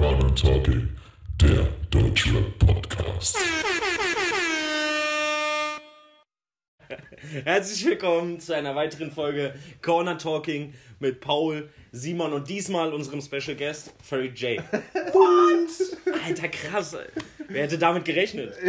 [0.00, 0.88] Corner Talking,
[1.42, 3.36] der Deutschrap Podcast.
[7.44, 13.54] Herzlich willkommen zu einer weiteren Folge Corner Talking mit Paul, Simon und diesmal unserem Special
[13.54, 14.58] Guest, Furry J.
[15.12, 16.14] What?
[16.26, 16.94] Alter, krass.
[16.94, 17.04] ey.
[17.48, 18.54] Wer hätte damit gerechnet?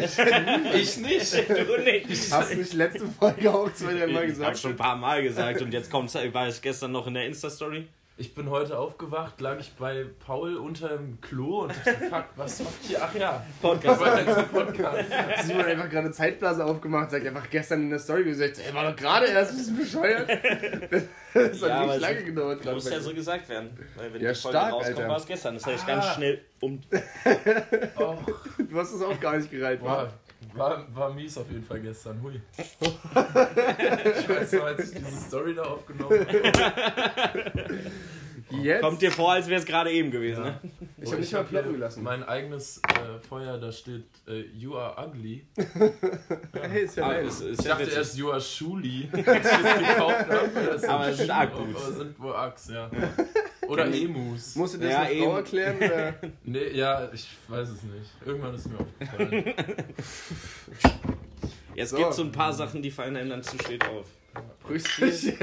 [0.75, 1.33] Ich nicht.
[1.47, 2.29] Du nicht.
[2.29, 4.59] Hast du nicht letzte Folge auch zwei, drei Mal Ich hab gesagt?
[4.59, 7.87] schon ein paar Mal gesagt und jetzt kommt's, war ich gestern noch in der Insta-Story.
[8.17, 12.59] Ich bin heute aufgewacht, lag ich bei Paul unter dem Klo und dachte, fuck, was
[12.59, 12.99] macht hier?
[13.01, 13.99] Ach ja, Podcast.
[14.35, 15.09] zum Podcast.
[15.43, 18.73] Simon hat einfach gerade eine Zeitblase aufgemacht, sagt einfach gestern in der Story gesagt, ey,
[18.75, 20.29] war doch gerade erst ein bisschen bescheuert.
[21.33, 22.61] Das hat Ja, nicht lange gedauert.
[22.61, 23.71] gerade Muss ja so gesagt werden.
[23.95, 25.09] Weil wenn Ja, die Folge stark, rauskommt, Alter.
[25.09, 25.53] war es gestern.
[25.55, 26.13] Das heißt ganz Ah.
[26.13, 26.81] schnell um.
[27.95, 28.15] Oh,
[28.69, 30.11] Du hast es auch gar nicht gereiht, wa?
[30.53, 32.41] War, war, mies auf jeden Fall gestern, hui.
[32.57, 37.79] Ich weiß noch, als ich diese Story da aufgenommen habe.
[38.51, 38.81] Jetzt?
[38.81, 40.43] Kommt dir vor, als wäre es gerade eben gewesen.
[40.43, 40.59] Ne?
[41.01, 42.03] ich habe nicht mal ploppen gelassen.
[42.03, 45.45] Mein eigenes äh, Feuer, da steht äh, You are ugly.
[46.53, 47.25] Hey, ist ja nice.
[47.27, 47.97] es ist Ich ja dachte witzig.
[47.97, 50.49] erst You are Schuli, als ich es gekauft habe.
[50.71, 51.59] Das Aber es sind Schuhe Akkus.
[51.75, 52.91] auf, Aber es sind wohl Achs, ja.
[53.67, 54.55] Oder Emus.
[54.55, 55.35] Musst du dir das Ja, Frau eben.
[55.37, 55.77] erklären?
[55.77, 56.13] Oder?
[56.43, 58.09] Nee, ja, ich weiß es nicht.
[58.25, 59.53] Irgendwann ist mir aufgefallen.
[61.75, 61.97] Jetzt So.
[61.97, 64.05] gibt so ein paar Sachen, die fallen einem dann zu spät auf.
[64.63, 65.37] Prüchchen.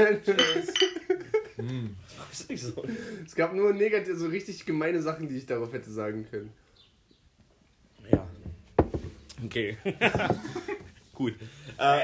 [2.32, 2.84] Ist nicht so.
[3.24, 6.52] Es gab nur negative, so richtig gemeine Sachen, die ich darauf hätte sagen können.
[8.10, 8.26] Ja.
[9.44, 9.76] Okay.
[11.14, 11.34] Gut.
[11.78, 12.02] Äh,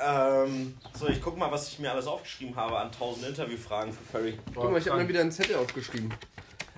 [0.00, 4.04] ähm, so, ich guck mal, was ich mir alles aufgeschrieben habe an 1000 Interviewfragen für
[4.04, 4.38] Furry.
[4.54, 6.12] Guck mal, ich habe mir wieder einen Zettel aufgeschrieben.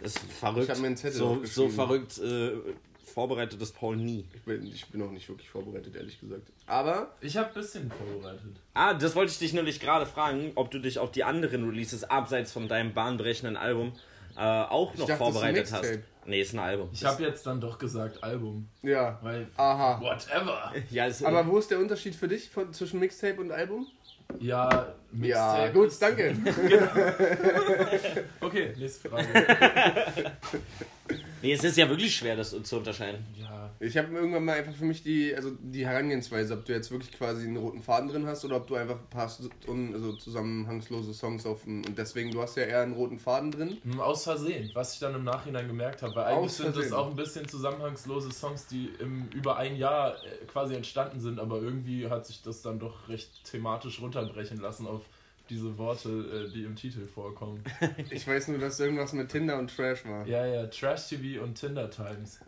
[0.03, 0.65] Das ist verrückt.
[0.65, 1.73] Ich hab mir einen Zettel so, so aufgeschrieben.
[1.73, 2.51] verrückt äh,
[3.13, 4.27] vorbereitet ist Paul nie.
[4.35, 6.49] Ich bin, ich bin auch nicht wirklich vorbereitet, ehrlich gesagt.
[6.67, 8.57] Aber Ich habe ein bisschen vorbereitet.
[8.75, 12.05] Ah, das wollte ich dich nämlich gerade fragen, ob du dich auf die anderen Releases
[12.05, 13.93] abseits von deinem bahnbrechenden Album
[14.37, 15.83] äh, auch noch dachte, das ist vorbereitet hast.
[15.83, 16.05] Mixtape.
[16.25, 16.89] Nee, ist ein Album.
[16.93, 18.69] Ich habe jetzt dann doch gesagt Album.
[18.83, 19.19] ja.
[19.23, 20.01] Weil, Aha.
[20.01, 20.73] whatever.
[20.91, 23.87] ja, ist, Aber wo ist der Unterschied für dich von, zwischen Mixtape und Album?
[24.39, 26.35] Ja, Mixtape Ja, gut, danke.
[28.41, 29.27] Okay, nächste Frage.
[31.43, 33.25] Nee, es ist ja wirklich schwer, das zu unterscheiden.
[33.39, 36.91] ja, Ich habe irgendwann mal einfach für mich die, also die Herangehensweise, ob du jetzt
[36.91, 39.31] wirklich quasi einen roten Faden drin hast oder ob du einfach ein paar
[39.93, 43.79] also zusammenhangslose Songs auf dem, und deswegen, du hast ja eher einen roten Faden drin.
[43.83, 46.15] hm, aus Versehen, was ich dann im Nachhinein gemerkt habe.
[46.15, 50.45] Weil eigentlich sind das auch ein bisschen zusammenhangslose Songs, die im, über ein Jahr äh,
[50.47, 55.03] quasi entstanden sind, aber irgendwie hat sich das dann doch recht thematisch runterbrechen lassen auf
[55.51, 56.09] diese Worte,
[56.49, 57.63] äh, die im Titel vorkommen.
[58.11, 60.27] Ich weiß nur, dass irgendwas mit Tinder und Trash war.
[60.27, 62.41] Ja, ja, Trash TV und Tinder Times.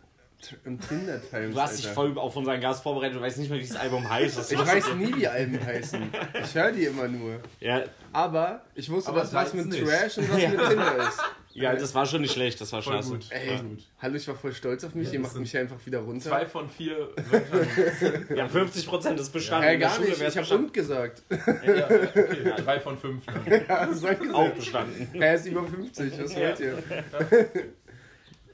[0.63, 1.55] Im Tinder Times.
[1.55, 1.95] Du hast dich Alter.
[1.95, 4.37] voll auf unseren Gast vorbereitet, du weißt nicht mehr, wie das Album heißt.
[4.37, 6.03] Was Ich weiß nie, wie Alben heißen.
[6.43, 7.39] Ich höre die immer nur.
[7.59, 9.83] Ja, Aber ich wusste, Aber dass was mit nicht.
[9.83, 11.19] Trash und was mit Tinder ist.
[11.55, 13.09] Ja, das war schon nicht schlecht, das war Voll scheiße.
[13.09, 13.25] gut.
[13.31, 13.83] Ey, Voll gut.
[14.01, 15.07] hallo, ich war voll stolz auf mich.
[15.07, 16.29] Ja, Ihr macht mich einfach wieder runter.
[16.29, 18.25] Zwei von vier Wörtern.
[18.35, 19.67] Ja, 50% ist bestanden.
[19.67, 20.17] Der gar Schule nicht.
[20.21, 20.65] Ich habe bestanden.
[20.65, 21.23] und gesagt.
[21.29, 23.25] ja, okay, drei von fünf.
[23.25, 23.45] Dann.
[23.67, 24.55] Ja, das ich Auch gesagt.
[24.55, 25.21] bestanden.
[25.21, 26.13] Er ist über 50.
[26.23, 26.83] Was wollt ihr?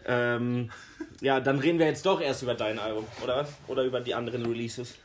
[0.05, 0.71] Ähm,
[1.21, 3.49] ja, dann reden wir jetzt doch erst über dein Album, oder was?
[3.67, 4.95] Oder über die anderen Releases.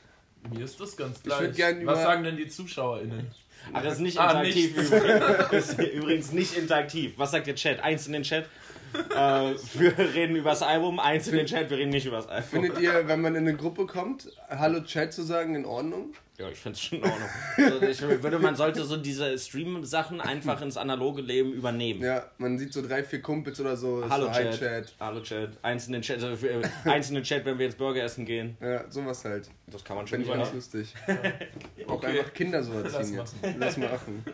[0.55, 1.55] Mir ist das ganz gleich.
[1.55, 3.27] gern über- Was sagen denn die ZuschauerInnen?
[3.73, 4.91] Ach, das ist nicht Ah, interaktiv nicht.
[4.93, 5.49] übrigens.
[5.51, 7.13] Das ist übrigens nicht interaktiv.
[7.17, 7.81] Was sagt der Chat?
[7.81, 8.47] Eins in den Chat.
[8.95, 12.29] Äh, wir reden über das Album, eins in den Chat, wir reden nicht über das
[12.29, 12.49] Album.
[12.51, 16.13] Findet ihr, wenn man in eine Gruppe kommt, Hallo Chat zu sagen, in Ordnung?
[16.39, 17.29] Ja, ich finde es schon in Ordnung.
[17.57, 22.03] Also ich würde, man sollte so diese Stream-Sachen einfach ins analoge Leben übernehmen.
[22.03, 24.05] Ja, man sieht so drei, vier Kumpels oder so.
[24.09, 24.59] Hallo so, Hi Chat.
[24.59, 24.95] Chat.
[25.01, 25.51] Hallo Chat.
[25.63, 28.03] Eins in den Chat, also für, äh, eins in den Chat, wenn wir jetzt Burger
[28.03, 28.57] essen gehen.
[28.61, 29.49] Ja, sowas halt.
[29.69, 30.95] Das kann man schon Finde ich ganz lustig.
[31.87, 32.07] Auch Okay.
[32.19, 33.39] einfach Kinder so Lass erziehen machen.
[33.43, 33.57] jetzt.
[33.59, 34.25] Lass machen.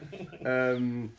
[0.45, 1.13] ähm,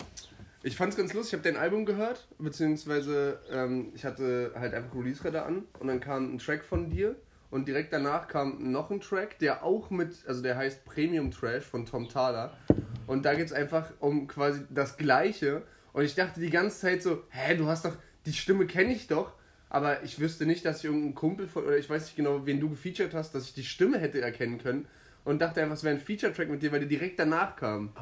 [0.63, 4.95] ich fand's ganz lustig, ich habe dein Album gehört, beziehungsweise ähm, ich hatte halt einfach
[4.95, 7.15] Release-Radar an und dann kam ein Track von dir
[7.53, 11.63] und direkt danach kam noch ein Track, der auch mit, also der heißt Premium Trash
[11.63, 12.57] von Tom Thaler.
[13.05, 15.61] Und da geht's einfach um quasi das Gleiche.
[15.91, 17.95] Und ich dachte die ganze Zeit so, hä, du hast doch,
[18.25, 19.33] die Stimme kenne ich doch,
[19.69, 22.59] aber ich wüsste nicht, dass ich irgendeinen Kumpel von, oder ich weiß nicht genau, wen
[22.59, 24.87] du gefeatured hast, dass ich die Stimme hätte erkennen können.
[25.23, 27.93] Und dachte einfach, es wäre ein Feature-Track mit dir, weil der direkt danach kam.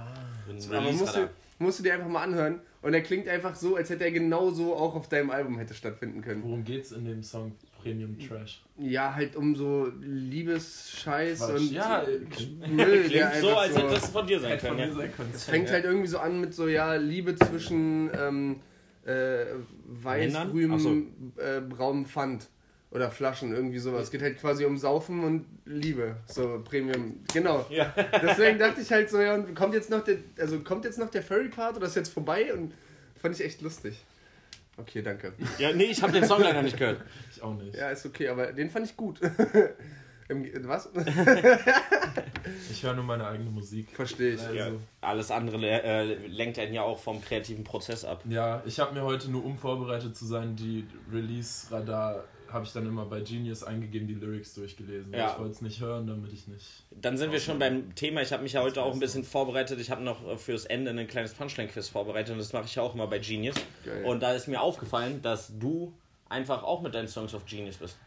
[0.69, 1.29] Aber musst du,
[1.61, 2.59] musst du dir einfach mal anhören.
[2.81, 6.21] Und er klingt einfach so, als hätte er genauso auch auf deinem Album hätte stattfinden
[6.21, 6.41] können.
[6.43, 8.63] Worum geht's in dem Song Premium Trash?
[8.79, 11.59] Ja, halt um so Liebesscheiß Quatsch.
[11.59, 12.03] und Ja,
[12.67, 14.75] Müll, der Klingt so, als so, hätte das von dir sein können.
[14.77, 14.93] mir Ja.
[14.93, 15.29] sein können.
[15.33, 18.55] Es fängt halt irgendwie so an mit so, ja, Liebe zwischen ähm,
[19.05, 19.45] äh,
[19.85, 20.49] weiß, Männern?
[20.51, 21.41] grünem, Ach so.
[21.41, 22.47] äh, braunem Pfand.
[22.91, 24.03] Oder Flaschen, irgendwie sowas.
[24.03, 26.17] Es geht halt quasi um Saufen und Liebe.
[26.27, 27.23] So Premium.
[27.33, 27.65] Genau.
[27.69, 27.93] Ja.
[28.21, 31.09] Deswegen dachte ich halt so, ja, und kommt jetzt noch der, also kommt jetzt noch
[31.09, 32.53] der Furry-Part oder ist jetzt vorbei?
[32.53, 32.73] Und
[33.15, 34.03] fand ich echt lustig.
[34.75, 35.31] Okay, danke.
[35.57, 37.01] ja, nee, ich habe den Song leider nicht gehört.
[37.33, 37.75] Ich auch nicht.
[37.75, 39.21] Ja, ist okay, aber den fand ich gut.
[40.27, 40.89] Im, was?
[42.71, 43.89] Ich höre nur meine eigene Musik.
[43.93, 44.41] Verstehe ich.
[44.41, 44.71] Also, Ja,
[45.01, 48.23] alles andere äh, lenkt einen ja auch vom kreativen Prozess ab.
[48.27, 52.85] Ja, ich habe mir heute nur, um vorbereitet zu sein, die Release-Radar habe ich dann
[52.85, 55.13] immer bei Genius eingegeben, die Lyrics durchgelesen.
[55.13, 55.31] Ja.
[55.31, 56.65] Ich wollte es nicht hören, damit ich nicht.
[56.91, 58.21] Dann sind wir schon beim Thema.
[58.21, 59.79] Ich habe mich ja heute auch ein bisschen vorbereitet.
[59.79, 62.83] Ich habe noch äh, fürs Ende ein kleines Punchline-Quiz vorbereitet und das mache ich ja
[62.83, 63.55] auch immer bei Genius.
[63.85, 64.05] Geil.
[64.05, 65.93] Und da ist mir aufgefallen, dass du
[66.29, 67.97] einfach auch mit deinen Songs auf Genius bist.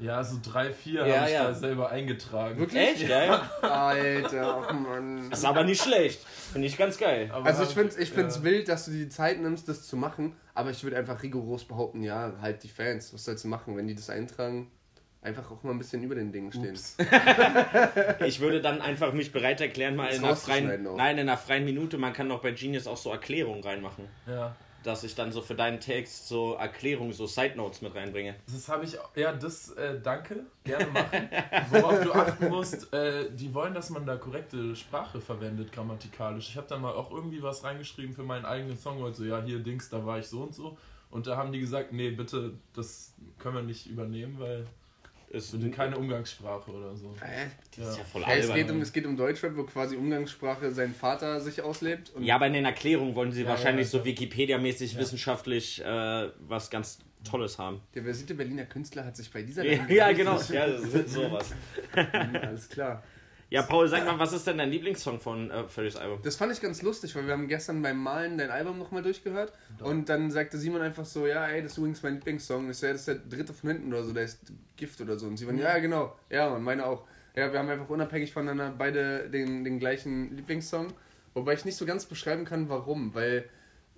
[0.00, 1.44] Ja, so drei, vier Ja, habe ich ja.
[1.44, 2.58] da selber eingetragen.
[2.58, 3.02] Wirklich?
[3.02, 3.08] Echt?
[3.08, 3.50] Ja.
[3.62, 5.28] Alter, ach Mann.
[5.30, 6.20] Das ist aber nicht schlecht.
[6.52, 7.30] Finde ich ganz geil.
[7.32, 8.42] Aber Also ich finde es ich find's ja.
[8.44, 11.64] wild, dass du dir die Zeit nimmst, das zu machen, aber ich würde einfach rigoros
[11.64, 14.70] behaupten, ja, halt die Fans, was sollst du machen, wenn die das eintragen?
[15.22, 16.78] Einfach auch mal ein bisschen über den Dingen stehen.
[18.26, 21.36] Ich würde dann einfach mich bereit erklären, mal Das in einer freien, nein, in einer
[21.36, 21.98] freien Minute.
[21.98, 24.06] Man kann doch bei Genius auch so Erklärungen reinmachen.
[24.26, 24.56] Ja.
[24.82, 28.36] Dass ich dann so für deinen Text so Erklärungen, so Side Notes mit reinbringe.
[28.50, 31.28] Das habe ich, ja, das, äh, danke, gerne machen.
[31.70, 36.48] Worauf du achten musst, äh, die wollen, dass man da korrekte Sprache verwendet, grammatikalisch.
[36.48, 39.42] Ich habe da mal auch irgendwie was reingeschrieben für meinen eigenen Song, heute so, ja,
[39.42, 40.78] hier, Dings, da war ich so und so.
[41.10, 44.66] Und da haben die gesagt, nee, bitte, das können wir nicht übernehmen, weil
[45.30, 47.14] Ist wir sind keine Umgangssprache oder so.
[47.20, 47.46] Äh,
[47.78, 50.72] Das ist ja voll ja, es, geht um, es geht um Deutschrap, wo quasi Umgangssprache
[50.72, 52.10] sein Vater sich auslebt.
[52.10, 54.04] Und Ja, aber in den Erklärungen wollen sie Ja, wahrscheinlich ja, so ja.
[54.06, 57.80] Wikipedia-mäßig wissenschaftlich äh, was ganz Tolles haben.
[57.94, 60.40] der versierte Berliner Künstler hat sich bei dieser Ja, genau.
[60.50, 61.52] Ja, das ist sowas.
[61.92, 63.02] Alles klar.
[63.50, 66.20] Ja, Paul, sag mal, was ist denn dein Lieblingssong von äh, Ferrys Album?
[66.22, 69.52] Das fand ich ganz lustig, weil wir haben gestern beim Malen dein Album nochmal durchgehört
[69.80, 72.66] und dann sagte Simon einfach so, ja, ey, das ist übrigens mein Lieblingssong.
[72.66, 75.26] Ja, das ist der dritte von hinten oder so, der ist Gift oder so.
[75.26, 76.16] Und Simon, ja, genau.
[76.30, 77.04] Ja, und meine auch.
[77.34, 80.92] Ja, wir haben einfach unabhängig voneinander beide den, den gleichen Lieblingssong.
[81.34, 83.48] Wobei ich nicht so ganz beschreiben kann, warum, weil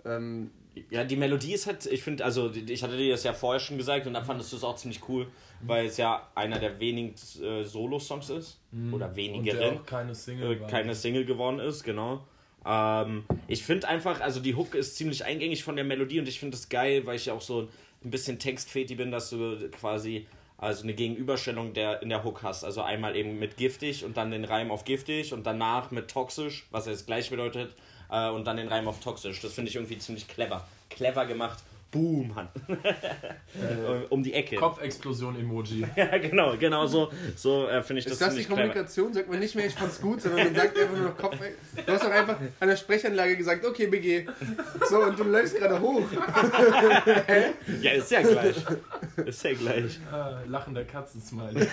[0.06, 0.50] ähm,
[0.90, 3.76] Ja, die Melodie ist halt, ich finde, also ich hatte dir das ja vorher schon
[3.76, 5.26] gesagt und dann fandest du es auch ziemlich cool,
[5.60, 8.60] weil es ja einer der wenigen äh, Solo-Songs ist.
[8.72, 9.78] Oder Und der wenigeren.
[9.78, 12.24] auch keine Single äh, keine Single geworden ist, genau.
[12.64, 16.38] Ähm, ich finde einfach, also die Hook ist ziemlich eingängig von der Melodie und ich
[16.40, 17.68] finde es geil, weil ich ja auch so
[18.04, 20.26] ein bisschen Textfeti bin, dass du quasi
[20.62, 22.62] also eine Gegenüberstellung der, in der Hook hast.
[22.64, 26.66] Also einmal eben mit giftig und dann den Reim auf giftig und danach mit toxisch,
[26.70, 27.74] was jetzt gleich bedeutet,
[28.12, 29.40] äh, und dann den Reim auf toxisch.
[29.40, 30.66] Das finde ich irgendwie ziemlich clever.
[30.90, 31.58] Clever gemacht.
[31.90, 32.48] Boom, Hand.
[34.08, 34.56] um die Ecke.
[34.56, 35.84] Kopfexplosion-Emoji.
[35.96, 38.60] Ja, genau, genau so, so äh, finde ich das ist das die ziemlich clever.
[38.62, 39.12] Kommunikation?
[39.12, 41.36] Sagt man nicht mehr, ich fand's gut, sondern man sagt einfach nur noch Kopf.
[41.84, 44.26] Du hast doch einfach an der Sprechanlage gesagt, okay, BG.
[44.88, 46.02] So, und du läufst gerade hoch.
[47.82, 48.56] Ja, ist ja gleich.
[49.26, 50.00] Ist ja gleich.
[50.10, 51.66] Ah, lachender Katzensmiley.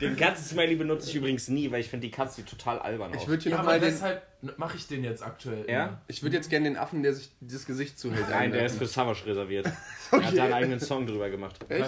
[0.00, 3.22] Den Katzen-Smiley benutze ich übrigens nie, weil ich finde die Katze total albern aus.
[3.22, 4.22] Ich würde hier Ja, nochmal deshalb
[4.56, 5.64] mache ich den jetzt aktuell.
[5.68, 5.84] Ja?
[5.86, 6.00] immer.
[6.08, 8.28] Ich würde jetzt gerne den Affen, der sich das Gesicht zuhält.
[8.30, 9.66] Nein, der ist für Savage reserviert.
[10.12, 11.56] Er hat da einen eigenen Song drüber gemacht.
[11.68, 11.80] Echt?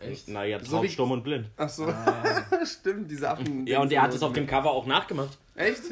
[0.00, 0.24] Ja, echt?
[0.28, 1.46] Na ja, So taub, stumm und blind.
[1.56, 1.86] Ach so.
[2.64, 3.64] Stimmt, diese Affen.
[3.66, 5.38] Ja, und er hat es auf dem Cover auch nachgemacht.
[5.54, 5.82] Echt?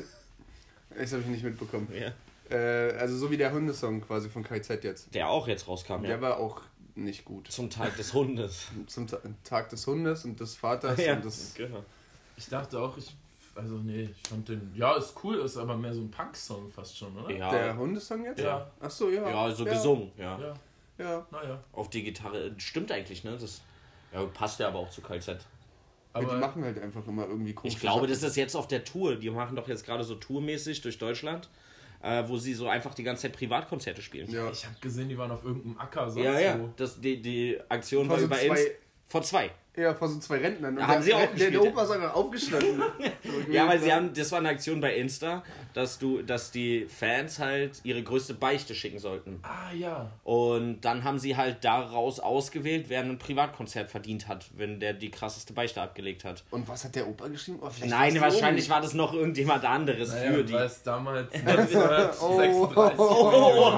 [0.98, 1.86] Das habe ich nicht mitbekommen.
[1.94, 2.12] Ja.
[2.54, 5.14] Äh, also so wie der Hundesong quasi von KZ jetzt.
[5.14, 6.20] Der auch jetzt rauskam, Der ja.
[6.20, 6.62] war auch
[6.96, 7.50] nicht gut.
[7.50, 8.66] Zum Tag des Hundes.
[8.88, 11.54] Zum Ta Tag des Hundes und des Vaters Ja, und des.
[11.54, 11.84] genau.
[12.36, 13.14] Ich dachte auch, ich.
[13.54, 14.72] Also, nee, ich fand den.
[14.74, 17.30] Ja, ist cool, ist aber mehr so ein Punk-Song fast schon, oder?
[17.34, 18.40] Ja, Der Hundesong jetzt?
[18.40, 18.70] Ja.
[18.80, 19.28] Ach so, ja.
[19.28, 19.72] ja, so ja.
[19.72, 20.38] gesungen, ja.
[20.38, 20.54] Ja,
[20.98, 21.26] Ja.
[21.30, 21.62] naja.
[21.72, 22.52] Auf die Gitarre.
[22.58, 23.36] Stimmt eigentlich, ne?
[23.38, 23.60] Das
[24.12, 25.38] ja, passt ja aber auch zu KZ.
[26.14, 27.74] Aber die Aber machen halt einfach immer irgendwie komisch.
[27.74, 29.16] Ich glaube, das ist jetzt auf der Tour.
[29.16, 31.48] Die machen doch jetzt gerade so tourmäßig durch Deutschland,
[32.02, 34.30] äh, wo sie so einfach die ganze Zeit Privatkonzerte spielen.
[34.30, 34.50] Ja.
[34.50, 36.58] ich habe gesehen, die waren auf irgendeinem Acker sonst Ja, ja.
[36.60, 36.68] wo.
[36.76, 38.70] Das, die, die Aktion Vor war so über zwei- Inst.
[39.08, 39.50] Vor zwei.
[39.74, 40.76] Ja, vor so zwei Rentnern.
[40.76, 42.82] Und haben der, sie auch der, der, Opa ist einfach aufgestanden.
[43.50, 45.42] Ja, weil sie haben, das war eine Aktion bei Insta,
[45.74, 49.40] dass du, dass die Fans halt ihre größte Beichte schicken sollten.
[49.42, 50.10] Ah, ja.
[50.24, 55.10] Und dann haben sie halt daraus ausgewählt, wer ein Privatkonzert verdient hat, wenn der die
[55.10, 56.44] krasseste Beichte abgelegt hat.
[56.50, 57.58] Und was hat der Opa geschrieben?
[57.62, 60.52] Oh, Nein, wahrscheinlich war das noch irgendjemand anderes Naja, für die.
[60.52, 63.72] weil es damals 1936 Oh.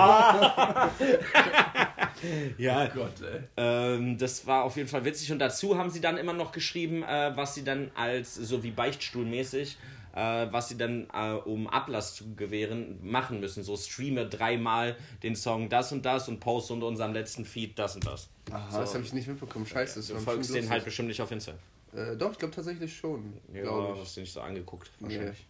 [2.57, 3.41] Ja, Gott, ey.
[3.57, 5.31] ähm, das war auf jeden Fall witzig.
[5.33, 8.71] Und dazu haben sie dann immer noch geschrieben, äh, was sie dann als so wie
[8.71, 9.79] Beichtstuhlmäßig
[10.15, 13.65] äh, was sie dann, äh, um Ablass zu gewähren, machen müssen.
[13.65, 17.97] So streame dreimal den Song das und das und poste unter unserem letzten Feed das
[17.97, 18.29] und das.
[18.51, 19.67] Aha, das habe ich nicht mitbekommen.
[19.67, 21.53] Scheiße, das Du war folgst bestimmt den halt bestimmt nicht auf Insta.
[21.95, 23.35] Äh, doch, ich glaube tatsächlich schon.
[23.53, 24.01] Ja, ich.
[24.01, 24.91] hast du nicht so angeguckt.
[25.01, 25.09] Nee.
[25.09, 25.47] Wahrscheinlich.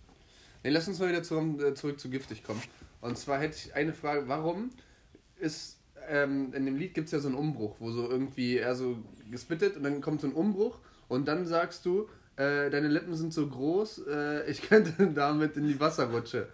[0.62, 2.62] Nee, lass uns mal wieder zum, äh, zurück zu giftig kommen.
[3.03, 4.71] Und zwar hätte ich eine Frage, warum
[5.38, 5.76] ist,
[6.08, 8.96] ähm, in dem Lied gibt es ja so einen Umbruch, wo so irgendwie er so
[9.30, 13.32] gespittet und dann kommt so ein Umbruch und dann sagst du, äh, deine Lippen sind
[13.32, 16.49] so groß, äh, ich könnte damit in die Wasserrutsche.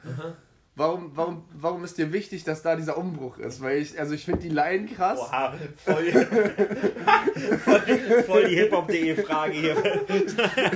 [0.81, 3.61] Warum, warum, warum ist dir wichtig, dass da dieser Umbruch ist?
[3.61, 5.19] Weil ich, also ich finde die Line krass.
[5.19, 6.11] Boah, voll,
[7.65, 9.77] voll, voll die hiphop.de Frage hier.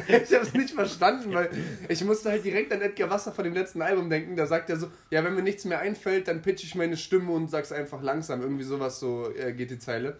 [0.06, 1.48] Ich habe es nicht verstanden, weil
[1.88, 4.36] ich musste halt direkt an Edgar Wasser von dem letzten Album denken.
[4.36, 7.32] Da sagt er so, ja, wenn mir nichts mehr einfällt, dann pitch ich meine Stimme
[7.32, 8.42] und sag's einfach langsam.
[8.42, 10.18] Irgendwie sowas so äh, geht die Zeile.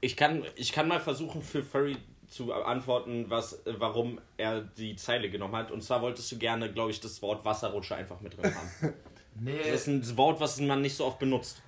[0.00, 5.30] Ich kann, ich kann mal versuchen, für Furry zu antworten, was, warum er die Zeile
[5.30, 5.70] genommen hat.
[5.70, 8.94] Und zwar wolltest du gerne, glaube ich, das Wort Wasserrutsche einfach mit drin haben.
[9.40, 11.62] Nee, Das ist ein Wort, was man nicht so oft benutzt.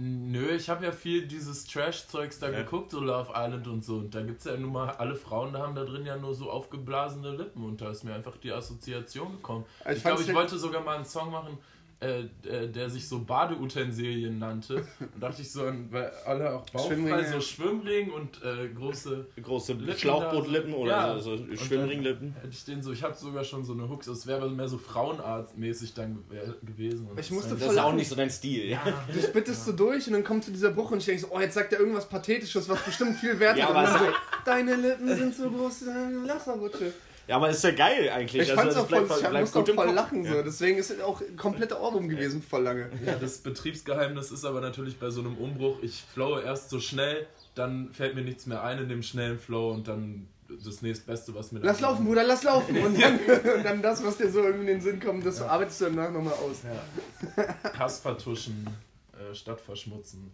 [0.00, 2.62] nö, ich habe ja viel dieses Trash-Zeugs da Ja.
[2.62, 3.96] geguckt, so Love Island und so.
[3.96, 6.34] Und da gibt es ja nun mal, alle Frauen da haben da drin ja nur
[6.36, 7.64] so aufgeblasene Lippen.
[7.64, 9.64] Und da ist mir einfach die Assoziation gekommen.
[9.80, 11.58] Also ich ich glaube, ich ja- wollte sogar mal einen Song machen,
[12.00, 14.76] äh, äh, der sich so Badeutensilien nannte.
[15.00, 19.72] Und dachte ich so, an- weil alle auch bauchfrei, so Schwimmring und äh, große Große
[19.72, 20.76] Lippen Schlauchbootlippen da.
[20.78, 21.18] oder Ja.
[21.18, 22.34] so, so Schwimmringlippen.
[22.34, 24.78] Hätte ich den so, ich habe sogar schon so eine Hooks, es wäre mehr so
[24.78, 27.06] Frauenarzt-mäßig dann gew- gewesen.
[27.08, 28.66] Und Ich das musste Das ist auch nicht so dein Stil.
[28.70, 28.80] Ja,
[29.12, 31.40] Du spittest so durch und dann kommt zu dieser Bruch und ich denke so, oh,
[31.40, 33.98] jetzt sagt er irgendwas Pathetisches, was bestimmt viel wert Ja, hat.
[33.98, 34.06] So,
[34.44, 35.84] deine Lippen sind so groß,
[36.26, 36.92] Wasserrutsche.
[37.28, 38.42] Ja aber ist ja geil eigentlich.
[38.42, 40.34] Ich Also, fand's das auch voll, bleibt- ich bleibt auch voll lachen so.
[40.34, 40.42] Ja.
[40.42, 42.90] Deswegen ist es auch ein kompletter Ohrwurm gewesen, voll lange.
[43.06, 47.26] Ja, das Betriebsgeheimnis ist aber natürlich bei so einem Umbruch, ich flowe erst so schnell,
[47.54, 50.26] dann fällt mir nichts mehr ein in dem schnellen Flow und dann
[50.64, 52.76] das nächstbeste, was mir Lass laufen, Bruder, lass laufen.
[52.78, 53.18] Und dann,
[53.56, 56.10] und dann das, was dir so irgendwie in den Sinn kommt, das arbeitest du danach
[56.10, 56.62] nochmal aus.
[57.78, 58.66] Hass vertuschen,
[59.12, 60.30] äh, Stadt verschmutzen.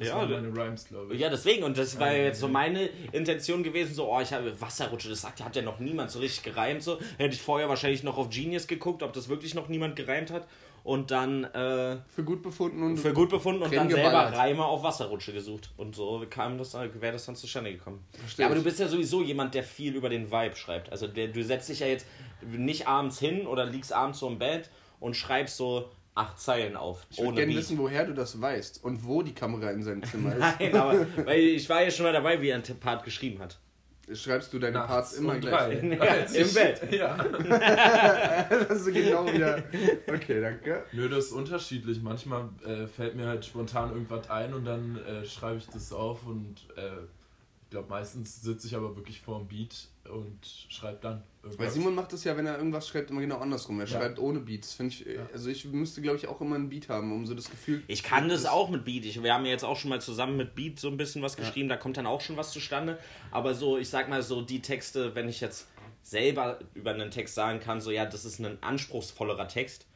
[0.00, 1.20] Das Ja, waren meine Rhymes, glaube ich.
[1.20, 1.62] Ja, deswegen.
[1.62, 5.20] Und das war Ja, jetzt so meine Intention gewesen, so, oh, ich habe Wasserrutsche, das
[5.20, 6.82] sagt, hat ja noch niemand so richtig gereimt.
[6.82, 6.98] So.
[7.18, 10.46] Hätte ich vorher wahrscheinlich noch auf Genius geguckt, ob das wirklich noch niemand gereimt hat.
[10.84, 14.32] Und dann äh, Für gut befunden und für gut befunden und dann selber.
[14.32, 15.70] Reime auf Wasserrutsche gesucht.
[15.76, 18.02] Und so kam das, wäre das dann zustande gekommen.
[18.38, 18.62] Ja, aber ich.
[18.62, 20.90] du bist ja sowieso jemand, der viel über den Vibe schreibt.
[20.90, 22.06] Also der, du setzt dich ja jetzt
[22.40, 27.06] nicht abends hin oder liegst abends so im Bett und schreibst so acht Zeilen auf.
[27.10, 30.32] Ich würde gerne wissen, woher du das weißt und wo die Kamera in seinem Zimmer
[30.34, 30.38] ist.
[30.38, 33.58] Nein, aber weil ich war ja schon mal dabei, wie er einen Part geschrieben hat.
[34.12, 35.80] Schreibst du deine Nachts Parts immer um gleich.
[35.80, 35.96] drei.
[35.96, 36.80] Ja, im Bett.
[36.92, 37.16] Ja.
[38.68, 39.62] Das ist genau wieder.
[40.08, 40.84] Okay, danke.
[40.92, 42.02] Nö, das ist unterschiedlich.
[42.02, 46.26] Manchmal äh, fällt mir halt spontan irgendwas ein und dann äh, schreibe ich das auf
[46.26, 47.04] und äh,
[47.62, 51.74] ich glaube meistens sitze ich aber wirklich vor dem Beat und schreibe dann Weil irgendwas.
[51.74, 53.80] Simon macht das ja, wenn er irgendwas schreibt, immer genau andersrum.
[53.80, 53.98] Er Ja.
[53.98, 54.74] schreibt ohne Beats.
[54.74, 57.48] Finde ich, also ich müsste, glaube ich, auch immer einen Beat haben, um so das
[57.50, 57.82] Gefühl.
[57.86, 59.06] Ich kann das auch mit Beat.
[59.06, 61.36] Ich, wir haben ja jetzt auch schon mal zusammen mit Beat so ein bisschen was
[61.36, 62.98] geschrieben, da kommt dann auch schon was zustande.
[63.30, 65.66] Aber so, ich sag mal so, die Texte, wenn ich jetzt
[66.02, 69.86] selber über einen Text sagen kann, so ja, das ist ein anspruchsvollerer Text,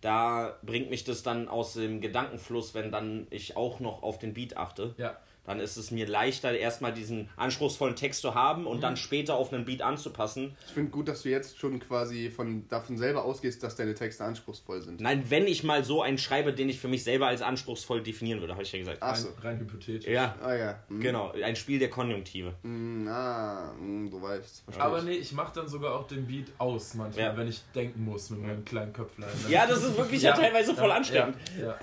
[0.00, 4.34] da bringt mich das dann aus dem Gedankenfluss, wenn dann ich auch noch auf den
[4.34, 4.94] Beat achte.
[4.98, 5.16] Ja.
[5.48, 8.80] Dann ist es mir leichter, erstmal diesen anspruchsvollen Text zu haben und Mhm.
[8.82, 10.54] dann später auf einen Beat anzupassen.
[10.66, 14.24] Ich finde gut, dass du jetzt schon quasi von, davon selber ausgehst, dass deine Texte
[14.24, 15.00] anspruchsvoll sind.
[15.00, 18.40] Nein, wenn ich mal so einen schreibe, den ich für mich selber als anspruchsvoll definieren
[18.40, 18.98] würde, habe ich ja gesagt.
[19.00, 19.28] Ach rein, so.
[19.42, 20.06] rein hypothetisch.
[20.12, 20.78] Ja, Ah ja.
[20.88, 21.00] Hm.
[21.00, 21.32] genau.
[21.32, 22.52] Ein Spiel der Konjunktive.
[22.62, 24.64] Hm, ah, hm, du weißt.
[24.64, 25.04] Verstehe Aber ich.
[25.04, 27.36] nee, ich mache dann sogar auch den Beat aus manchmal, Ja.
[27.38, 29.30] wenn ich denken muss mit meinem kleinen Köpflein.
[29.48, 31.36] Ja, das ist wirklich ja, teilweise voll anstrengend.
[31.58, 31.78] Ja,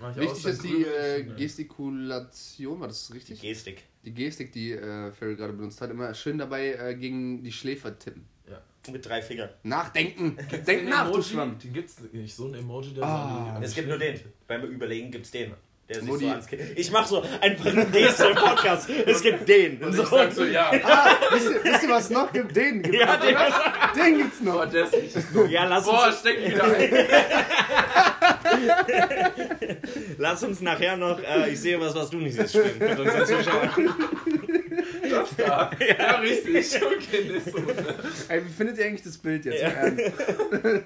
[0.00, 0.16] ja.
[0.16, 1.22] Wichtig ist die äh?
[1.38, 3.40] Gestikulation, war das richtig?
[3.40, 3.82] Gestik.
[4.04, 7.98] Die Gestik, die äh, Ferry gerade benutzt hat, immer schön dabei äh, gegen die Schläfer
[7.98, 8.24] tippen.
[8.92, 9.48] Mit drei Fingern.
[9.64, 10.36] Nachdenken!
[10.52, 11.58] Den Denk nach, du Emoji, Schwamm!
[11.58, 13.54] Den gibt's nicht, so ein Emoji, der Ah.
[13.54, 14.20] so die- Es die gibt nur den.
[14.46, 15.54] Beim Überlegen gibt's den.
[15.88, 18.88] Der sich Wo so die- ans Ich mach so einfach eine Geste im Podcast.
[18.88, 19.82] Es gibt den.
[19.82, 20.04] Und So.
[20.04, 20.70] ich sag so, ja,
[21.32, 22.54] wisst, ihr, wisst ihr, was noch gibt?
[22.54, 23.24] Den gibt's Ja, noch.
[23.24, 24.52] den, Den gibt's noch!
[24.54, 25.50] boah, der ist richtig gut.
[25.50, 26.90] ja lass, Boah, uns, steck ihn wieder ein.
[30.18, 31.20] lass uns nachher noch.
[31.22, 32.50] Äh, ich sehe was, was du nicht siehst.
[32.50, 32.78] Spielen.
[32.78, 33.94] Mit unseren Zuschauern.
[35.10, 35.70] Das da.
[35.98, 36.80] Ja, richtig.
[36.82, 37.94] Okay, nächste Runde.
[38.28, 39.62] Ey, wie findet ihr eigentlich das Bild jetzt?
[39.62, 39.68] Ja.
[39.68, 40.82] Äh,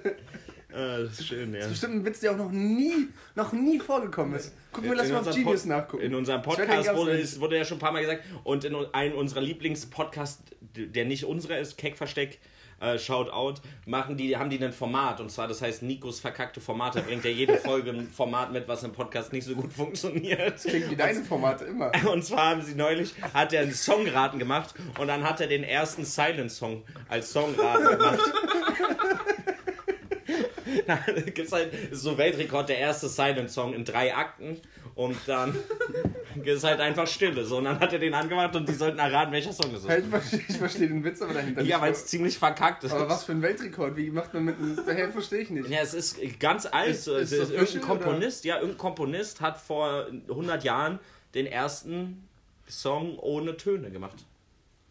[1.03, 1.59] das ist schön, ja.
[1.61, 4.53] Das ist bestimmt ein Witz, der auch noch nie, noch nie vorgekommen ist.
[4.73, 6.03] Guck mal, lass In mal auf Genius Pod- nachgucken.
[6.03, 8.25] In unserem Podcast wurde, es wurde ja schon ein paar Mal gesagt.
[8.45, 10.43] Und in einem unserer Lieblingspodcasts,
[10.77, 12.39] der nicht unserer ist, Keckversteck,
[12.81, 15.21] äh, Shoutout, machen die, haben die ein Format.
[15.21, 17.03] Und zwar, das heißt Nikos verkackte Formate.
[17.03, 20.61] Bringt ja jede Folge ein Format mit, was im Podcast nicht so gut funktioniert.
[20.61, 21.93] Klingt wie deine Formate immer.
[22.11, 25.65] Und zwar haben sie neulich, hat er einen Songraten gemacht und dann hat er den
[25.65, 28.21] ersten Silent Song als Songraten gemacht.
[31.35, 34.61] Gibt's halt so Weltrekord, der erste Silent Song in drei Akten
[35.01, 35.57] und dann
[36.45, 37.45] ist halt einfach Stille.
[37.45, 39.89] So, und dann hat er den angemacht und die sollten erraten, welcher Song das ist.
[39.89, 42.93] Halt, ich verstehe, ich verstehe den Witz aber dahinter Ja, weil es ziemlich verkackt ist.
[42.93, 43.97] Aber was für ein Weltrekord?
[43.97, 44.79] Wie macht man mit einem.
[44.87, 45.69] Daher verstehe ich nicht.
[45.69, 46.91] Ja, es ist ganz alt.
[46.91, 50.99] Ist- ist es ist irgendein Komponist, ja, irgendein Komponist hat vor 100 Jahren
[51.35, 52.29] den ersten
[52.69, 54.25] Song ohne Töne gemacht.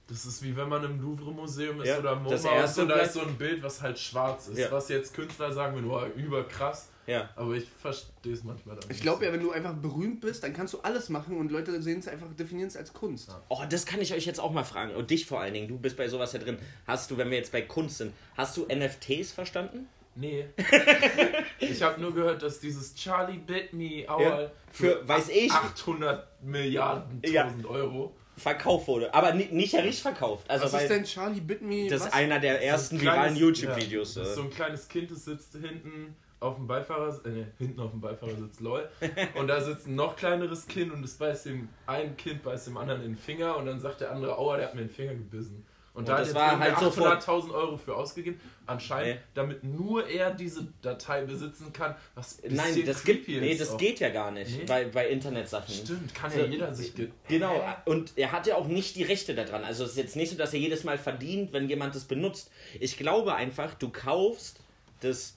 [0.08, 3.13] Das ist wie wenn man im Louvre-Museum ist Ja, oder MoMA das und da ist
[3.13, 4.58] so ein Bild, was halt schwarz ist.
[4.58, 4.72] Ja.
[4.72, 6.89] Was jetzt Künstler sagen würden, oh, überkrass.
[7.10, 7.30] Ja.
[7.36, 10.54] Aber ich verstehe es manchmal dann Ich glaube ja, wenn du einfach berühmt bist, dann
[10.54, 13.30] kannst du alles machen und Leute sehen es einfach, definieren es als Kunst.
[13.50, 14.96] Oh, das kann ich euch jetzt auch mal fragen.
[14.96, 15.68] Und dich vor allen Dingen.
[15.68, 16.58] Du bist bei sowas ja drin.
[16.88, 19.88] Hast du, wenn wir jetzt bei Kunst sind, hast du NFTs verstanden?
[20.16, 20.46] Nee.
[21.60, 24.51] ich habe nur gehört, dass dieses Charlie Bit Me Hour Ja.
[24.72, 27.44] Für, weiß ich, 800 Milliarden Ja.
[27.44, 28.16] tausend Euro.
[28.38, 29.13] verkauft wurde.
[29.13, 30.50] Aber ni- nicht ja richtig verkauft.
[30.50, 31.88] Also, Was weil ist denn Charlie Bit Me?
[31.88, 32.08] das was?
[32.08, 34.16] ist einer der ersten So ein viralen YouTube-Videos.
[34.16, 34.46] Ja, das ist so äh.
[34.46, 38.88] ein kleines Kind, das sitzt hinten auf dem Beifahrersitz, äh, hinten auf dem Beifahrersitz, lol.
[39.36, 42.77] Und da sitzt ein noch kleineres Kind und das beißt dem ein Kind beißt dem
[42.77, 45.13] anderen in den Finger und dann sagt der andere, aua, der hat mir den Finger
[45.13, 45.65] gebissen.
[45.96, 49.15] Und, da Und hat das jetzt war irgendwie halt sofort- 800.000 Euro für ausgegeben, anscheinend,
[49.15, 49.22] Nee.
[49.34, 53.72] damit nur er diese Datei besitzen kann, was ein Nein, das gibt, creepy nee, das
[53.72, 53.77] auch.
[53.77, 54.65] geht ja gar nicht Nee?
[54.65, 55.74] bei, bei Internetsachen.
[55.74, 56.96] Stimmt, kann So, ja jeder sich...
[56.96, 59.65] ge- Genau, und er hat ja auch nicht die Rechte daran.
[59.65, 62.50] Also es ist jetzt nicht so, dass er jedes Mal verdient, wenn jemand das benutzt.
[62.79, 64.62] Ich glaube einfach, du kaufst
[65.01, 65.36] das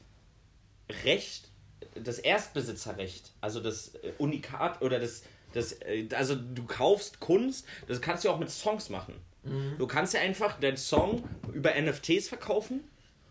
[1.05, 1.49] Recht,
[1.95, 5.23] das Erstbesitzerrecht, also das äh, Unikat oder das,
[5.53, 9.15] das, äh, also du kaufst Kunst, das kannst du auch mit Songs machen.
[9.77, 12.85] Du kannst ja einfach deinen Song über NFTs verkaufen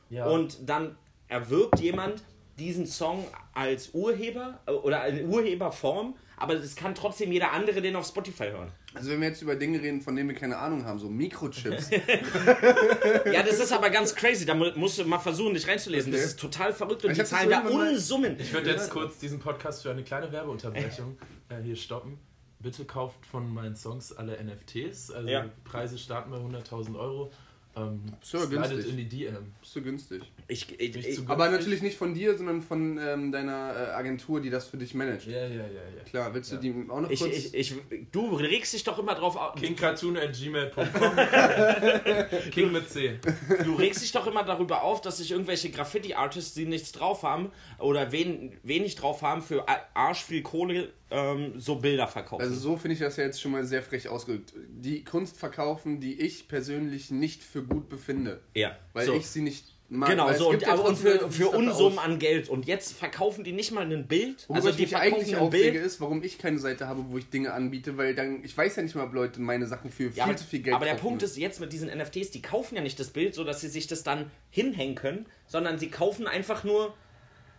[0.09, 0.25] Ja.
[0.27, 0.97] und dann
[1.29, 2.21] erwirbt jemand
[2.59, 7.95] diesen Song als Urheber äh, oder in Urheberform, aber es kann trotzdem jeder andere den
[7.95, 8.71] auf Spotify hören.
[8.93, 11.89] Also wenn wir jetzt über Dinge reden, von denen wir keine Ahnung haben, so Mikrochips.
[13.31, 14.45] Ja, das ist aber ganz crazy.
[14.45, 16.11] Da mu- musst du mal versuchen, dich reinzulesen.
[16.11, 18.37] Das ist total verrückt und Ich die zahlen da Unsummen.
[18.39, 21.17] Ich würde jetzt kurz diesen Podcast für eine kleine Werbeunterbrechung
[21.49, 22.19] äh, hier stoppen.
[22.59, 25.11] Bitte kauft von meinen Songs alle NFTs.
[25.11, 25.45] Also Ja.
[25.63, 27.31] Preise starten bei 100.000 Euro.
[27.73, 28.89] Ähm, So, slidet günstig.
[28.89, 29.53] in die DM.
[29.61, 30.21] Bist du günstig.
[30.49, 31.59] Ich, ich, ich, zu Aber günstig.
[31.59, 35.25] natürlich nicht von dir, sondern von ähm, deiner äh, Agentur, die das für dich managt.
[35.25, 36.03] Ja, ja, ja, ja.
[36.05, 36.61] Klar, willst du Ja.
[36.61, 37.33] die auch noch ich, kurz...
[37.33, 37.75] ich, ich,
[38.11, 39.55] du regst dich doch immer drauf auf.
[39.55, 40.81] Kingcartoon at gmail.com
[42.51, 43.19] King mit C.
[43.63, 47.51] Du regst dich doch immer darüber auf, dass sich irgendwelche Graffiti-Artists, die nichts drauf haben
[47.79, 52.41] oder wen, wenig drauf haben, für arsch viel Kohle ähm, so Bilder verkaufen.
[52.41, 54.53] Also so finde ich das ja jetzt schon mal sehr frech ausgedrückt.
[54.69, 58.39] Die Kunst verkaufen, die ich persönlich nicht für gut befinde.
[58.53, 58.77] ja.
[58.93, 59.13] Weil so.
[59.13, 60.09] ich sie nicht mag.
[60.09, 62.49] Genau, so und, ja aber und für, für Unsummen an Geld.
[62.49, 64.47] Und jetzt verkaufen die nicht mal ein Bild.
[64.47, 65.85] Worüber also ich die mich eigentlich aufrege, Bild.
[65.85, 68.83] ist, warum ich keine Seite habe, wo ich Dinge anbiete, weil dann, ich weiß ja
[68.83, 70.95] nicht mal, ob Leute meine Sachen für viel Ja, aber, zu viel Geld aber der
[70.95, 71.07] kaufen.
[71.07, 73.67] Punkt ist jetzt mit diesen NFTs, die kaufen ja nicht das Bild, so dass sie
[73.67, 76.93] sich das dann hinhängen können, sondern sie kaufen einfach nur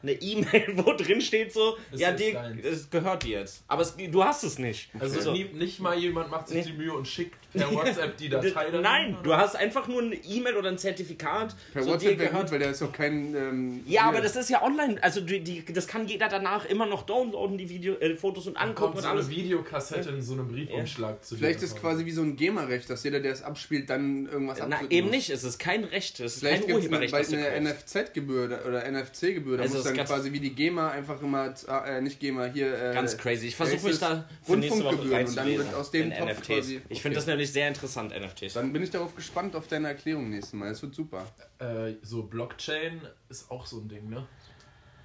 [0.02, 3.62] eine E-Mail, wo drin steht so, Ist ja, dir, es gehört dir jetzt.
[3.68, 4.90] Aber es, du hast es nicht.
[4.98, 5.32] Also So.
[5.32, 6.72] nie, nicht mal jemand macht sich Nee.
[6.72, 8.82] die Mühe und schickt per WhatsApp die Datei dann.
[8.82, 11.54] Nein, du hast einfach nur eine E-Mail oder ein Zertifikat.
[11.72, 12.44] Per so WhatsApp dir wäre gehört.
[12.44, 13.34] gut, weil da ist auch kein...
[13.34, 15.02] Ähm, ja, aber das ist ja online.
[15.02, 18.56] Also die, die, das kann jeder danach immer noch downloaden, die Video, äh, Fotos und
[18.56, 19.26] angucken Kommt und so alles.
[19.26, 21.38] eine Videokassette in so einem Briefumschlag zu dir.
[21.40, 24.64] Vielleicht ist quasi wie so ein GEMA-Recht, dass jeder, der es abspielt, dann irgendwas Na,
[24.76, 25.16] abdrücken eben muss.
[25.16, 25.30] nicht.
[25.30, 26.20] Es ist kein Recht.
[26.20, 27.32] Es ist Vielleicht kein gibt es eine, Urheberrecht.
[27.32, 27.94] du eine kaufst.
[27.96, 29.56] NFZ-Gebühr oder NFC-Gebühr.
[29.58, 31.52] Da Also muss das dann quasi wie die GEMA einfach immer,
[31.86, 32.72] äh, nicht GEMA, hier...
[32.72, 33.48] Äh, Ganz crazy.
[33.48, 33.98] Ich versuche mich es?
[34.00, 36.80] da Rundfunkgebühren und dann wird aus dem Topf quasi...
[36.88, 38.54] Ich finde das nämlich sehr interessant, NFTs.
[38.54, 40.70] Dann bin ich darauf gespannt auf deine Erklärung nächstes Mal.
[40.70, 41.24] Es wird super.
[41.58, 44.26] Äh, so Blockchain ist auch so ein Ding, ne?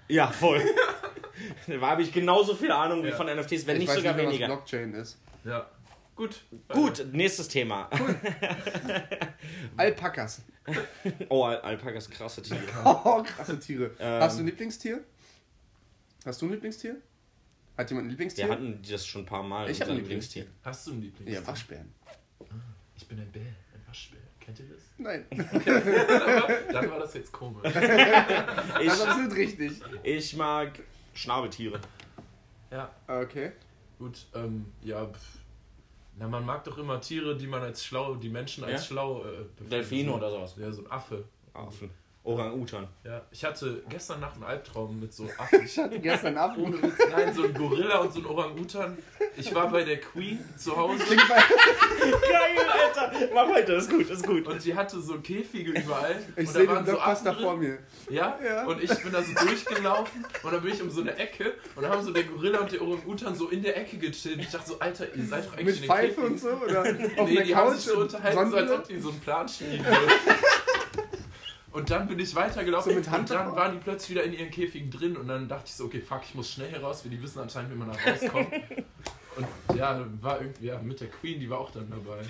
[0.10, 0.62] Ja, voll.
[1.68, 3.16] da habe ich genauso viel Ahnung wie Ja.
[3.16, 4.48] von NFTs, wenn ich nicht weiß sogar nicht, mehr, was weniger.
[4.48, 5.18] Blockchain ist.
[5.44, 5.70] Ja.
[6.16, 6.42] Gut.
[6.70, 7.90] Gut, nächstes Thema.
[9.78, 10.42] Alpakas.
[11.30, 12.60] Oh, Al Alpakas krasse Tiere.
[12.86, 13.92] Oh, krasse Tiere.
[14.00, 14.22] Ähm.
[14.22, 15.04] Hast du ein Lieblingstier?
[16.26, 16.98] Hast du ein Lieblingstier?
[17.78, 18.46] Hat jemand ein Lieblingstier?
[18.46, 19.70] Wir hatten das schon ein paar Mal.
[19.70, 20.48] Ich hab unser ein Lieblingstier.
[20.64, 21.40] Hast du ein Lieblingstier?
[21.42, 21.94] ja, Waschbären.
[22.96, 24.20] Ich bin ein Bär, ein Waschbär.
[24.40, 24.82] Kennt ihr das?
[24.98, 25.26] Nein,
[26.72, 27.62] Dann war das jetzt komisch.
[27.74, 27.76] das
[28.82, 29.72] Ich, ist absolut richtig.
[30.04, 30.80] ich mag
[31.14, 31.80] Schnabeltiere.
[32.72, 33.52] Ja, Okay.
[34.00, 34.26] gut.
[34.34, 35.20] Ähm, ja, pf.
[36.18, 38.88] na, man mag doch immer Tiere, die man als schlau, die Menschen als Ja?
[38.88, 39.24] schlau.
[39.26, 39.70] Äh, befinden.
[39.70, 40.56] Delfine oder sowas.
[40.58, 41.26] Ja, so ein Affe.
[41.54, 41.90] Affen.
[42.28, 42.88] Orang-Utan.
[43.06, 45.64] Ja, ich hatte gestern Nacht einen Albtraum mit so Affen.
[45.66, 46.38] Ich hatte gestern.
[46.58, 48.98] Ohne Witz, nein, so ein Gorilla und so ein Orang-Utan.
[49.38, 53.12] Ich war bei der Queen zu Hause Geil, Alter.
[53.34, 54.46] Mach weiter, ist gut, ist gut.
[54.48, 56.16] und die hatte so Käfige überall.
[56.36, 57.60] Ich und sehe da den waren so Affen vor drin.
[57.60, 57.78] mir.
[58.10, 58.38] Ja?
[58.44, 58.66] Ja.
[58.66, 61.84] und ich bin da so durchgelaufen und dann bin ich um so eine Ecke und
[61.84, 64.40] dann haben so der Gorilla und der Orang-Utan so in der Ecke gechillt.
[64.40, 66.32] Ich dachte so, Alter, ihr seid doch eigentlich Mit in den Pfeife Käfigen.
[66.32, 66.50] und so?
[66.50, 66.82] Oder
[67.22, 69.86] auf nee, die haben sich so unterhalten, so als ob die so einen Plan schmieden
[69.86, 69.98] würden.
[71.78, 74.34] Und dann bin ich weitergelaufen So mit Hand und dann waren die plötzlich wieder in
[74.34, 77.04] ihren Käfigen drin und dann dachte ich so, okay, fuck, ich muss schnell hier raus,
[77.04, 78.52] weil die wissen anscheinend, wie man da rauskommt.
[79.36, 82.24] und ja, war irgendwie, ja, mit der Queen, die war auch dann dabei.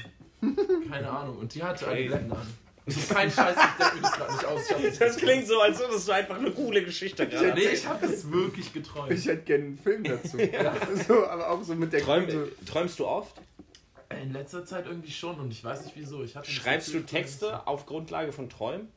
[0.90, 1.38] Keine Ahnung.
[1.38, 2.10] Und die hatte Okay.
[2.10, 2.48] Adiletten an.
[2.86, 4.68] Das ist kein Scheiß, ich denke mir das gerade nicht aus.
[4.68, 7.54] Das, Das klingt so, als würdest du einfach eine coole Geschichte gerade.
[7.54, 9.14] Nee, ich habe das wirklich geträumt.
[9.14, 10.38] Ich hätte gerne einen Film dazu.
[11.08, 13.40] so, aber auch so mit der Träum, so, träumst du oft?
[14.22, 16.22] In letzter Zeit irgendwie schon und ich weiß nicht wieso.
[16.24, 18.90] Ich hatte das Schreibst du Texte auf Grundlage von Träumen?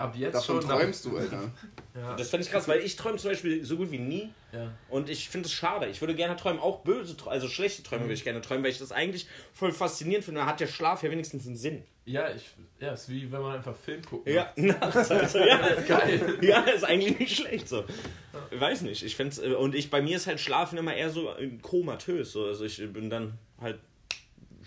[0.00, 0.70] Ab jetzt Davon schon.
[0.70, 1.50] träumst du, Alter.
[1.94, 4.30] Ja, Das finde ich krass, weil ich träume zum Beispiel so gut wie nie.
[4.52, 4.72] ja.
[4.88, 5.86] Und ich finde es schade.
[5.88, 8.78] Ich würde gerne träumen, auch böse, also schlechte Träume würde ich gerne träumen, weil ich
[8.78, 10.40] das eigentlich voll faszinierend finde.
[10.40, 11.82] Da hat der Schlaf ja wenigstens einen Sinn.
[12.04, 14.28] Ja, ich, ja, ist wie wenn man einfach Film guckt.
[14.28, 15.58] Ja, nachts also, ja.
[15.88, 16.38] Geil.
[16.42, 17.84] ja, ist eigentlich nicht schlecht so.
[18.52, 21.10] Ich weiß nicht, ich find's, äh, und ich, bei mir ist halt Schlafen immer eher
[21.10, 22.30] so äh, komatös.
[22.32, 22.44] So.
[22.46, 23.80] Also ich bin dann halt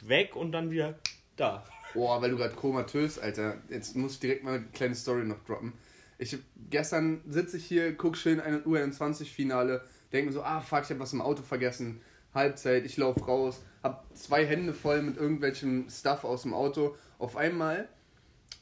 [0.01, 0.95] weg und dann wieder
[1.37, 1.65] da.
[1.93, 3.57] Boah, weil du gerade komatös, Alter.
[3.69, 5.73] Jetzt muss ich direkt mal eine kleine Story noch droppen.
[6.17, 6.37] Ich
[6.69, 10.99] gestern sitze ich hier, guck schön ein U21-Finale, denke mir so, ah fuck, ich habe
[10.99, 12.01] was im Auto vergessen.
[12.33, 16.95] Halbzeit, ich laufe raus, hab zwei Hände voll mit irgendwelchem Stuff aus dem Auto.
[17.19, 17.87] Auf einmal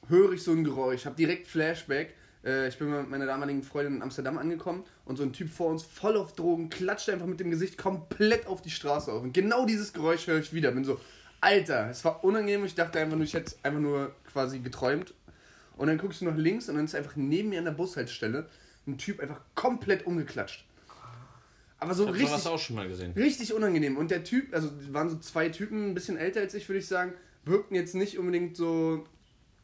[0.08, 2.14] höre ich so ein Geräusch, hab direkt Flashback.
[2.44, 5.68] Äh, Ich bin mit meiner damaligen Freundin in Amsterdam angekommen und so ein Typ vor
[5.68, 9.22] uns voll auf Drogen klatscht einfach mit dem Gesicht komplett auf die Straße auf.
[9.22, 10.72] Und genau dieses Geräusch höre ich wieder.
[10.72, 11.00] Bin so,
[11.42, 12.64] Alter, es war unangenehm.
[12.66, 15.14] Ich dachte einfach nur, ich hätte einfach nur quasi geträumt.
[15.76, 18.48] Und dann guckst du nach links und dann ist einfach neben mir an der Bushaltestelle
[18.88, 20.66] ein Typ einfach komplett umgeklatscht.
[21.80, 23.14] Aber so richtig, sowas auch schon mal gesehen.
[23.14, 23.98] richtig unangenehm.
[23.98, 26.88] Und der Typ, also waren so zwei Typen, ein bisschen älter als ich, würde ich
[26.88, 29.08] sagen, wirkten jetzt nicht unbedingt so,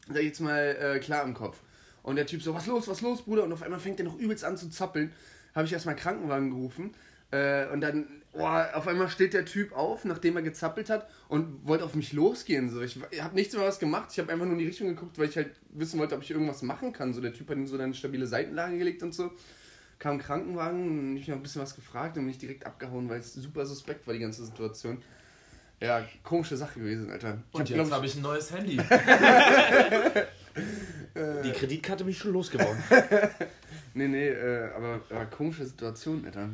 [0.08, 1.60] sag ich jetzt mal, äh, klar im Kopf.
[2.02, 3.44] Und der Typ so, was los, was los, Bruder?
[3.44, 5.12] Und auf einmal fängt er noch übelst an zu zappeln.
[5.54, 6.92] Habe ich erstmal Krankenwagen gerufen.
[7.30, 11.66] Äh, und dann, boah, auf einmal steht der Typ auf, nachdem er gezappelt hat und
[11.66, 12.70] wollte auf mich losgehen.
[12.70, 12.80] So.
[12.80, 14.08] Ich habe nichts mehr was gemacht.
[14.12, 16.30] Ich habe einfach nur in die Richtung geguckt, weil ich halt wissen wollte, ob ich
[16.30, 17.12] irgendwas machen kann.
[17.12, 19.32] So, der Typ hat ihm so eine stabile Seitenlage gelegt und so.
[19.98, 23.18] Kam ein Krankenwagen, ich noch ein bisschen was gefragt und bin ich direkt abgehauen, weil
[23.18, 25.02] es super suspekt war, die ganze Situation.
[25.80, 27.38] Ja, komische Sache gewesen, Alter.
[27.52, 28.76] Ich Und hab, jetzt habe ich ein neues Handy.
[31.44, 32.82] Die Kreditkarte mich schon losgeworden.
[33.94, 36.50] Nee, nee, äh, aber, aber komische Situation, Alter.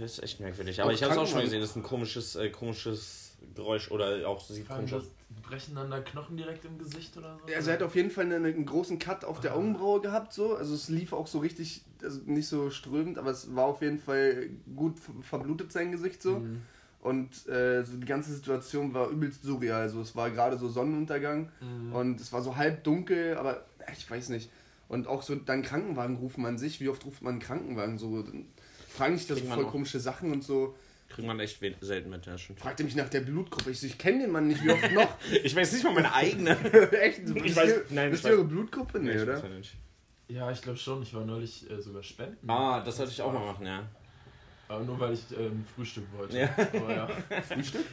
[0.00, 0.80] Das ist echt merkwürdig.
[0.80, 1.44] Aber Auch ich habe es auch schon mal Krankenwagen.
[1.46, 5.08] gesehen, das ist ein komisches, äh, komisches Geräusch oder auch sieht komisch das aus.
[5.42, 7.54] brechen dann da Knochen direkt im Gesicht oder so.
[7.54, 10.54] Also er hat auf jeden Fall einen, einen großen Cut auf der Augenbraue gehabt, so.
[10.56, 13.98] Also es lief auch so richtig, also nicht so strömend, aber es war auf jeden
[13.98, 16.38] Fall gut ver- verblutet sein Gesicht so.
[16.38, 16.62] Mhm.
[17.00, 19.82] Und äh, so die ganze Situation war übelst surreal.
[19.82, 21.92] Also es war gerade so Sonnenuntergang Mhm.
[21.92, 24.50] und es war so halb dunkel, aber äh, ich weiß nicht.
[24.88, 26.80] Und auch so dann Krankenwagen rufen an sich.
[26.80, 28.22] Wie oft ruft man einen Krankenwagen so?
[28.22, 28.46] Dann
[28.92, 30.74] fragen dich da so voll komische Sachen und so.
[31.08, 32.56] Kriegt man echt selten mit, ja schon.
[32.56, 33.70] Fragte mich nach der Blutgruppe.
[33.70, 34.64] Ich so, ich kenne den Mann nicht.
[34.64, 35.16] Wie oft noch?
[35.44, 36.56] Ich weiß nicht mal meine eigene.
[36.92, 37.20] Echt?
[37.28, 38.98] Ich bist weiß- ihr- nein, bist ich du eure Blutgruppe?
[38.98, 39.34] Nee, ich oder?
[39.34, 39.74] weiß ja nicht.
[40.28, 41.02] Ja, ich glaube schon.
[41.02, 42.48] Ich war neulich äh, sogar spenden.
[42.48, 43.86] Ah, das sollte ich auch mal machen, ja.
[44.68, 46.38] Aber nur weil ich ähm, Frühstück wollte.
[46.38, 46.48] Ja.
[46.56, 47.08] Aber ja.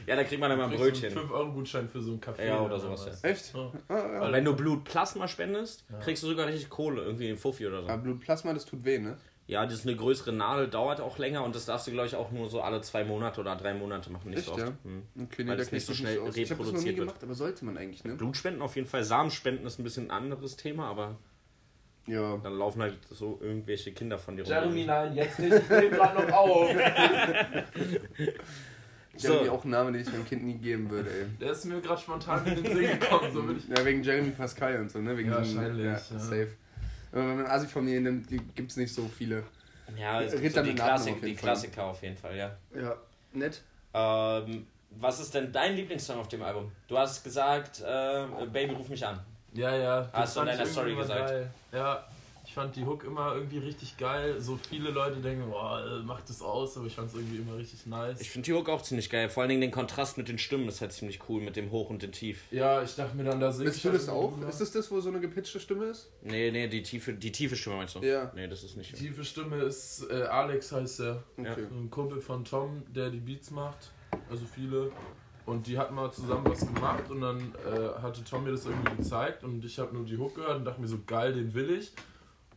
[0.07, 1.11] Ja, da kriegt man dann mal ein Brötchen.
[1.13, 2.47] So einen 5-Euro-Gutschein für so einen Kaffee.
[2.47, 3.21] Ja, oder sowas, was.
[3.25, 3.53] Echt?
[3.53, 3.71] Ja.
[3.89, 4.21] Ah, ja.
[4.21, 7.89] Und wenn du Blutplasma spendest, kriegst du sogar richtig Kohle, irgendwie in Fuffi oder so.
[7.89, 9.17] Aber Blutplasma, das tut weh, ne?
[9.49, 12.15] Ja, das ist eine größere Nadel, dauert auch länger und das darfst du, glaube ich,
[12.15, 14.59] auch nur so alle zwei Monate oder drei Monate machen, nicht Echt, so oft.
[14.61, 14.67] ja?
[14.83, 15.01] Hm.
[15.23, 16.37] Okay, Weil da das nicht so ich schnell aus.
[16.37, 17.07] Ich habe das noch nie reproduziert wird.
[17.07, 18.13] gemacht, aber sollte man eigentlich, ne?
[18.13, 21.17] Blutspenden auf jeden Fall, Samenspenden ist ein bisschen ein anderes Thema, aber
[22.05, 22.37] Ja.
[22.37, 25.51] dann laufen halt so irgendwelche Kinder von dir Jeremy, nein, jetzt nicht.
[25.55, 26.69] Ich nehme gerade noch auf.
[29.17, 29.51] Jeremy So.
[29.51, 31.25] auch ein Name, den ich meinem Kind nie geben würde, ey.
[31.41, 33.33] Der ist mir gerade spontan in den Sinn gekommen.
[33.33, 33.67] So will ich.
[33.67, 35.17] Ja, wegen Jeremy Pascal und so, ne?
[35.17, 35.99] Wegen Ja, wahrscheinlich, Ja, ja.
[36.19, 36.49] safe.
[37.11, 39.43] Aber wenn man Asi-Familien nimmt, gibt es nicht so viele.
[39.97, 41.35] Ja, es gibt so die, Klassik, auf die.
[41.35, 42.55] Klassiker auf jeden Fall, ja.
[42.75, 42.95] Ja,
[43.33, 43.61] nett.
[43.93, 46.71] Ähm, was ist denn dein Lieblingssong auf dem Album?
[46.87, 49.19] Du hast gesagt, äh, Baby, ruf mich an.
[49.53, 50.09] Ja, ja.
[50.13, 51.27] Hast du in deiner Story gesagt.
[51.27, 51.49] Geil.
[51.71, 52.07] Ja,
[52.49, 54.41] ich fand die Hook immer irgendwie richtig geil.
[54.41, 57.55] So viele Leute denken, boah, äh, mach das aus, aber ich fand es irgendwie immer
[57.55, 58.19] richtig nice.
[58.21, 59.29] Ich finde die Hook auch ziemlich geil.
[59.29, 61.91] Vor allen Dingen den Kontrast mit den Stimmen ist halt ziemlich cool, mit dem Hoch
[61.91, 62.41] und dem Tief.
[62.49, 64.35] ja, ich dachte mir dann, da singt Bist du das auch?
[64.35, 66.09] immer- Ist das das, wo so eine gepitchte Stimme ist?
[66.23, 67.99] Nee, nee, die tiefe, die tiefe Stimme meinst du?
[67.99, 68.31] Ja.
[68.33, 68.93] Nee, das ist nicht.
[68.93, 71.23] Die tiefe Stimme ist äh, Alex heißt er.
[71.37, 71.67] Okay.
[71.69, 73.91] Ein Kumpel von Tom, der die Beats macht.
[74.27, 74.91] Also viele.
[75.45, 78.95] Und die hatten mal zusammen was gemacht und dann äh, hatte Tom mir das irgendwie
[78.97, 81.69] gezeigt und ich habe nur die Hook gehört und dachte mir so, geil, den will
[81.69, 81.91] ich.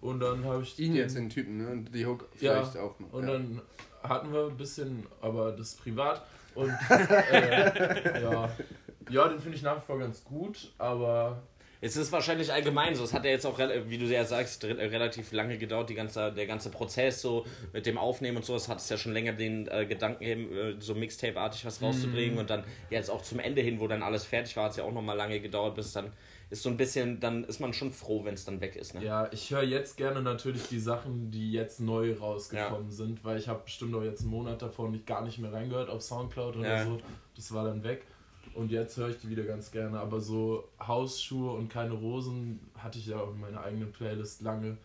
[0.02, 1.68] Und dann habe ich Ihn den- jetzt, den Typen, ne?
[1.70, 3.12] Und die Hook Ja, vielleicht auch noch.
[3.12, 3.32] Und ja.
[3.32, 3.62] dann
[4.02, 6.22] hatten wir ein bisschen, aber das ist privat.
[6.54, 6.70] Und
[7.30, 8.50] äh, ja.
[9.10, 11.40] ja, den finde ich nach wie vor ganz gut, aber
[11.80, 13.04] Es ist wahrscheinlich allgemein so.
[13.04, 16.30] Es hat ja jetzt auch, wie du ja sagst, re- relativ lange gedauert, die ganze,
[16.32, 18.54] der ganze Prozess so mit dem Aufnehmen und so.
[18.54, 22.38] Es hat es ja schon länger den äh, Gedanken eben, äh, so Mixtape-artig was rauszubringen.
[22.38, 24.84] Und dann jetzt auch zum Ende hin, wo dann alles fertig war, hat es ja
[24.84, 26.12] auch nochmal lange gedauert, bis dann
[26.52, 28.94] ist so ein bisschen, dann ist man schon froh, wenn es dann weg ist.
[28.94, 29.02] Ne?
[29.02, 33.48] Ja, ich höre jetzt gerne natürlich die Sachen, die jetzt neu rausgekommen sind, weil ich
[33.48, 36.68] habe bestimmt auch jetzt einen Monat davon nicht, gar nicht mehr reingehört auf Soundcloud oder
[36.68, 36.84] Ja.
[36.84, 37.00] so.
[37.34, 38.04] Das war dann weg.
[38.54, 39.98] Und jetzt höre ich die wieder ganz gerne.
[39.98, 44.76] Aber so Hausschuhe und keine Rosen hatte ich ja auch in meiner eigenen Playlist lange.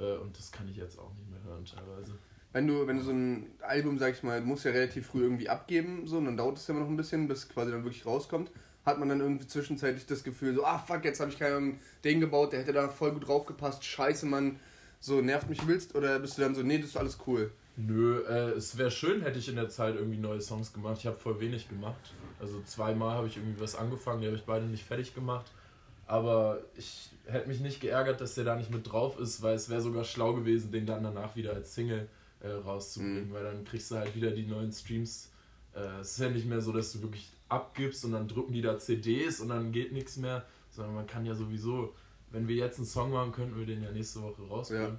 [0.00, 2.14] Äh, und das kann ich jetzt auch nicht mehr hören teilweise.
[2.52, 5.48] Wenn du, wenn du so ein Album, sag ich mal, musst ja relativ früh irgendwie
[5.48, 8.04] abgeben, so, und dann dauert es ja immer noch ein bisschen, bis quasi dann wirklich
[8.04, 8.50] rauskommt,
[8.84, 12.20] hat man dann irgendwie zwischenzeitlich das Gefühl, so, ah fuck, jetzt habe ich keinen den
[12.20, 14.58] gebaut, der hätte da voll gut draufgepasst, scheiße, Mann,
[15.00, 17.50] so nervt mich willst, oder bist du dann so, nee, das ist alles cool.
[17.76, 20.98] Nö, äh, es wäre schön, hätte ich in der Zeit irgendwie neue Songs gemacht.
[20.98, 22.12] Ich habe voll wenig gemacht.
[22.38, 25.50] Also zweimal habe ich irgendwie was angefangen, die habe ich beide nicht fertig gemacht.
[26.06, 29.70] Aber ich hätte mich nicht geärgert, dass der da nicht mit drauf ist, weil es
[29.70, 32.08] wäre sogar schlau gewesen, den dann danach wieder als Single
[32.40, 35.30] äh, rauszubringen, weil dann kriegst du halt wieder die neuen Streams.
[35.74, 38.62] Äh, es ist ja nicht mehr so, dass du wirklich abgibst und dann drücken die
[38.62, 41.94] da CDs und dann geht nichts mehr, sondern man kann ja sowieso,
[42.30, 44.98] wenn wir jetzt einen Song machen, könnten wir den ja nächste Woche rausbringen.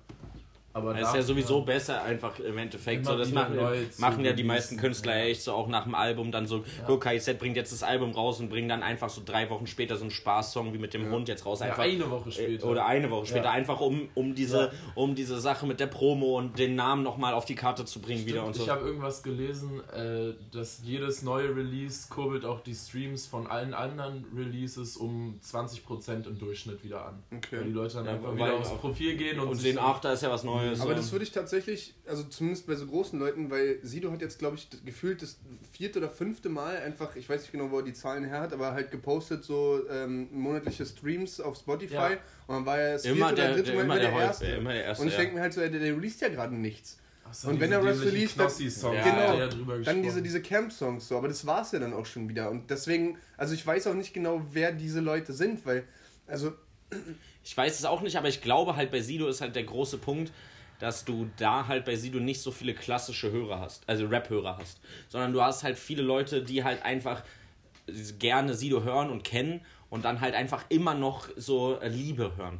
[0.75, 3.05] Aber Das ist ja sowieso besser einfach im Endeffekt.
[3.05, 3.57] So, das machen,
[3.99, 5.25] machen ja die meisten Künstler ja.
[5.25, 8.39] echt so auch nach dem Album dann so, guck, KIZ bringt jetzt das Album raus
[8.39, 11.27] und bringt dann einfach so drei Wochen später so einen Spaßsong wie mit dem Hund
[11.27, 11.59] jetzt raus.
[11.59, 12.65] Ja, Einfach, eine Woche später.
[12.65, 13.51] Oder eine Woche später, Ja.
[13.51, 14.71] einfach um, um, diese, Ja.
[14.95, 18.25] um diese Sache mit der Promo und den Namen nochmal auf die Karte zu bringen
[18.25, 18.71] wieder und Ich so.
[18.71, 24.25] habe irgendwas gelesen, äh, dass jedes neue Release kurbelt auch die Streams von allen anderen
[24.35, 27.21] Releases um 20% im Durchschnitt wieder an.
[27.35, 27.57] Okay.
[27.57, 30.13] Weil die Leute dann Ja, einfach wieder aufs Profil gehen und, Und sehen, ach, da
[30.13, 30.62] ist ja was Neues.
[30.71, 30.93] Aber so.
[30.93, 34.55] das würde ich tatsächlich, also zumindest bei so großen Leuten, weil Sido hat jetzt, glaube
[34.57, 35.37] ich, das- gefühlt das
[35.71, 38.53] vierte oder fünfte Mal einfach, ich weiß nicht genau, wo er die Zahlen her hat,
[38.53, 42.09] aber halt gepostet so ähm, monatliche Streams auf Spotify Ja.
[42.47, 44.45] und dann war er das Immer vierte der- oder dritte der- Mal der, der Erste.
[44.45, 45.19] immer der Erste, Und ich ja.
[45.21, 46.97] denke mir halt so, der, der released ja gerade nichts.
[47.31, 49.39] So, Und wenn diese er was released, dann- hat genau.
[49.39, 52.51] ja Dann diese, diese Camp-Songs so, aber das war es ja dann auch schon wieder.
[52.51, 55.83] Und deswegen, also ich weiß auch nicht genau, wer diese Leute sind, weil,
[56.27, 56.53] also
[57.45, 59.97] Ich weiß es auch nicht, aber ich glaube halt bei Sido ist halt der große
[59.97, 60.31] Punkt,
[60.83, 64.81] dass du da halt bei Sido nicht so viele klassische Hörer hast, also Rap-Hörer hast,
[65.07, 67.23] sondern du hast halt viele Leute, die halt einfach
[68.19, 72.59] gerne Sido hören und kennen und dann halt einfach immer noch so äh, Liebe hören.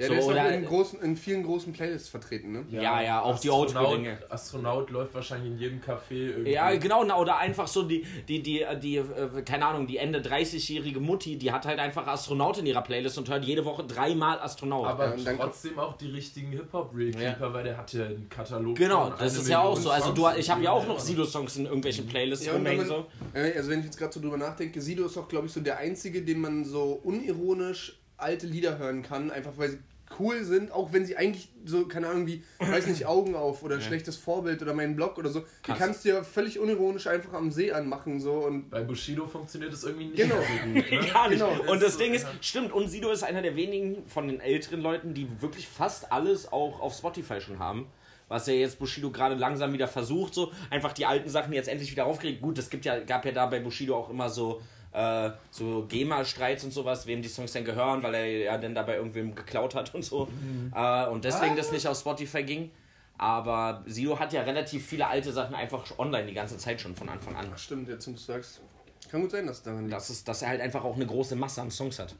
[0.00, 2.64] Ja, so, der ist auch oder- in, großen, in vielen großen Playlists vertreten, ne?
[2.70, 4.18] Ja, ja, auch die Astronaut- Oldschool-Dinge.
[4.28, 6.50] Astronaut läuft wahrscheinlich in jedem Café irgendwie.
[6.52, 10.20] Ja, genau, na, oder einfach so die, die, die, die, äh, keine Ahnung, die Ende
[10.20, 14.38] 30-jährige Mutti, die hat halt einfach Astronaut in ihrer Playlist und hört jede Woche dreimal
[14.40, 14.86] Astronaut.
[14.86, 18.76] Aber Ja, und dann- trotzdem auch die richtigen Hip-Hop-Real-Keeper, weil der hat ja einen Katalog
[18.76, 19.90] genau, von das ist ja auch so.
[19.90, 21.00] Also du, ich habe ja auch noch Ja.
[21.00, 23.06] Sido-Songs in irgendwelchen Playlists Ja, rumhängen man, so.
[23.34, 25.60] äh, also wenn ich jetzt gerade so drüber nachdenke, Sido ist auch, glaube ich, so
[25.60, 29.78] der einzige, den man so unironisch alte Lieder hören kann, einfach weil sie
[30.18, 33.80] cool sind, auch wenn sie eigentlich so, keine Ahnung, wie, weiß nicht, Augen auf oder
[33.80, 37.52] schlechtes Vorbild oder mein Blog oder so, die Kannst- du ja völlig unironisch einfach am
[37.52, 40.34] See anmachen so und Bei Bushido funktioniert das irgendwie nicht Genau.
[40.34, 40.74] so gut.
[40.74, 40.82] Ne?
[41.12, 41.38] Gar nicht.
[41.38, 42.30] Genau, und ist das so, Ding ist, ja.
[42.40, 46.50] stimmt, und Sido ist einer der wenigen von den älteren Leuten, die wirklich fast alles
[46.52, 47.86] auch auf Spotify schon haben.
[48.26, 51.90] Was ja jetzt Bushido gerade langsam wieder versucht, so einfach die alten Sachen jetzt endlich
[51.92, 52.42] wieder aufgeregt.
[52.42, 54.60] Gut, es gibt ja, gab ja da bei Bushido auch immer so,
[54.92, 58.96] äh, so GEMA-Streits und sowas, wem die Songs denn gehören, weil er ja dann dabei
[58.96, 60.28] irgendwem geklaut hat und so.
[60.74, 62.70] Äh, und deswegen das nicht auf Spotify ging.
[63.18, 67.08] Aber Sido hat ja relativ viele alte Sachen einfach online die ganze Zeit schon von
[67.08, 67.52] Anfang an.
[67.58, 68.62] stimmt, jetzt du sagst.
[69.10, 69.92] Kann gut sein, dass daran liegt.
[69.92, 72.14] Das ist, dass er halt einfach auch eine große Masse an Songs hat.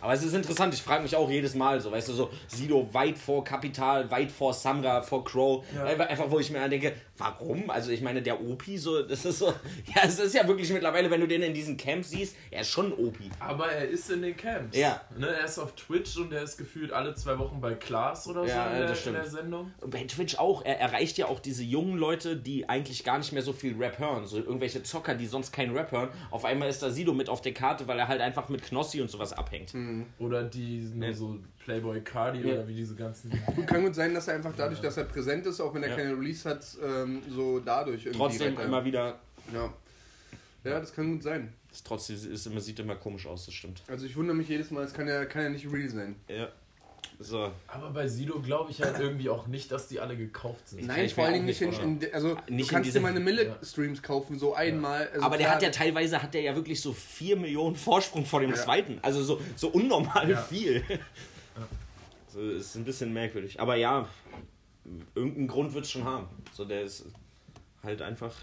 [0.00, 2.88] Aber es ist interessant, ich frage mich auch jedes Mal so, weißt du, so Sido
[2.92, 5.64] weit vor Kapital, weit vor Samra, vor Crow.
[5.84, 7.70] Einfach, einfach, wo ich mir denke, warum?
[7.70, 9.46] Also ich meine, der Opi, so, das ist so,
[9.94, 12.68] ja, es ist ja wirklich mittlerweile, wenn du den in diesen Camps siehst, er ist
[12.68, 13.30] schon Opi.
[13.40, 14.76] Aber er ist in den Camps.
[14.76, 15.00] Ja.
[15.16, 18.42] Ne, er ist auf Twitch und er ist gefühlt alle zwei Wochen bei Klaas oder
[18.42, 19.72] so Ja, in, der, in der Sendung.
[19.86, 23.42] Bei Twitch auch, er erreicht ja auch diese jungen Leute, die eigentlich gar nicht mehr
[23.42, 24.26] so viel Rap hören.
[24.26, 26.10] So irgendwelche Zocker, die sonst keinen Rap hören.
[26.30, 29.00] Auf einmal ist da Sido mit auf der Karte, weil er halt einfach mit Knossi
[29.00, 29.72] und sowas abhängt.
[30.18, 32.54] Oder die nur so Playboy Cardi Ja.
[32.54, 33.30] oder wie diese ganzen.
[33.66, 35.96] Kann gut sein, dass er einfach dadurch, dass er präsent ist, auch wenn er Ja.
[35.96, 38.18] keine Release hat, ähm, so dadurch irgendwie.
[38.18, 39.18] Trotzdem immer wieder,
[39.52, 39.72] Ja.
[40.64, 41.52] ja, das kann gut sein.
[41.72, 43.82] ist trotzdem ist immer, sieht immer komisch aus, das stimmt.
[43.88, 46.16] Also ich wundere mich jedes Mal, es kann ja, kann ja nicht real sein.
[46.28, 46.48] Ja.
[47.18, 47.50] So.
[47.66, 50.86] Aber bei Sido glaube ich halt irgendwie auch nicht, dass die alle gekauft sind.
[50.86, 53.00] Nein, ich vor allen Dingen nicht nicht in, in, also Nicht in du kannst dir
[53.00, 53.56] mal eine Mille Ja.
[53.64, 55.08] Streams kaufen, so einmal.
[55.08, 58.40] Also Aber der hat ja teilweise hat der ja wirklich so 4 Millionen Vorsprung vor
[58.40, 58.56] dem Ja.
[58.56, 58.98] zweiten.
[59.02, 60.42] Also so, so unnormal Ja.
[60.42, 60.82] viel.
[62.28, 63.60] So, ist ein bisschen merkwürdig.
[63.60, 64.08] Aber ja,
[65.14, 66.28] irgendeinen Grund wird es schon haben.
[66.52, 67.06] So, der ist
[67.82, 68.34] halt einfach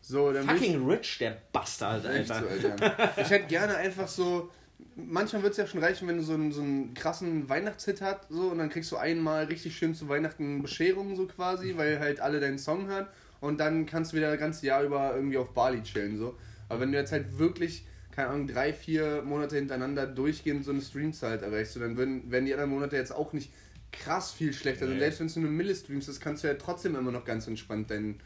[0.00, 2.40] so, fucking rich, der Bastard, Alter.
[2.40, 3.20] so, Alter.
[3.20, 4.50] Ich hätte gerne einfach so,
[4.96, 8.28] manchmal wird es ja schon reichen, wenn du so einen, so einen krassen Weihnachtshit hast,
[8.28, 12.20] so, und dann kriegst du einmal richtig schön zu Weihnachten Bescherung, so quasi, weil halt
[12.20, 13.06] alle deinen Song hören.
[13.40, 16.36] Und dann kannst du wieder das ganze Jahr über irgendwie auf Bali chillen, so.
[16.68, 20.82] Aber wenn du jetzt halt wirklich, keine Ahnung, drei, vier Monate hintereinander durchgehend so eine
[20.82, 23.50] Streamzahl halt erreichst, so, dann werden, werden die anderen Monate jetzt auch nicht
[23.92, 24.82] krass viel schlechter.
[24.82, 25.00] Also Nee.
[25.00, 27.90] selbst wenn du eine Mille streamst, das kannst du ja trotzdem immer noch ganz entspannt
[27.90, 28.20] deinen,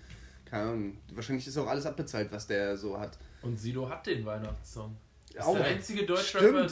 [0.44, 3.16] keine Ahnung, wahrscheinlich ist auch alles abbezahlt, was der so hat.
[3.42, 4.96] Und Sido hat den Weihnachtssong.
[5.36, 5.56] Ist Auch.
[5.56, 6.68] der einzige Deutschrapper,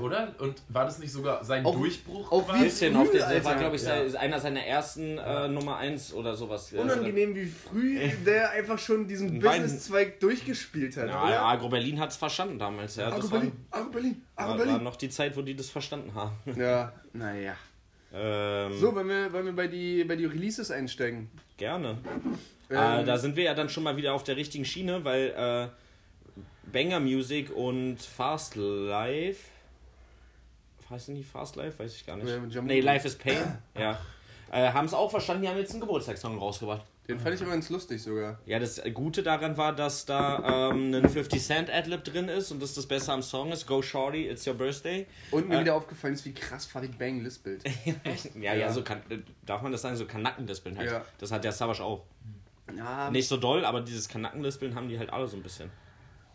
[0.00, 0.34] oder?
[0.38, 2.32] Und war das nicht sogar sein Auch- Durchbruch?
[2.32, 2.58] auch quasi?
[2.60, 3.44] wie- bisschen auf der, Alter.
[3.44, 4.18] war, glaube ich, Ja.
[4.18, 6.72] einer seiner ersten äh, Nummer 1 oder sowas.
[6.72, 11.08] Unangenehm, wie früh der einfach schon diesen Businesszweig durchgespielt hat.
[11.08, 11.42] Ja, oder?
[11.42, 12.96] Agro Berlin hat es verstanden damals.
[12.96, 14.82] Ja, Agro das war, Berlin, Agro Berlin, Agro war, war Berlin.
[14.84, 16.32] noch die Zeit, wo die das verstanden haben.
[16.58, 17.54] Ja, naja.
[18.14, 21.30] Ähm, So, wollen wir, wollen wir bei, die, bei die Releases einsteigen?
[21.58, 21.98] Gerne.
[22.70, 25.34] Ähm, äh, da sind wir ja dann schon mal wieder auf der richtigen Schiene, weil
[25.36, 25.68] äh,
[26.72, 29.44] Banger Music und Fast Life.
[30.90, 31.78] Heißt nicht Fast Life?
[31.78, 32.28] Weiß ich gar nicht.
[32.54, 33.58] Ja, nee, Life is Pain.
[33.78, 33.98] ja.
[34.50, 36.82] Äh, haben es auch verstanden, die haben jetzt einen Geburtstagssong rausgebracht.
[37.06, 38.38] Den fand ich ganz lustig sogar.
[38.46, 42.62] Ja, das Gute daran war, dass da ähm, ein 50 Cent Adlib drin ist und
[42.62, 43.66] das das Beste am Song ist.
[43.66, 45.06] Go Shorty, it's your birthday.
[45.30, 45.60] Und mir Äh.
[45.60, 47.62] wieder aufgefallen ist, wie krass Farid Bang lispelt.
[48.40, 49.02] Ja, ja, so kann,
[49.44, 50.90] darf man das sagen, so Kanackenlispeln halt.
[50.90, 51.04] Ja.
[51.18, 52.04] Das hat der Savage auch.
[52.76, 55.70] Ja, Nicht so doll, aber dieses Kanackenlispeln haben die halt alle so ein bisschen.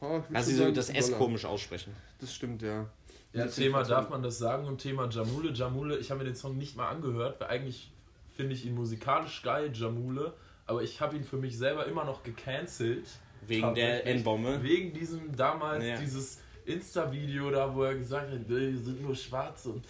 [0.04, 1.20] Oh, Also sie so das S Dollar.
[1.20, 1.94] komisch aussprechen.
[2.20, 2.86] Das stimmt, ja.
[3.34, 5.52] Ja, Das Thema darf man das sagen und Thema Jamule.
[5.54, 7.92] Jamule, ich habe mir den Song nicht mal angehört, weil eigentlich
[8.36, 10.34] finde ich ihn musikalisch geil, Jamule,
[10.68, 13.08] aber ich habe ihn für mich selber immer noch gecancelt.
[13.48, 14.06] Wegen der.
[14.08, 14.62] N-Bombe.
[14.64, 15.98] Wegen diesem damals, Ja.
[15.98, 19.84] dieses Insta-Video da, wo er gesagt hat, die sind nur schwarz und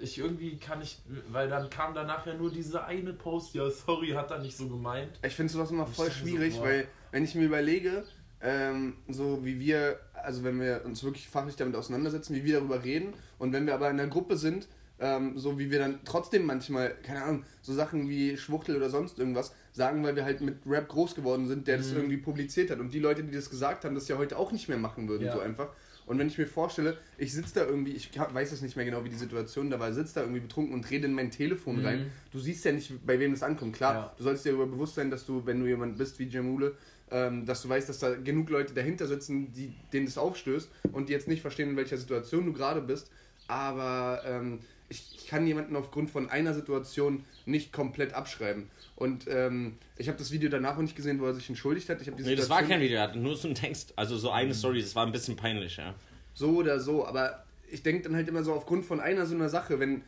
[0.00, 0.98] ich irgendwie kann ich,
[1.30, 4.68] weil dann kam danach ja nur diese eine Post, ja sorry, hat er nicht so
[4.68, 5.18] gemeint.
[5.22, 6.64] Ich finde sowas immer voll so, schwierig, boah.
[6.64, 8.04] weil wenn ich mir überlege,
[8.40, 12.84] ähm, so wie wir, also wenn wir uns wirklich fachlich damit auseinandersetzen, wie wir darüber
[12.84, 14.68] reden und wenn wir aber in einer Gruppe sind,
[14.98, 19.18] ähm, so wie wir dann trotzdem manchmal, keine Ahnung, so Sachen wie Schwuchtel oder sonst
[19.18, 21.96] irgendwas sagen, weil wir halt mit Rap groß geworden sind, der das Mhm.
[21.98, 24.68] irgendwie publiziert hat und die Leute, die das gesagt haben, das ja heute auch nicht
[24.68, 25.32] mehr machen würden, Ja.
[25.34, 25.68] so einfach.
[26.06, 29.02] Und wenn ich mir vorstelle, ich sitze da irgendwie, ich weiß es nicht mehr genau,
[29.04, 31.84] wie die Situation da war, sitze da irgendwie betrunken und rede in mein Telefon Mhm.
[31.84, 32.06] rein.
[32.30, 33.74] Du siehst ja nicht, bei wem das ankommt.
[33.74, 34.14] Klar, Ja.
[34.16, 36.76] du sollst dir darüber bewusst sein, dass du, wenn du jemand bist wie Jamule,
[37.10, 41.08] ähm, dass du weißt, dass da genug Leute dahinter sitzen, die, denen das aufstößt und
[41.08, 43.10] die jetzt nicht verstehen, in welcher Situation du gerade bist.
[43.48, 48.70] Aber ähm, ich, ich kann jemanden aufgrund von einer Situation nicht komplett abschreiben.
[48.96, 52.00] Und ähm, ich habe das Video danach auch nicht gesehen, wo er sich entschuldigt hat.
[52.00, 53.92] Ich Nee, das war kein Video, er hatte nur so einen Text.
[53.96, 55.94] Also so eine Story, das war ein bisschen peinlich, ja.
[56.34, 59.48] so oder so, aber ich denke dann halt immer so aufgrund von einer so einer
[59.48, 60.02] Sache, wenn,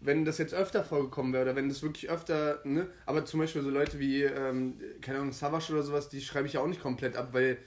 [0.00, 3.62] wenn das jetzt öfter vorgekommen wäre oder wenn das wirklich öfter, ne, aber zum Beispiel
[3.62, 6.82] so Leute wie, ähm, keine Ahnung, Savage oder sowas, die schreibe ich ja auch nicht
[6.82, 7.58] komplett ab, weil,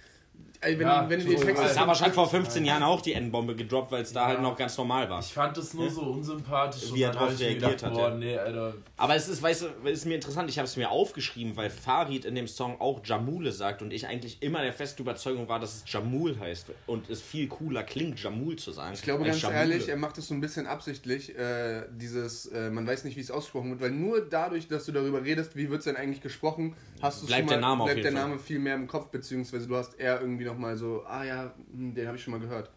[0.65, 1.62] wenn, Ja, wenn du so, Texte...
[1.63, 4.56] also- Savage hat vor 15 Jahren auch die N-Bombe gedroppt, weil es da halt noch
[4.56, 5.19] ganz normal war.
[5.19, 8.15] Ich fand es nur so unsympathisch Wie er drauf reagiert gedacht, hat, boah, ja.
[8.15, 11.56] nee, Alter, Aber es ist, weißt du, ist mir interessant, ich habe es mir aufgeschrieben,
[11.56, 15.47] weil Farid in dem Song auch Jamule sagt und ich eigentlich immer der festen Überzeugung
[15.49, 18.93] war, dass es Jamul heißt und es viel cooler klingt, Jamul zu sagen.
[18.93, 19.60] Ich glaube ganz Jamule.
[19.60, 23.21] ehrlich, er macht es so ein bisschen absichtlich, äh, dieses, äh, man weiß nicht, wie
[23.21, 26.21] es ausgesprochen wird, weil nur dadurch, dass du darüber redest, wie wird es denn eigentlich
[26.21, 28.30] gesprochen, hast du Bleibt schon der mal, Name auf bleibt jeden der Fall.
[28.32, 31.93] Name viel mehr im Kopf, beziehungsweise du hast eher irgendwie nochmal so, ah ja, hm,
[31.93, 32.69] den habe ich schon mal gehört.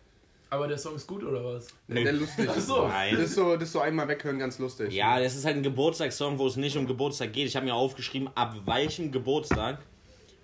[0.50, 1.66] aber der Song ist gut oder was?
[1.88, 2.48] Der, der lustig.
[2.50, 2.88] Ach so.
[2.88, 3.14] Nein.
[3.14, 4.92] Das ist so, das ist so einmal weghören, ganz lustig.
[4.92, 7.46] Ja, das ist halt ein Geburtstagssong, wo es nicht um Geburtstag geht.
[7.48, 9.78] Ich habe mir aufgeschrieben, ab welchem Geburtstag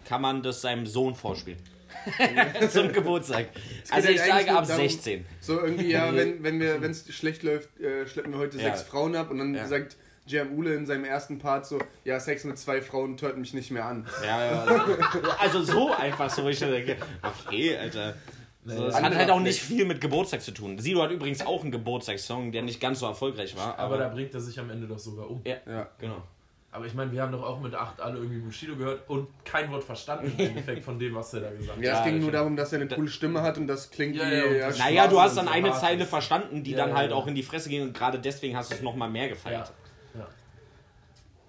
[0.05, 1.59] kann man das seinem Sohn vorspielen.
[2.71, 3.49] Zum Geburtstag.
[3.91, 5.25] Also ich sage ab darum- 16.
[5.41, 8.65] So irgendwie, ja, wenn, wenn wir, wenn es schlecht läuft, äh, schleppen wir heute Ja.
[8.65, 9.67] sechs Frauen ab und dann Ja.
[9.69, 13.55] sagt Jam Ule in seinem ersten Part so, ja, Sex mit zwei Frauen tört mich
[13.55, 14.07] nicht mehr an.
[14.25, 14.85] Ja, ja.
[15.41, 18.15] Also so einfach so, wo ich dann denke, okay, Alter.
[18.65, 20.79] So, das hat halt auch nicht viel mit Geburtstag zu tun.
[20.79, 23.77] Sido hat übrigens auch einen Geburtstagssong, der nicht ganz so erfolgreich war.
[23.77, 25.43] Aber da bringt er sich am Ende doch sogar um.
[25.45, 25.89] ja, Ja.
[25.99, 26.23] genau.
[26.75, 29.71] Aber ich meine, wir haben doch auch mit 8 alle irgendwie Bushido gehört und kein
[29.71, 31.85] Wort verstanden im Endeffekt von dem, was er da gesagt hat.
[31.85, 34.17] Ja, es Ja, ging nur darum, dass er eine coole Stimme hat und das klingt
[34.17, 34.35] Ja, wie.
[34.37, 35.73] ja, und Ja, Naja, du hast dann und eine.
[35.73, 37.17] Zeile verstanden, die Ja, dann ja, halt ja.
[37.17, 39.71] auch in die Fresse ging und gerade deswegen hast du es nochmal mehr gefeiert.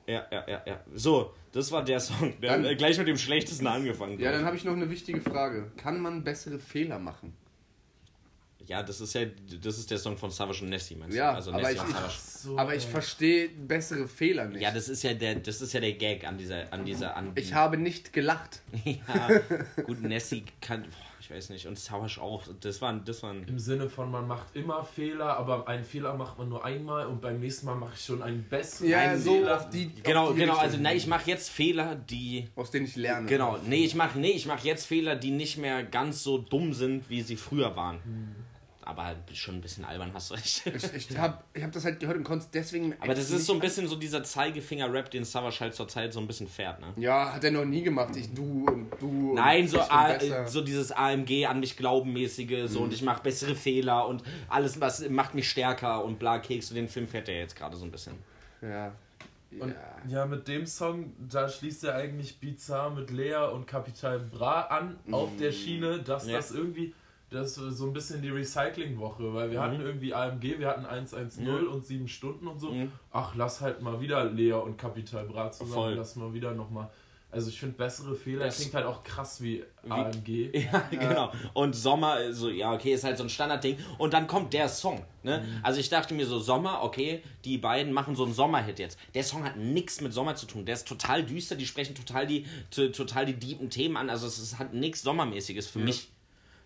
[0.07, 0.25] Ja.
[0.31, 0.83] Ja, ja, ja.
[0.93, 2.33] So, das war der Song.
[2.41, 4.19] Der Dann- hat gleich mit dem schlechtesten angefangen.
[4.19, 5.71] ja, dann habe ich noch eine wichtige Frage.
[5.77, 7.33] Kann man bessere Fehler machen?
[8.65, 9.25] ja, das ist ja,
[9.61, 11.17] das ist der Song von Savage und Nessie, meinst du?
[11.17, 12.13] Ja, also aber Nessie ich- und ich- Savage.
[12.17, 14.61] So, Aber ich verstehe bessere Fehler nicht.
[14.61, 17.33] Ja, das ist ja der, das ist ja der Gag an dieser, an dieser, an.
[17.35, 18.61] ich habe nicht gelacht.
[18.85, 19.39] ja,
[19.83, 20.85] gut, Nessie kann,
[21.33, 22.43] weiß nicht, und Savage auch.
[22.61, 23.43] Das waren, das waren.
[23.47, 27.21] Im Sinne von, man macht immer Fehler, aber einen Fehler macht man nur einmal und
[27.21, 29.57] beim nächsten Mal mache ich schon einen besseren Ja, so Fehler.
[29.57, 29.91] auf die.
[30.03, 30.53] Genau, auf die genau.
[30.53, 30.69] Richtung.
[30.69, 32.47] Also, nein, ich mache jetzt Fehler, die.
[32.55, 33.27] Aus denen ich lerne.
[33.27, 36.73] Genau, nee, ich mache nee, ich mach jetzt Fehler, die nicht mehr ganz so dumm
[36.73, 37.99] sind, wie sie früher waren.
[38.85, 40.65] Aber halt schon ein bisschen albern, hast du recht.
[40.67, 42.95] Ich, ich habe ich hab das halt gehört und konnte es deswegen.
[42.99, 46.19] Aber das ist so ein bisschen so dieser Zeigefinger-Rap, den Savage halt zur Zeit so
[46.19, 46.93] ein bisschen fährt, ne?
[46.97, 48.15] Ja, hat er noch nie gemacht.
[48.15, 49.29] Ich, du und du.
[49.29, 49.83] und Nein, so, ich
[50.19, 54.23] bin A, so dieses AMG an mich glaubenmäßige, so und ich mache bessere Fehler und
[54.49, 57.75] alles, was macht mich stärker und bla, Keks, und den Film fährt er jetzt gerade
[57.77, 58.15] so ein bisschen.
[58.61, 58.93] Ja.
[59.59, 60.19] Und ja.
[60.21, 64.97] ja, mit dem Song, da schließt er eigentlich Bizarre mit Lea und Capital Bra an,
[65.11, 66.37] auf der Schiene, dass Ja.
[66.37, 66.93] das irgendwie,
[67.33, 71.45] das ist so ein bisschen die Recycling-Woche, weil wir hatten irgendwie AMG, wir hatten 110
[71.45, 71.55] Ja.
[71.55, 72.71] und 7 Stunden und so.
[72.71, 72.91] Mhm.
[73.11, 75.93] Ach, lass halt mal wieder Lea und Capital Bra zusammen, Voll.
[75.95, 76.89] lass mal wieder nochmal.
[77.31, 80.51] Also ich finde bessere Fehler, Das- klingt halt auch krass wie, AMG.
[80.71, 81.31] Ja, genau.
[81.55, 83.75] Und Sommer, so, ja, okay, ist halt so ein Standardding.
[83.97, 85.03] Und dann kommt der Song.
[85.23, 85.43] Ne?
[85.63, 88.99] Also ich dachte mir so, Sommer, okay, die beiden machen so einen Sommerhit jetzt.
[89.15, 90.63] Der Song hat nichts mit Sommer zu tun.
[90.65, 94.11] Der ist total düster, die sprechen total die, total die deepen Themen an.
[94.11, 96.11] Also es hat nichts Sommermäßiges für mich.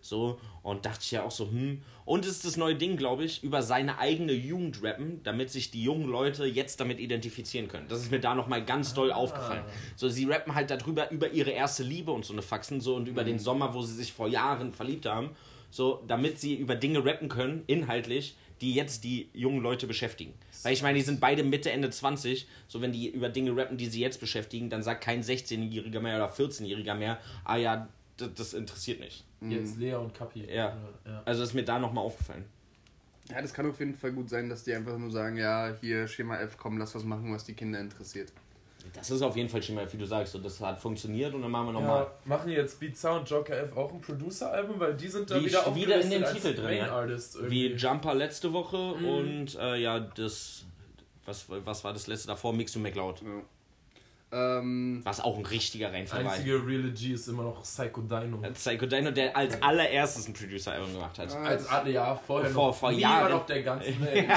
[0.07, 1.81] So, und dachte ich ja auch so, hm.
[2.05, 5.69] Und es ist das neue Ding, glaube ich, über seine eigene Jugend rappen, damit sich
[5.69, 7.89] die jungen Leute jetzt damit identifizieren können.
[7.89, 9.65] Das ist mir da nochmal ganz doll aufgefallen.
[9.97, 13.09] So, sie rappen halt darüber, über ihre erste Liebe und so eine Faxen, so und
[13.09, 15.31] über den Sommer, wo sie sich vor Jahren verliebt haben.
[15.69, 20.33] So, damit sie über Dinge rappen können, inhaltlich, die jetzt die jungen Leute beschäftigen.
[20.63, 22.47] Weil ich meine, die sind beide Mitte, Ende 20.
[22.69, 26.15] So, wenn die über Dinge rappen, die sie jetzt beschäftigen, dann sagt kein 16-Jähriger mehr
[26.15, 29.25] oder 14-Jähriger mehr, ah ja, das, das interessiert mich.
[29.41, 30.45] Jetzt Lea und Capi.
[30.45, 30.75] Ja.
[31.05, 31.21] ja.
[31.25, 32.45] Also ist mir da nochmal aufgefallen.
[33.29, 36.07] ja, das kann auf jeden Fall gut sein, dass die einfach nur sagen: Ja, hier
[36.07, 38.31] Schema F, komm, lass was machen, was die Kinder interessiert.
[38.93, 41.41] Das ist auf jeden Fall schon mal, wie du sagst, so, das hat funktioniert und
[41.41, 42.03] dann machen wir nochmal.
[42.03, 45.45] Ja, machen jetzt Beat Sound Joker F auch ein Producer-Album, weil die sind da Die
[45.45, 47.07] wieder wieder in als Titel drin, ja.
[47.49, 47.73] Wie.
[47.73, 50.63] Jumper letzte Woche und äh, ja, das.
[51.25, 52.53] Was, was war das letzte davor?
[52.53, 53.21] Mix to McLeod.
[53.21, 53.27] Ja.
[54.29, 56.33] Ähm, Was auch ein richtiger Reinfall war.
[56.33, 58.39] Einzige Real G ist immer noch Psycho Dino.
[58.53, 61.33] Psycho Dino, der als allererstes ein Producer-Album gemacht hat.
[61.37, 63.31] Als alle ja vorher Vor- noch vor Jahren.
[63.31, 64.27] auf der ganzen Welt.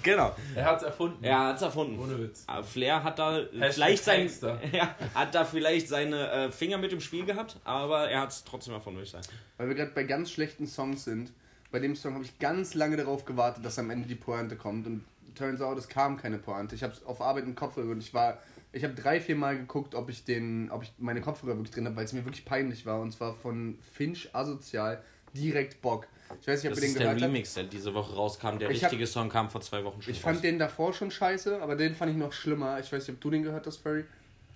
[0.00, 0.32] genau.
[0.54, 1.24] Er hat's erfunden.
[1.24, 1.98] Er hat's erfunden.
[1.98, 2.44] Ohne Witz.
[2.46, 4.30] Aber Flair hat da Hashtag vielleicht sein,
[4.72, 8.44] ja, hat da vielleicht seine äh, Finger mit im Spiel gehabt, aber er hat es
[8.44, 9.26] trotzdem erfunden, würde ich sagen.
[9.56, 11.32] weil wir gerade bei ganz schlechten Songs sind.
[11.72, 14.86] Bei dem Song habe ich ganz lange darauf gewartet, dass am Ende die Pointe kommt.
[14.86, 16.74] Und turns out, es kam keine Pointe.
[16.76, 18.38] Ich habe es auf Arbeit im Kopfhörer und ich war.
[18.72, 21.84] Ich habe drei, vier Mal geguckt, ob ich den, ob ich meine Kopfhörer wirklich drin
[21.86, 23.00] habe, weil es mir wirklich peinlich war.
[23.00, 25.02] Und zwar von Finch Asozial
[25.34, 26.06] direkt Bock.
[26.40, 27.22] Ich weiß nicht, ob Das ihr den ist der gehört.
[27.30, 28.58] Remix, der diese Woche rauskam.
[28.58, 30.42] Der Ich hab- richtige Song kam vor zwei Wochen schon Ich fand raus.
[30.42, 32.80] den davor schon scheiße, aber den fand ich noch schlimmer.
[32.80, 34.04] Ich weiß nicht, ob du den gehört hast, Furry.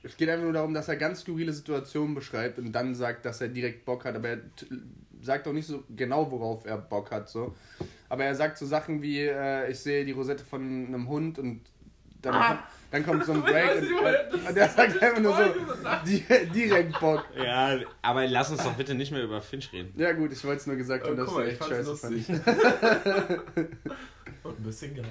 [0.03, 3.41] Es geht einfach nur darum, dass er ganz skurrile Situationen beschreibt und dann sagt, dass
[3.41, 4.39] er direkt Bock hat, aber er
[5.21, 7.29] sagt auch nicht so genau, worauf er Bock hat.
[7.29, 7.55] So.
[8.09, 11.61] Aber er sagt so Sachen wie, äh, ich sehe die Rosette von einem Hund und
[12.33, 12.61] dann, kommt,
[12.91, 15.43] dann kommt so ein Break und, und er sagt einfach nur so,
[16.55, 17.25] direkt Bock.
[17.37, 19.93] Ja, aber lass uns doch bitte nicht mehr über Finch reden.
[19.97, 21.97] Ja gut, ich wollte es nur gesagt haben, Oh, dass mal, er ich echt scheiße
[21.97, 22.29] fand.
[24.43, 25.05] Und ein bisschen geil.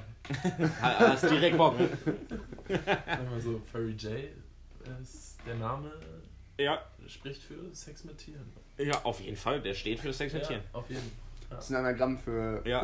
[0.82, 1.76] Ha- Hast direkt Bock.
[1.78, 4.12] Sagen wir so, Furry J
[5.02, 5.92] ist der Name,
[6.58, 8.46] Ja, spricht für Sex mit Tieren.
[8.78, 9.62] ja, auf jeden Fall.
[9.62, 10.62] Der steht für Sex mit Ja, Tieren.
[10.74, 11.12] auf jeden
[11.50, 12.82] Das ist ein Anagramm für, Ja,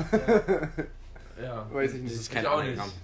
[1.42, 1.68] Ja.
[1.74, 2.14] weiß ich nicht.
[2.16, 2.98] das ist kein Ich Anagramm, nicht.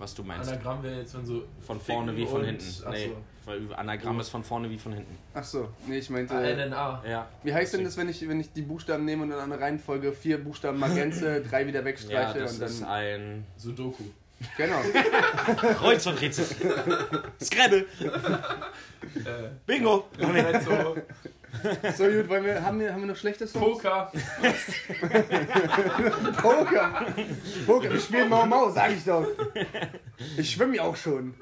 [0.00, 0.50] Was du meinst.
[0.50, 1.44] Anagramm wäre jetzt, wenn so.
[1.60, 2.64] Von vorne wie von und- hinten.
[2.64, 2.90] Achso.
[2.90, 3.12] Nee,
[3.44, 5.16] weil Anagramm ist von vorne wie von hinten.
[5.34, 6.34] Ach so, nee, ich meinte...
[6.34, 7.02] Ah, NNA.
[7.08, 7.28] Ja.
[7.42, 10.12] Wie heißt denn das, wenn ich, wenn ich die Buchstaben nehme und in einer Reihenfolge
[10.12, 10.90] vier Buchstaben mal
[11.50, 12.88] drei wieder Ja, wegstreiche das und ist dann.
[12.88, 14.02] ein Sudoku.
[14.56, 14.76] Genau.
[15.78, 16.46] Kreuzworträtsel.
[17.42, 17.86] Scrabble.
[19.14, 20.04] Äh, Bingo.
[20.44, 20.96] halt so
[21.96, 23.64] So gut, wollen wir, haben, wir, haben wir noch schlechte Songs?
[23.64, 24.12] Poker.
[26.42, 27.06] Poker!
[27.66, 29.26] Poker, wir spielen Mau Mau, sag ich doch.
[30.36, 31.34] Ich schwimme ja auch schon.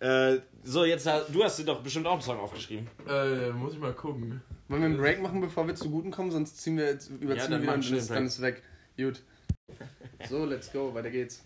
[0.00, 2.88] Äh, so, jetzt hast, du hast dir doch bestimmt auch einen Song aufgeschrieben.
[3.08, 4.42] Äh, muss ich mal gucken.
[4.68, 6.30] Wollen wir einen Break machen, bevor wir zu Guten kommen?
[6.30, 8.62] Sonst ziehen wir jetzt, überziehen Ja, dann wir und dann ist, ist weg.
[8.96, 9.22] Gut.
[10.28, 11.42] So, let's go, weiter geht's.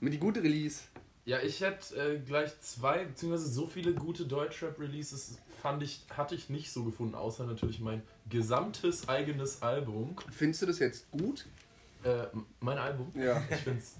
[0.00, 0.82] Mit die gute Release.
[1.26, 6.48] Ja, ich hätte äh, gleich zwei, beziehungsweise so viele gute Deutschrap-Releases fand ich, hatte ich
[6.48, 10.16] nicht so gefunden, außer natürlich mein gesamtes eigenes Album.
[10.30, 11.46] Findest du das jetzt gut?
[12.02, 12.24] Äh,
[12.60, 13.12] mein Album.
[13.14, 13.42] Ja.
[13.50, 13.96] Ich find's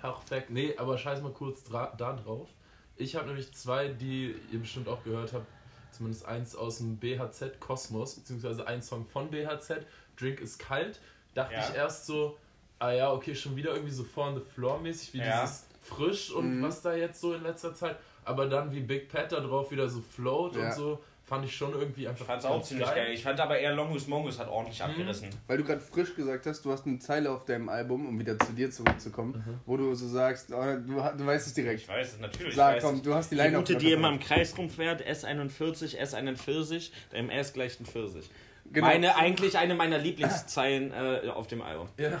[0.00, 0.50] perfekt.
[0.50, 2.48] Nee, aber scheiß mal kurz da drauf.
[2.96, 5.46] Ich habe nämlich zwei, die ihr bestimmt auch gehört habt.
[5.92, 9.86] Zumindest eins aus dem BHZ Kosmos, beziehungsweise ein Song von BHZ.
[10.18, 11.00] Drink ist kalt.
[11.34, 11.68] Dachte Ja.
[11.68, 12.36] ich erst so,
[12.78, 15.42] ah ja, okay, schon wieder irgendwie so Four on the Floor mäßig, wie Ja.
[15.42, 15.64] dieses
[15.94, 16.62] frisch und Mhm.
[16.62, 17.96] was da jetzt so in letzter Zeit.
[18.24, 20.66] Aber dann wie Big Pat da drauf wieder so float Ja.
[20.66, 22.44] und so, fand ich schon irgendwie einfach ganz
[23.12, 25.28] Ich fand aber eher Longus Mongus hat ordentlich abgerissen.
[25.46, 28.36] Weil du gerade frisch gesagt hast, du hast eine Zeile auf deinem Album, um wieder
[28.38, 31.82] zu dir zurückzukommen, wo du so sagst, oh, du, du weißt es direkt.
[31.82, 32.56] Ich weiß es natürlich.
[32.56, 35.96] Sag, ich komm, du hast die Die Line Route, die immer im Kreis rumfährt, S41,
[36.00, 38.28] S41, der MS gleich ein Pfirsich.
[38.72, 38.86] Genau.
[38.86, 41.88] Meine, eigentlich eine meiner Lieblingszeilen äh, auf dem Album.
[41.96, 42.20] Ja.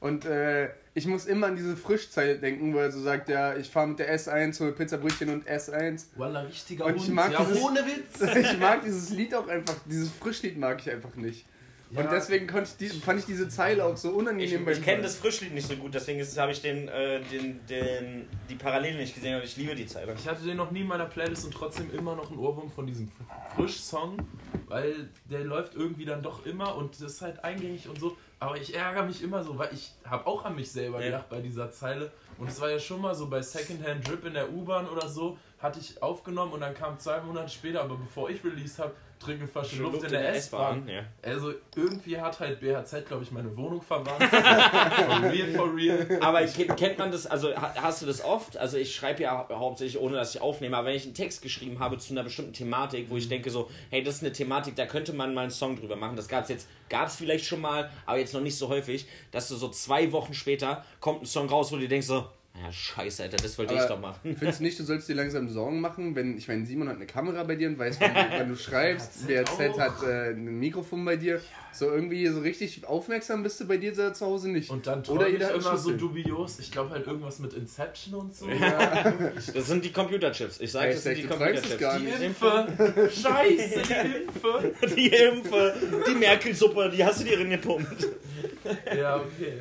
[0.00, 3.68] Und äh, ich muss immer an diese Frischzeit denken, wo er so sagt, ja, ich
[3.68, 6.04] fahre mit der S1, hole Pizzabrötchen und S1.
[6.16, 7.14] Walla, richtiger Und ich Hund.
[7.14, 8.20] mag ja, dieses- ohne Witz.
[8.36, 11.46] Ich mag dieses Lied auch einfach, dieses Frischlied mag ich einfach nicht.
[11.90, 12.02] Ja.
[12.02, 14.82] Und deswegen konnte ich die, fand ich diese Zeile auch so Ich, unangenehm beim ich
[14.82, 18.98] kenne das Frischlied nicht so gut, deswegen habe ich den, äh, den, den, die Parallelen
[18.98, 20.14] nicht gesehen und ich liebe die Zeile.
[20.18, 22.86] Ich hatte den noch nie in meiner Playlist und trotzdem immer noch einen Ohrwurm von
[22.86, 23.10] diesem
[23.56, 24.18] Frisch-Song,
[24.66, 28.16] weil der läuft irgendwie dann doch immer und das ist halt eingängig und so.
[28.40, 31.40] Aber ich ärgere mich immer so, weil ich habe auch an mich selber gedacht bei
[31.40, 32.10] dieser Zeile.
[32.38, 35.36] Und es war ja schon mal so bei Secondhand Drip in der U-Bahn oder so,
[35.58, 39.48] hatte ich aufgenommen und dann kam zwei Monate später, aber bevor ich released habe, trinke
[39.48, 40.86] Flasche Luft, in der S-Bahn.
[40.88, 41.02] Ja.
[41.22, 44.22] Also irgendwie hat halt BHZ, glaube ich, meine Wohnung verwandt.
[44.22, 46.18] for real, for real.
[46.20, 48.56] Aber kennt, kennt man das, also ha- hast du das oft?
[48.56, 51.42] Also ich schreibe ja hau- hauptsächlich ohne, dass ich aufnehme, aber wenn ich einen Text
[51.42, 54.76] geschrieben habe zu einer bestimmten Thematik, wo ich denke so, hey, das ist eine Thematik,
[54.76, 56.14] da könnte man mal einen Song drüber machen.
[56.14, 59.08] Das gab es jetzt, gab es vielleicht schon mal, aber jetzt noch nicht so häufig,
[59.32, 62.24] dass du so zwei Wochen später kommt ein Song raus, wo du denkst so,
[62.64, 64.36] ja scheiße, Alter, das wollte ich Aber doch machen.
[64.36, 67.06] Findest du nicht, du sollst dir langsam Sorgen machen, wenn, ich meine, Simon hat eine
[67.06, 69.78] Kamera bei dir und weiß, wann, du- wann du schreibst, BRZ auch.
[69.78, 71.40] hat äh, ein Mikrofon bei dir.
[71.70, 74.70] So irgendwie so richtig aufmerksam bist du bei dir zu Hause nicht.
[74.70, 76.58] Und dann Oder träume ich immer so dubios.
[76.58, 78.46] Ich glaube halt irgendwas mit Inception und so.
[79.54, 80.60] Das sind die Computerchips.
[80.60, 81.78] Ich sage, das sind die Computerchips.
[81.78, 82.24] gar Die.
[82.24, 82.66] Impfe!
[83.10, 84.72] Scheiße, die Impfe!
[84.96, 85.74] Die Impfe,
[86.08, 88.08] die Merkel-Suppe, die hast du dir reingepumpt.
[88.96, 89.58] Ja, okay.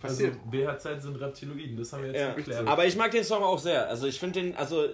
[0.00, 0.34] Passiert.
[0.34, 2.34] Also BHZ sind Reptiloiden, das haben wir jetzt Ja.
[2.34, 2.66] geklärt.
[2.66, 3.88] Aber ich mag den Song auch sehr.
[3.88, 4.86] Also ich finde den, also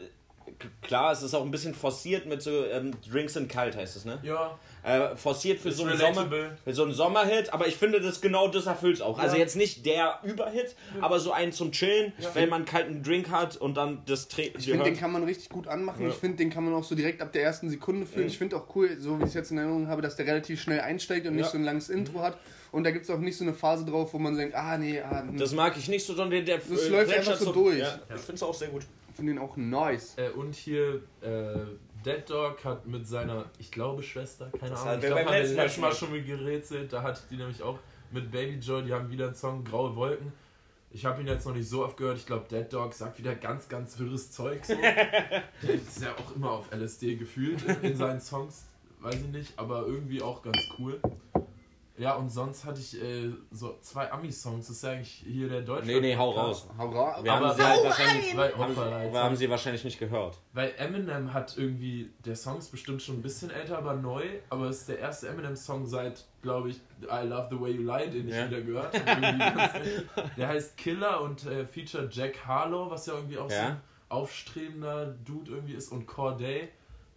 [0.83, 4.05] klar, es ist auch ein bisschen forciert mit so ähm, Drinks and Kalt heißt es,
[4.05, 4.18] ne?
[4.22, 6.26] Ja, Äh, forciert für so einen Sommer,
[6.64, 9.18] für so einen Sommerhit, aber ich finde das genau das erfüllt es auch.
[9.18, 9.43] Also Ja.
[9.43, 13.57] jetzt nicht der Überhit, aber so einen zum Chillen, wenn man einen kalten Drink hat
[13.57, 16.05] und dann das Tre Ich finde, den kann man richtig gut anmachen.
[16.05, 16.09] Ja.
[16.09, 18.29] Ich finde, den kann man auch so direkt ab der ersten Sekunde fühlen.
[18.29, 20.62] Ich finde auch cool, so wie ich es jetzt in Erinnerung habe, dass der relativ
[20.62, 21.51] schnell einsteigt und nicht Ja.
[21.53, 22.39] so ein langes Intro hat.
[22.71, 25.01] Und da gibt es auch nicht so eine Phase drauf, wo man denkt, ah nee,
[25.01, 25.37] ah, hm.
[25.37, 27.79] Das mag ich nicht so, sondern der, der Das äh, läuft einfach so durch.
[27.79, 28.83] Ja, ich finde es auch sehr gut.
[29.11, 30.14] ich finde den auch nice.
[30.16, 31.61] äh, und hier äh,
[32.05, 35.33] Dead Dog hat mit seiner, ich glaube, Schwester, keine Das Ahnung, hat ich glaube, haben
[35.33, 37.79] letztes Mal schon mal gerätselt, da hatte ich die nämlich auch
[38.11, 40.33] mit Baby Joy, die haben wieder einen Song Graue Wolken.
[40.91, 42.16] Ich habe ihn jetzt noch nicht so oft gehört.
[42.16, 44.64] Ich glaube, Dead Dog sagt wieder ganz, ganz wirres Zeug.
[44.64, 44.75] So.
[45.62, 48.64] Der ist ja auch immer auf LSD gefühlt in, in seinen Songs.
[49.01, 50.99] Weiß ich nicht, aber irgendwie auch ganz cool.
[51.99, 54.68] Ja, und sonst hatte ich äh, so zwei Ami-Songs.
[54.68, 55.86] Das ist ja eigentlich hier der deutsche.
[55.88, 56.68] Nee, nee, hau raus.
[56.78, 58.76] Hau ra Wir haben Aber- sie halt wahrscheinlich, Weil, haben,
[59.12, 60.38] wir haben sie wahrscheinlich nicht gehört.
[60.53, 64.66] weil Eminem hat irgendwie, der Song ist bestimmt schon ein bisschen älter, aber neu, aber
[64.68, 68.28] es ist der erste Eminem-Song seit, glaube ich, I Love the Way You Lie, den
[68.28, 68.46] ich Ja.
[68.49, 69.80] wieder gehört habe.
[70.36, 73.66] Der heißt Killer und äh, featured Jack Harlow, was ja irgendwie auch so Ja.
[73.70, 76.68] ein aufstrebender Dude irgendwie ist, und Corday,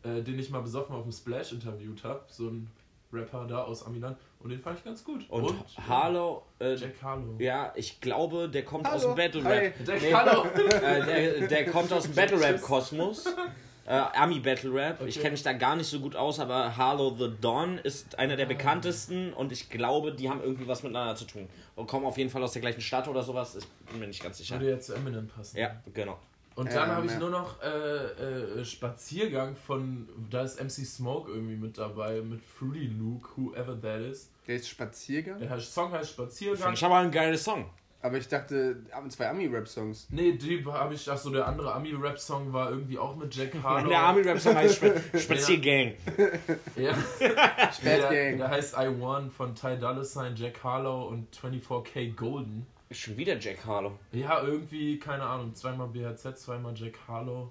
[0.03, 2.67] äh, den ich mal besoffen auf dem Splash interviewt habe, so ein
[3.13, 5.29] Rapper da aus Amiland, und den fand ich ganz gut.
[5.29, 5.53] Und,
[5.87, 7.35] Harlow, äh, Jack Harlow.
[7.39, 9.13] ja, ich glaube, der kommt aus Hallo.
[9.13, 9.57] dem Battle Hi.
[9.57, 9.73] Rap.
[9.85, 10.13] Jack Nee.
[10.13, 10.45] Harlow!
[10.55, 13.25] Äh, der, der kommt aus dem Battle Rap Kosmos.
[13.85, 15.01] Äh, Ami Battle Rap.
[15.01, 15.21] Ich Okay.
[15.23, 18.45] kenne mich da gar nicht so gut aus, aber Harlow the Dawn ist einer der
[18.45, 21.49] bekanntesten und ich glaube, die haben irgendwie was miteinander zu tun.
[21.75, 23.55] Und kommen auf jeden Fall aus der gleichen Stadt oder sowas.
[23.55, 24.55] Ich bin mir nicht ganz sicher.
[24.59, 25.57] Würde ja zu Eminem passen.
[25.57, 26.17] Ja, genau.
[26.61, 27.19] Und dann Ähm, habe ich ja.
[27.19, 27.67] nur noch äh,
[28.61, 34.01] äh, Spaziergang von, da ist MC Smoke irgendwie mit dabei, mit Fruity Luke, whoever that
[34.01, 34.29] is.
[34.47, 35.39] Der ist Spaziergang.
[35.39, 36.57] Der Song heißt Spaziergang.
[36.61, 37.65] Finde ich aber ein geiles Song.
[38.03, 40.07] Aber ich dachte, haben zwei Ami-Rap-Songs.
[40.09, 43.89] Nee, die habe ich, achso, der andere Ami-Rap-Song war irgendwie auch mit Jack Harlow.
[43.89, 45.93] Der Army Rap Song heißt Sp Spaziergang.
[46.75, 46.93] Ja.
[47.19, 47.81] Bad
[48.11, 52.65] der, der heißt I Won von Ty Dolla Sign, Jack Harlow und 24K Golden.
[52.91, 53.97] Schon wieder Jack Harlow.
[54.11, 57.49] Ja, irgendwie, keine Ahnung, zweimal BHZ, zweimal Jack Harlow.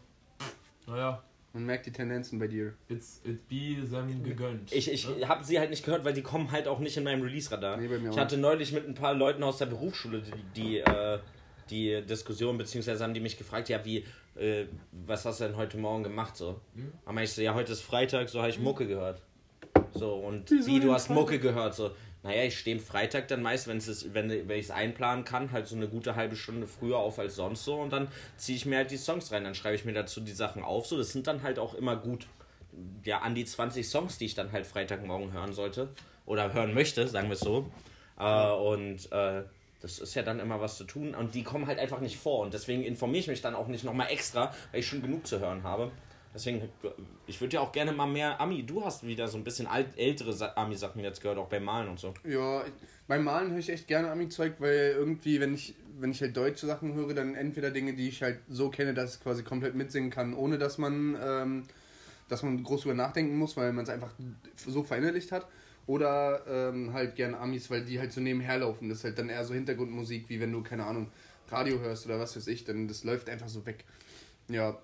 [0.87, 1.23] Naja,
[1.53, 2.75] Man merkt die Tendenzen bei dir.
[2.89, 4.73] it's, it be them gegönnt.
[4.73, 5.27] Ich, ich Ne?
[5.29, 7.77] habe sie halt nicht gehört, weil die kommen halt auch nicht in meinem Release-Radar.
[7.79, 10.61] Nee, bei mir auch ich hatte neulich mit ein paar Leuten aus der Berufsschule die,
[10.61, 11.19] die, äh,
[11.71, 14.05] die Diskussion, beziehungsweise haben die mich gefragt, ja, wie,
[14.37, 14.67] äh,
[15.07, 16.37] was hast du denn heute Morgen gemacht?
[16.37, 16.61] So.
[16.75, 16.93] Hm?
[17.07, 19.23] Meinte ich so, ja, heute ist Freitag, so habe ich Mucke gehört.
[19.93, 21.21] So, und Wieso wie, du hast Freitag?
[21.21, 21.75] Mucke gehört?
[21.75, 21.91] So,
[22.23, 25.53] naja, ich stehe am Freitag dann meist, wenn's ist, wenn, wenn ich es einplanen kann,
[25.53, 28.67] halt so eine gute halbe Stunde früher auf als sonst so und dann ziehe ich
[28.67, 30.87] mir halt die Songs rein, dann schreibe ich mir dazu die Sachen auf.
[30.87, 32.27] So, das sind dann halt auch immer gut,
[33.05, 35.89] ja, an die 20 Songs, die ich dann halt Freitagmorgen hören sollte
[36.27, 37.71] oder hören möchte, sagen wir es so.
[38.19, 39.43] Äh, und äh,
[39.81, 42.41] das ist ja dann immer was zu tun und die kommen halt einfach nicht vor
[42.41, 45.41] und deswegen informiere ich mich dann auch nicht nochmal extra, weil ich schon genug zu
[45.41, 45.91] hören habe.
[46.33, 46.69] Deswegen,
[47.27, 48.63] ich würde ja auch gerne mal mehr Ami.
[48.63, 51.89] Du hast wieder so ein bisschen alt, ältere Sa- Ami-Sachen jetzt gehört, auch beim Malen
[51.89, 52.15] und so.
[52.25, 52.65] Ja,
[53.09, 56.67] beim Malen höre ich echt gerne Ami-Zeug, weil irgendwie, wenn ich, wenn ich halt deutsche
[56.67, 60.11] Sachen höre, dann entweder Dinge, die ich halt so kenne, dass ich quasi komplett mitsingen
[60.11, 61.65] kann, ohne dass man, ähm,
[62.29, 64.13] dass man groß drüber nachdenken muss, weil man es einfach
[64.57, 65.49] so verinnerlicht hat.
[65.87, 68.89] Oder ähm, halt gerne Amis, weil die halt so nebenher laufen.
[68.89, 71.11] Das ist halt dann eher so Hintergrundmusik, wie wenn du, keine Ahnung,
[71.49, 73.85] Radio hörst oder was weiß ich, dann das läuft einfach so weg.
[74.49, 74.79] Ja.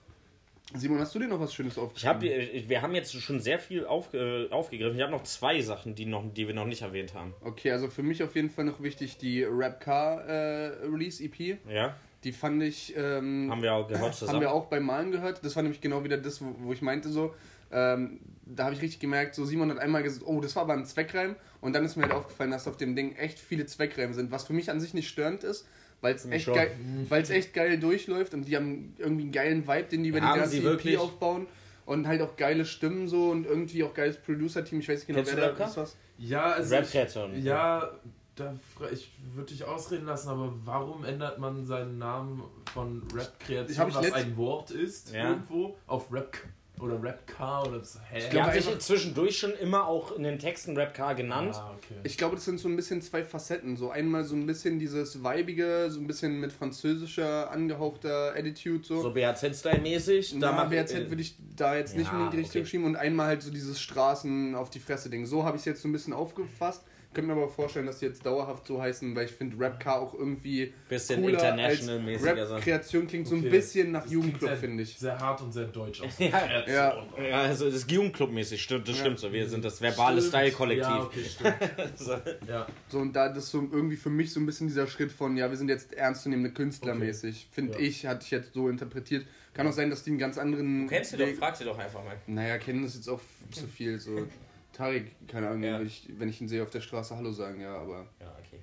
[0.74, 2.14] Simon, hast du dir noch was Schönes Ich aufgeschrieben?
[2.16, 4.96] hab, ich- wir haben jetzt schon sehr viel auf, äh, aufgegriffen.
[4.96, 7.34] Ich habe noch zwei Sachen, die, noch, die wir noch nicht erwähnt haben.
[7.40, 11.58] Okay, also für mich auf jeden Fall noch wichtig die Rap Car äh, Release EP.
[11.70, 11.94] Ja,
[12.24, 12.94] Die fand ich.
[12.96, 14.36] Ähm, haben wir auch gehört zusammen.
[14.36, 15.44] Haben wir auch beim Malen gehört.
[15.44, 17.32] Das war nämlich genau wieder das, wo, wo ich meinte so.
[17.70, 20.72] Ähm, da habe ich richtig gemerkt, so Simon hat einmal gesagt, oh, das war aber
[20.74, 21.36] ein Zweckreim.
[21.60, 24.30] Und dann ist mir halt aufgefallen, dass auf dem Ding echt viele Zweckreime sind.
[24.32, 25.66] Was für mich an sich nicht störend ist,
[26.00, 26.76] weil es echt, geil-
[27.08, 28.34] weil's echt geil durchläuft.
[28.34, 31.46] Und die haben irgendwie einen geilen Vibe, den die über die Haben ganze EP aufbauen.
[31.84, 34.80] Und halt auch geile Stimmen so und irgendwie auch geiles Producer-Team.
[34.80, 35.76] Ich weiß nicht genau, wer da ist.
[35.76, 35.96] Was.
[36.18, 37.42] Ja, also ich, Rap-Kreation.
[37.42, 37.90] ja,
[38.34, 42.42] da, fra- ich würde dich ausreden lassen, aber warum ändert man seinen Namen
[42.74, 45.30] von Ich Rap-Kreation, ich was ein Wort ist, Ja.
[45.30, 46.36] irgendwo, auf Rap
[46.80, 47.98] oder Rap-Car oder so?
[48.10, 48.20] Hä?
[48.24, 51.54] Die glaube haben sich zwischendurch schon immer auch in den Texten Rap Car genannt.
[51.54, 51.94] Ah, okay.
[52.04, 53.76] Ich glaube, das sind so ein bisschen zwei Facetten.
[53.76, 59.00] So einmal so ein bisschen dieses Weibige, so ein bisschen mit französischer angehauchter Attitude so.
[59.02, 60.38] So BHZ-Style-mäßig.
[60.38, 62.70] Da mach- BRZ würde ich da jetzt nicht Ja, in die Richtung okay.
[62.70, 65.26] schieben und einmal halt so dieses Straßen auf die Fresse Ding.
[65.26, 66.82] So habe ich es jetzt so ein bisschen aufgefasst.
[67.14, 70.12] Könnte mir aber vorstellen, dass die jetzt dauerhaft so heißen, weil ich finde Rapcar auch
[70.12, 72.56] irgendwie Bisschen cooler international-mäßiger als so.
[72.56, 73.48] Kreation klingt so ein Okay.
[73.50, 74.98] bisschen nach Das Jugendclub, finde ich.
[74.98, 76.12] Sehr hart und sehr deutsch aus.
[76.18, 76.62] Ja.
[76.68, 77.06] Ja.
[77.26, 79.04] Ja, also das ist Jugendclub-mäßig, stimmt, das Ja.
[79.04, 79.32] stimmt so.
[79.32, 80.20] Wir sind das verbale.
[80.20, 80.86] Style-Kollektiv.
[80.88, 81.56] Ja, okay, stimmt.
[81.96, 82.12] So.
[82.46, 82.66] Ja.
[82.88, 85.36] So und da das ist so irgendwie für mich so ein bisschen dieser Schritt von,
[85.38, 87.48] ja, wir sind jetzt ernstzunehmende Künstler mäßig.
[87.50, 87.78] Finde Ja.
[87.80, 89.26] ich, hatte ich jetzt so interpretiert.
[89.54, 90.86] Kann auch sein, dass die einen ganz anderen.
[90.86, 92.16] Kennst du doch, Weg- frag sie doch einfach mal.
[92.26, 93.98] Naja, kennen das jetzt auch zu viel.
[93.98, 94.26] So
[94.76, 95.78] Tarek, keine Ahnung, Ja.
[95.78, 98.60] wenn, ich, wenn ich ihn sehe auf der Straße Hallo sagen, ja, aber Ja, okay.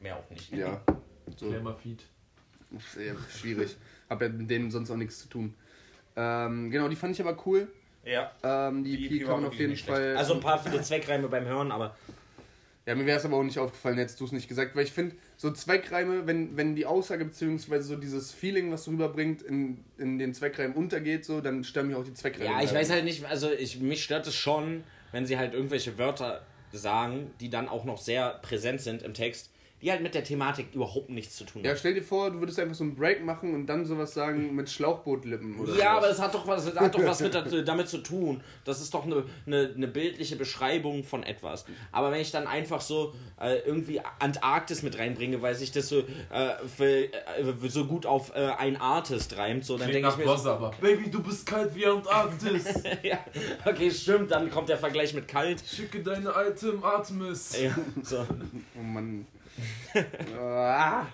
[0.00, 0.52] Mehr auch nicht.
[0.52, 0.80] ja.
[1.36, 1.52] So.
[1.82, 2.04] Feed.
[2.94, 3.76] Sehr schwierig.
[4.08, 5.54] Hab ja mit denen sonst auch nichts zu tun.
[6.14, 7.66] Ähm, genau, die fand ich aber cool.
[8.04, 8.30] Ja.
[8.44, 9.76] Ähm, die, Die EP EP kann man auf jeden.
[9.76, 10.16] Fall.
[10.16, 11.96] Also ein paar viele Zweckreime beim Hören, aber
[12.86, 14.92] Ja, mir wäre es aber auch nicht aufgefallen, hättest du es nicht gesagt, weil ich
[14.92, 17.80] finde, so Zweckreime, wenn, wenn die Aussage bzw.
[17.80, 21.96] so dieses Feeling, was du rüberbringt, in, in den Zweckreimen untergeht, so, dann stören mich
[21.96, 22.44] auch die Zweckreime.
[22.50, 24.84] Ja, ich weiß halt nicht, also ich, mich stört es schon,
[25.16, 26.42] wenn sie halt irgendwelche Wörter
[26.72, 29.50] sagen, die dann auch noch sehr präsent sind im Text,
[29.82, 31.78] die halt mit der Thematik überhaupt nichts zu tun Ja, haben.
[31.78, 34.70] stell dir vor, du würdest einfach so einen Break machen und dann sowas sagen mit
[34.70, 35.88] Schlauchbootlippen oder Ja, sowas.
[35.96, 37.34] aber es hat doch was, hat doch was mit,
[37.68, 38.42] damit zu tun.
[38.64, 41.66] Das ist doch eine, eine, eine bildliche Beschreibung von etwas.
[41.92, 45.98] Aber wenn ich dann einfach so äh, irgendwie Antarktis mit reinbringe, weil sich das so,
[46.00, 47.12] äh, für, äh,
[47.68, 50.70] so gut auf äh, ein Artist reimt, so dann denke ich mir so, Boss aber.
[50.80, 52.64] Baby, du bist kalt wie Antarktis.
[53.02, 53.18] ja,
[53.64, 55.62] okay, stimmt, dann kommt der Vergleich mit kalt.
[55.66, 57.60] Schicke deine alte im Artemis.
[57.60, 58.24] Ja, so.
[58.78, 59.26] Oh Mann.
[60.38, 61.06] Ah,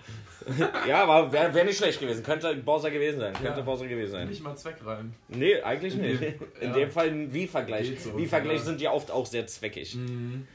[0.87, 2.23] ja aber wäre wär nicht schlecht gewesen.
[2.23, 3.33] Könnte Bowser gewesen sein.
[3.33, 3.65] Könnte Ja.
[3.65, 4.27] Bowser gewesen sein.
[4.27, 5.13] Nicht mal Zweckreim.
[5.29, 6.21] Nee, eigentlich nicht.
[6.59, 6.73] In ja.
[6.73, 7.99] dem Fall ein Wie-Vergleich.
[7.99, 8.65] So, Wie-Vergleiche ja.
[8.65, 9.97] sind ja oft auch sehr zweckig.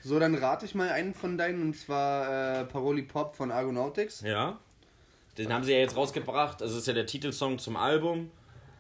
[0.03, 4.21] so, dann rate ich mal einen von deinen und zwar äh, Paroli Pop von Argonautics.
[4.23, 4.59] Ja.
[5.39, 6.61] Den haben sie ja jetzt rausgebracht.
[6.61, 8.31] Das ist ja der Titelsong zum Album.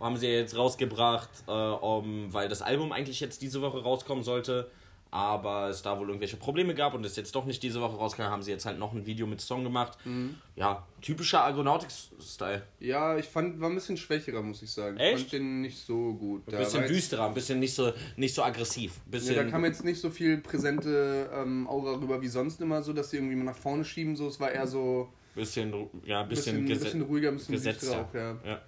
[0.00, 4.24] Haben sie ja jetzt rausgebracht, äh, um, weil das Album eigentlich jetzt diese Woche rauskommen
[4.24, 4.70] sollte.
[5.10, 8.22] Aber es da wohl irgendwelche Probleme gab und es jetzt doch nicht diese Woche rauskam,
[8.24, 9.96] haben sie jetzt halt noch ein Video mit Song gemacht.
[10.04, 10.34] Mhm.
[10.54, 12.62] Ja, typischer Argonautics-Style.
[12.80, 14.98] Ja, ich fand, war ein bisschen schwächerer, muss ich sagen.
[14.98, 15.14] Echt?
[15.14, 16.42] Ich fand den nicht so gut.
[16.52, 19.00] Ein bisschen jetzt- düsterer, ein bisschen nicht so, nicht so aggressiv.
[19.06, 22.82] Bisschen, Ja, da kam jetzt nicht so viel präsente ähm, Aura rüber wie sonst immer,
[22.82, 24.14] so dass sie irgendwie mal nach vorne schieben.
[24.14, 25.72] So, es war eher so bisschen,
[26.04, 28.04] ja, ein bisschen, bisschen, bisschen ruhiger, ein bisschen gesetzter.
[28.04, 28.50] düsterer auch, ja.
[28.52, 28.62] Ja.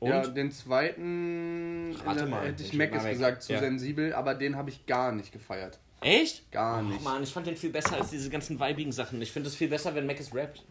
[0.00, 0.10] Und?
[0.10, 3.58] Ja, den zweiten Rate äh, mal, hätte ich Mac gesagt, zu Ja.
[3.60, 5.78] sensibel, aber den habe ich gar nicht gefeiert.
[6.00, 6.50] Echt?
[6.52, 7.02] Gar Oh nicht.
[7.02, 9.20] Mann, ich fand den viel besser als diese ganzen weibigen Sachen.
[9.20, 10.62] Ich finde es viel besser, wenn Mac es rappt.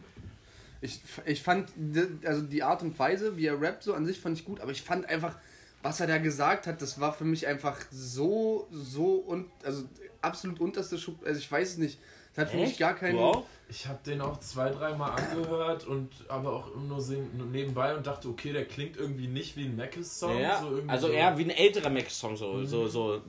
[0.80, 4.18] Ich, ich fand, die- also die Art und Weise, wie er rappt, so an sich
[4.20, 5.36] fand ich gut, aber ich fand einfach,
[5.82, 9.84] was er da gesagt hat, das war für mich einfach so, so und also
[10.22, 11.24] absolut unterste Schub.
[11.26, 11.98] Also ich weiß es nicht.
[12.38, 13.18] Hat für mich gar keinen.
[13.18, 13.44] Auch?
[13.70, 18.06] Ich habe den auch zwei, dreimal angehört und aber auch nur sing- nur nebenbei und
[18.06, 20.38] dachte, okay, der klingt irgendwie nicht wie ein Mackes-Song.
[20.40, 21.12] Ja, so also so.
[21.12, 23.20] eher wie ein älterer Mac-Song, so, so, so,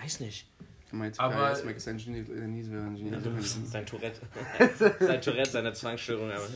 [0.00, 0.46] weiß nicht.
[0.92, 3.42] Meinst Aber- aber Mac ist ein Genie, äh, nie so ein Genie.
[3.42, 4.20] Sein Tourette.
[5.00, 6.30] Sein Tourette, seine Zwangsstörung.
[6.30, 6.46] Aber.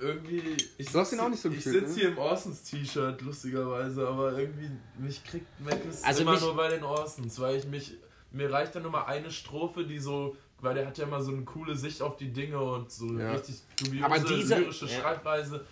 [0.00, 0.42] irgendwie.
[0.78, 2.00] Ich Du hast ihn sitz- auch nicht so Ich gefühlt, sitze ne?
[2.00, 6.82] hier im Orsons-T-Shirt, lustigerweise, aber irgendwie mich kriegt Mackes Also immer mich- nur bei den
[6.84, 7.94] Orsons, weil ich mich.
[8.34, 10.36] Mir reicht dann nur mal eine Strophe, die so.
[10.62, 13.32] Weil der hat ja immer so eine coole Sicht auf die Dinge und so Ja.
[13.32, 15.00] richtig dubiose Aber diese- lyrische ja.
[15.00, 15.64] Schreibweise.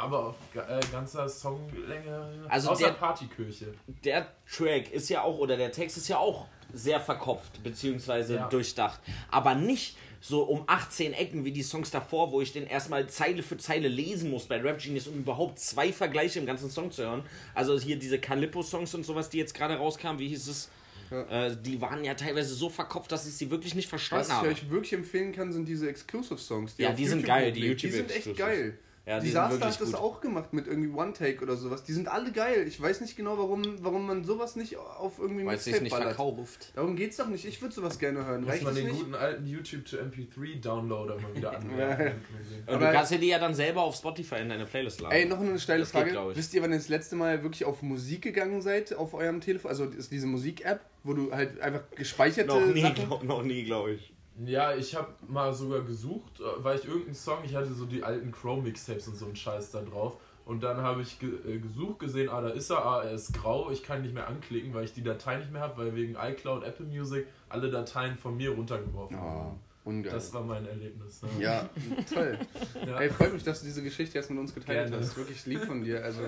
[0.00, 2.46] Aber auf äh, ganzer Songlänge.
[2.48, 3.74] Also außer der- Partykirche.
[4.04, 8.48] Der Track ist ja auch, oder der Text ist ja auch sehr verkopft, beziehungsweise Ja.
[8.48, 9.00] durchdacht.
[9.30, 13.42] Aber nicht so um 18 Ecken wie die Songs davor, wo ich den erstmal Zeile
[13.42, 17.02] für Zeile lesen muss bei Rap Genius, um überhaupt zwei Vergleiche im ganzen Song zu
[17.02, 17.22] hören.
[17.54, 20.70] Also hier diese Calippo-Songs und sowas, die jetzt gerade rauskamen, wie hieß es?
[21.10, 24.34] Äh, die waren ja teilweise so verkopft, dass ich sie wirklich nicht verstanden Was ich
[24.34, 24.48] habe.
[24.48, 26.74] euch wirklich empfehlen kann, sind diese Exclusive-Songs.
[26.78, 27.82] Ja, auf die sind YouTube geil, die hochlädt.
[27.82, 28.38] Die sind echt YouTube-Exclusives.
[28.38, 28.78] geil.
[29.08, 30.00] Ja, die sind Disaster wirklich hat das gut.
[30.00, 31.82] auch gemacht mit irgendwie One-Take oder sowas.
[31.82, 32.66] Die sind alle geil.
[32.68, 36.08] Ich weiß nicht genau, warum, warum man sowas nicht auf irgendwie Weil Mixtape nicht ballert.
[36.16, 36.72] verkauft.
[36.76, 37.46] Darum geht's doch nicht.
[37.46, 38.42] Ich würde sowas gerne hören.
[38.42, 38.98] Muss Reicht man den nicht?
[38.98, 41.58] guten alten YouTube to MP3 Downloader mal wieder Ja.
[41.58, 42.20] anwerfen.
[42.66, 45.12] Und Aber- du kannst dir die ja dann selber auf Spotify in deine Playlist laden.
[45.16, 46.30] Ey, noch eine steile Das geht, Frage.
[46.32, 46.36] ich.
[46.36, 49.70] Wisst ihr, wann ihr das letzte Mal wirklich auf Musik gegangen seid auf eurem Telefon?
[49.70, 52.94] Also ist diese Musik-App, wo du halt einfach gespeicherte noch nie, Sachen...
[53.06, 54.12] glaub, noch nie, glaube ich.
[54.44, 58.02] Ja, ich habe mal sogar gesucht, äh, weil ich irgendeinen Song, ich hatte so die
[58.04, 60.16] alten Chrome-Mixtapes und so einen Scheiß da drauf.
[60.44, 63.34] Und dann habe ich ge äh, gesucht, gesehen, ah, da ist er, ah, er ist
[63.34, 65.94] grau, ich kann ihn nicht mehr anklicken, weil ich die Datei nicht mehr habe, weil
[65.94, 69.60] wegen iCloud, Apple Music alle Dateien von mir runtergeworfen Oh, wurden.
[69.84, 70.12] ungeil.
[70.12, 71.20] Das war mein Erlebnis.
[71.22, 71.28] Ne?
[71.40, 71.68] ja,
[72.14, 72.38] toll.
[72.86, 72.98] Ja.
[72.98, 75.04] Ey, freut mich, dass du diese Geschichte jetzt mit uns geteilt Gerne.
[75.04, 75.16] hast.
[75.18, 76.02] Wirklich lieb von dir.
[76.02, 76.20] Also,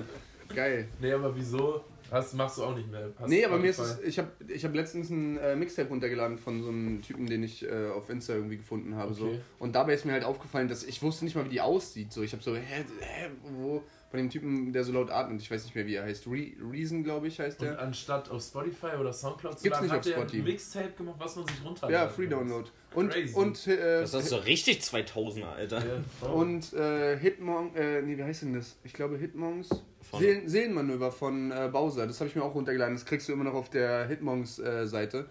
[0.54, 0.88] geil.
[1.00, 1.84] Nee, aber wieso?
[2.10, 3.08] Hast, machst du auch nicht mehr.
[3.16, 6.38] Hast Nee, aber mir ist es, ich habe ich hab letztens ein äh, Mixtape runtergeladen
[6.38, 9.14] von so einem Typen, den ich äh, auf Insta irgendwie gefunden habe.
[9.14, 9.26] So.
[9.26, 9.38] Okay.
[9.60, 12.12] Und dabei ist mir halt aufgefallen, dass ich wusste nicht mal, wie die aussieht.
[12.12, 13.84] So, ich habe so, hä, hä, wo?
[14.10, 16.26] Von dem Typen, der so laut atmet, ich weiß nicht mehr, wie er heißt.
[16.26, 17.78] Re Reason, glaube ich, heißt Und der.
[17.78, 20.38] anstatt auf Spotify oder Soundcloud zu Gibt's laden, nicht hat auf der Spotify.
[20.38, 22.26] ein Mixtape gemacht, was man sich runterladen Ja, Free.
[22.26, 22.68] Download.
[22.92, 23.34] Und, Crazy.
[23.36, 25.78] und, äh, Das ist so richtig 2000er, Alter.
[26.22, 28.76] Ja, und äh, Hitmon, äh, nee, wie heißt denn das?
[28.82, 29.68] Ich glaube Hitmongs.
[30.10, 32.06] Von- Seelen, Seelenmanöver von äh, Bowser.
[32.06, 32.94] Das habe ich mir auch runtergeladen.
[32.94, 35.26] Das kriegst du immer noch auf der Hitmongs-Seite.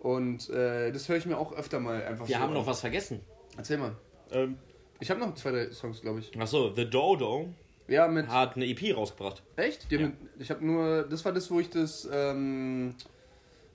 [0.00, 2.54] Und äh, das höre ich mir auch öfter mal einfach Wir so haben an.
[2.54, 3.20] noch was vergessen.
[3.56, 3.92] Erzähl mal.
[4.32, 4.58] Ähm,
[5.00, 6.38] Ich habe noch zwei, drei Songs, glaube ich.
[6.40, 7.48] achso, The Dodo
[7.88, 8.28] Ja, mit.
[8.28, 9.42] hat eine EP rausgebracht.
[9.56, 9.90] Echt?
[9.90, 11.04] Die haben mit, ich habe nur.
[11.04, 12.08] Das war das, wo ich das.
[12.12, 12.94] Ähm,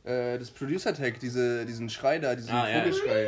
[0.04, 2.80] äh, das Producer-Tag, diese, diesen Schrei da, diesen Ah, ja.
[2.80, 3.28] Vogelschrei.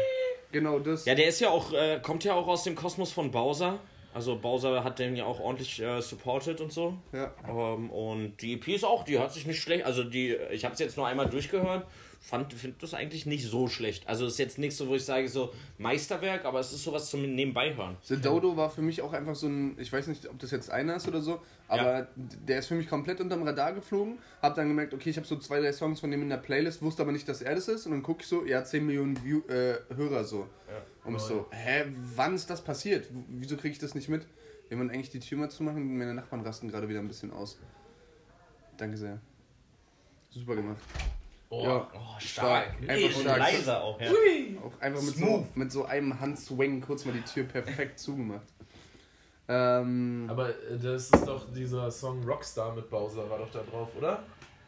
[0.51, 1.05] Genau das.
[1.05, 3.79] Ja, der ist ja auch, äh, kommt ja auch aus dem Kosmos von Bowser.
[4.14, 6.97] Also Bowser hat den ja auch ordentlich äh, supported und so.
[7.14, 7.34] Ja.
[7.47, 9.86] Ähm, und die EP ist auch, die hört sich nicht schlecht.
[9.86, 11.88] Also die, ich habe es jetzt nur einmal durchgehört,
[12.24, 14.07] fand finde das eigentlich nicht so schlecht.
[14.07, 17.24] Also ist jetzt nichts so, wo ich sage so Meisterwerk, aber es ist sowas zum
[17.24, 17.97] nebenbei hören.
[18.03, 20.69] The Dodo war für mich auch einfach so ein, ich weiß nicht, ob das jetzt
[20.69, 22.07] einer ist oder so, aber Ja.
[22.15, 24.19] der ist für mich komplett unterm Radar geflogen.
[24.39, 26.82] Hab dann gemerkt, okay, ich habe so zwei, drei Songs von dem in der Playlist,
[26.84, 27.88] wusste aber nicht, dass er das ist.
[27.88, 30.47] Und dann gucke ich so, ja, 10 Millionen View, äh, Hörer so.
[31.03, 33.07] Und ich so, hä, wann ist das passiert?
[33.30, 34.28] Wieso kriege ich das nicht mit?
[34.69, 37.57] Wir wollen eigentlich die Tür mal zumachen, meine Nachbarn rasten gerade wieder ein bisschen aus.
[38.78, 39.19] Danke sehr.
[40.30, 40.78] Super gemacht.
[41.54, 42.76] Oh, ja, Oh, stark.
[42.88, 43.39] Einfach und stark.
[43.39, 44.10] leiser auch, ja.
[44.66, 48.47] Auch einfach mit so, mit so einem Handswing kurz mal die Tür perfekt zugemacht.
[49.49, 53.89] Ähm, Aber äh, das ist doch dieser Song Rockstar mit Bowser, war doch da drauf,
[53.97, 54.24] oder?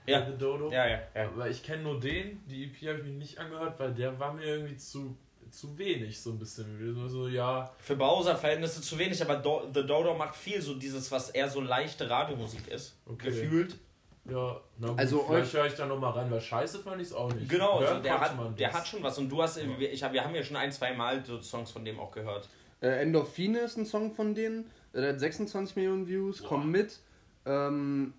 [0.06, 0.26] Ja.
[0.26, 0.70] The Dodo.
[0.72, 1.30] Ja, ja, ja.
[1.30, 4.34] Aber ich kenne nur den, die EP habe ich mir nicht angehört, weil der war
[4.34, 5.16] mir irgendwie zu,
[5.50, 6.94] zu wenig, so ein bisschen.
[6.96, 11.10] So, so ja, Für Bowser-Verhältnisse zu wenig, aber Do The Dodo macht viel so dieses,
[11.14, 12.98] was eher so leichte Radiomusik ist.
[13.06, 13.28] Okay.
[13.28, 13.78] Gefühlt.
[14.30, 17.13] Ja, na gut, Also vielleicht höre ich da nochmal rein, weil scheiße fand ich es
[17.13, 17.49] auch nicht.
[17.49, 19.17] Genau, also der, hat, der hat schon was.
[19.17, 21.71] Und du hast, wir, ich hab, wir haben ja schon ein, zwei Mal so Songs
[21.71, 22.47] von dem auch gehört.
[22.82, 24.69] Äh, Endorphine ist ein Song von denen.
[24.93, 26.99] Der hat 26 Millionen Views, komm mit.
[27.45, 28.13] Ähm,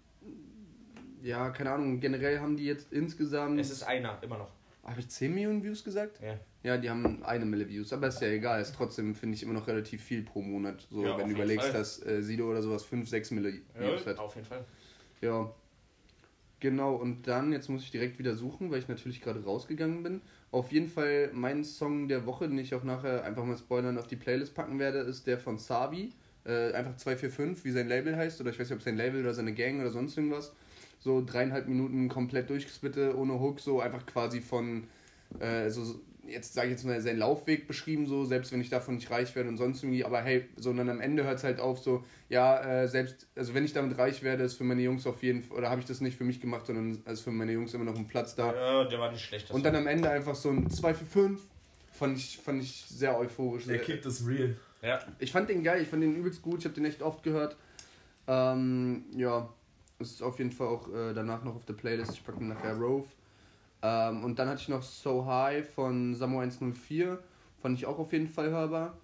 [1.23, 3.59] ja, keine Ahnung, generell haben die jetzt insgesamt.
[3.59, 4.51] Es ist einer, immer noch.
[4.85, 6.21] Habe ich 10 Millionen Views gesagt?
[6.23, 6.39] Ja.
[6.63, 8.61] Ja, die haben eine Mille Views, aber ist ja egal.
[8.61, 10.87] Ist trotzdem, finde ich, immer noch relativ viel pro Monat.
[10.91, 11.79] So, Ja, wenn du überlegst, Fall.
[11.79, 14.19] dass äh, Sido oder sowas 5, 6 Mille Views hat.
[14.19, 14.65] auf jeden Fall.
[15.21, 15.51] Ja.
[16.65, 20.23] Genau, und dann, jetzt muss ich direkt wieder suchen, weil ich natürlich gerade rausgegangen bin.
[20.51, 24.07] Auf jeden Fall mein Song der Woche, den ich auch nachher einfach mal spoilern auf
[24.07, 26.15] die Playlist packen werde, ist der von Sabi.
[26.47, 28.41] Äh, einfach 245, wie sein Label heißt.
[28.41, 30.55] Oder ich weiß nicht, ob sein Label oder seine Gang oder sonst irgendwas.
[31.01, 34.85] So dreieinhalb Minuten komplett durchgesplittet, ohne Hook, so einfach quasi von,
[35.41, 38.97] äh, so- jetzt sage ich jetzt mal, seinen Laufweg beschrieben, so, selbst wenn ich davon
[38.97, 41.45] nicht reich werde und sonst irgendwie, aber hey, so, und dann am Ende hört es
[41.45, 44.83] halt auf, so, ja, äh, selbst, also wenn ich damit reich werde, ist für meine
[44.83, 47.31] Jungs auf jeden Fall, oder habe ich das nicht für mich gemacht, sondern ist für
[47.31, 48.55] meine Jungs immer noch ein Platz da.
[48.55, 49.51] Ja, der war nicht schlecht.
[49.51, 51.41] Und dann am Ende einfach so ein 2 für 5,
[51.93, 53.67] fand ich, fand ich sehr euphorisch.
[53.67, 54.57] Der Kick ist real.
[54.83, 55.01] ja.
[55.19, 57.57] ich fand den geil, ich fand den übelst gut, ich habe den echt oft gehört.
[58.27, 59.49] Ähm, ja,
[59.99, 62.75] ist auf jeden Fall auch äh, danach noch auf der Playlist, ich packe den nachher
[62.75, 63.07] Rove.
[63.85, 67.19] Ähm, und dann hatte ich noch So High von Samo 104,
[67.61, 68.95] fand ich auch auf jeden Fall hörbar.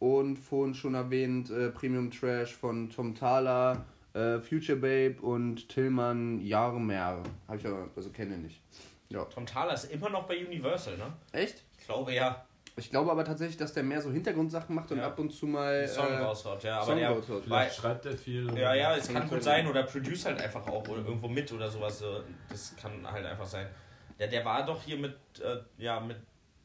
[0.00, 6.40] Und vorhin schon erwähnt, äh, Premium Trash von Tom Thaler, äh, Future Babe und Tillmann
[6.40, 7.22] Jarmer.
[7.48, 8.60] Habe ich aber, also kenne ich nicht.
[9.08, 9.24] Ja.
[9.24, 11.12] Tom Thaler ist immer noch bei Universal, ne?
[11.32, 11.64] Echt?
[11.78, 12.44] Ich glaube ja.
[12.76, 15.06] Ich glaube aber tatsächlich, dass der mehr so Hintergrundsachen macht und Ja.
[15.06, 15.88] ab und zu mal.
[15.88, 16.76] Song äh, raushaut, ja.
[16.76, 17.42] Aber Song der, raushaut.
[17.44, 18.56] Vielleicht schreibt er viel.
[18.56, 19.66] ja, ja, es Kann gut sein.
[19.66, 21.98] Oder produce halt einfach auch oder irgendwo mit oder sowas.
[21.98, 22.20] so.
[22.50, 23.66] Das kann halt einfach sein.
[24.18, 26.16] Der, der war doch hier mit, äh, ja, mit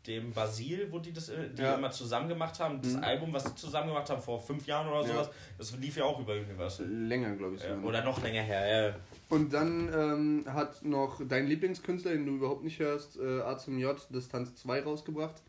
[0.07, 1.75] dem Basil, wo die das die Ja.
[1.75, 2.81] immer zusammen gemacht haben.
[2.81, 3.03] Das Mhm.
[3.03, 5.13] Album, was sie zusammen gemacht haben vor fünf Jahren oder Ja.
[5.13, 6.85] sowas, das lief ja auch über Universal.
[6.87, 7.63] Länger, glaube ich.
[7.63, 8.87] Ja, oder noch länger her.
[8.89, 8.95] Ja.
[9.29, 13.79] Und dann ähm, hat noch dein Lieblingskünstler, den du überhaupt nicht hörst, äh, A zum
[13.79, 15.41] J, Distanz 2 rausgebracht.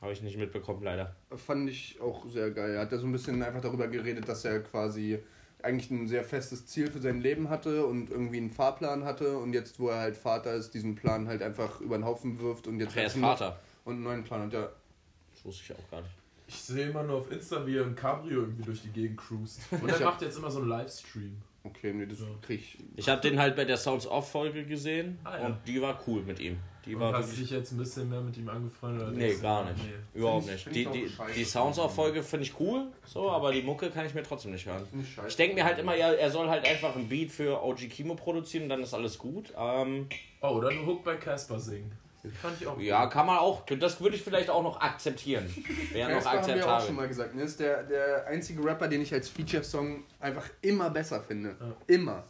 [0.00, 1.16] Habe ich nicht mitbekommen, leider.
[1.34, 2.74] Fand ich auch sehr geil.
[2.74, 5.18] Er hat ja so ein bisschen einfach darüber geredet, dass er quasi
[5.62, 9.52] eigentlich ein sehr festes Ziel für sein Leben hatte und irgendwie einen Fahrplan hatte und
[9.52, 12.78] jetzt, wo er halt Vater ist, diesen Plan halt einfach über den Haufen wirft und
[12.80, 13.60] jetzt Ach, er ist halt nur- Vater.
[13.84, 14.52] und einen neuen Plan hat.
[14.52, 14.68] Ja,
[15.34, 16.12] Das wusste ich auch gar nicht.
[16.46, 19.60] Ich sehe immer nur auf Insta, wie er im Cabrio irgendwie durch die Gegend cruist.
[19.70, 21.36] Und er hab- macht jetzt immer so einen Livestream.
[21.64, 22.26] okay, nee, das Ja.
[22.40, 22.78] krieg ich.
[22.96, 25.46] Ich habe den halt bei der Sounds Off Folge gesehen Ah, ja.
[25.46, 26.56] und die war cool mit ihm.
[26.88, 29.02] Die Und war hast wirklich, dich jetzt ein bisschen mehr mit ihm angefreundet?
[29.08, 29.76] Oder Nee, gar nicht.
[29.84, 30.18] Nee.
[30.18, 30.74] überhaupt ich- nicht.
[30.74, 34.14] Die, die, die Sounds Off Folge finde ich cool, so, aber die Mucke kann ich
[34.14, 34.82] mir trotzdem nicht hören.
[35.02, 35.18] Ich.
[35.28, 38.14] Ich denke mir halt immer, ja, er soll halt einfach ein Beat für OG Kimo
[38.14, 39.52] produzieren und dann ist alles gut.
[39.56, 40.08] Ähm,
[40.40, 41.92] Oh, oder einen Hook bei Casper singen.
[42.42, 43.12] Fand ich auch ja, gut.
[43.12, 43.64] kann man auch.
[43.66, 45.48] Das würde ich vielleicht auch noch akzeptieren.
[45.92, 46.94] Wäre noch Casper haben wir auch schon akzeptabel.
[46.94, 47.34] mal gesagt.
[47.34, 47.42] Ne?
[47.42, 51.50] Ist der, der einzige Rapper, den ich als Feature-Song einfach immer besser finde.
[51.60, 51.76] Ja.
[51.86, 52.24] Immer.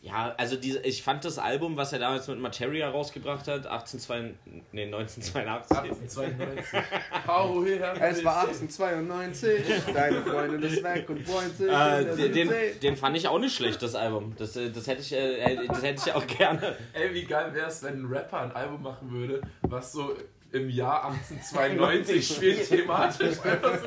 [0.00, 4.62] Ja, also diese, ich fand das Album, was er damals mit Materia rausgebracht hat, 1882,
[4.70, 5.76] nee, 1982.
[5.76, 7.26] 1892.
[7.26, 7.94] Hau her.
[8.00, 11.68] Es war 1892, deine Freundin ist weg und freut sich.
[11.68, 14.36] Äh, den, den, fand ich auch nicht schlecht, das Album.
[14.38, 16.76] Das, äh, das, hätte, ich, äh, das hätte ich auch gerne.
[16.92, 20.14] Ey, wie geil wäre es, wenn ein Rapper ein Album machen würde, was so
[20.50, 23.36] im Jahr 1892 spielt thematisch.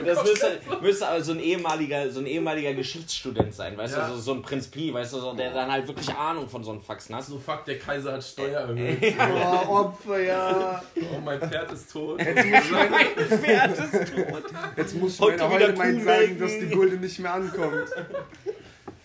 [0.06, 4.08] Das müsste, müsste aber so ein ehemaliger, so ein ehemaliger Geschichtsstudent sein, weißt Ja.
[4.10, 6.64] du, so, so ein Prinz Pi, weißt du, so, der dann halt wirklich Ahnung von
[6.64, 7.24] so einem Faxen hat.
[7.24, 9.00] So, fuck, der Kaiser hat Steuer erhöht.
[9.68, 10.84] oh, Opfer, ja.
[10.96, 12.20] Oh, mein Pferd ist tot.
[12.22, 13.08] Jetzt muss mein, Mein
[13.40, 14.44] Pferd ist tot.
[14.78, 17.88] jetzt muss Heute wieder Heule meint Kuh sagen, dass die Gulde nicht mehr ankommt.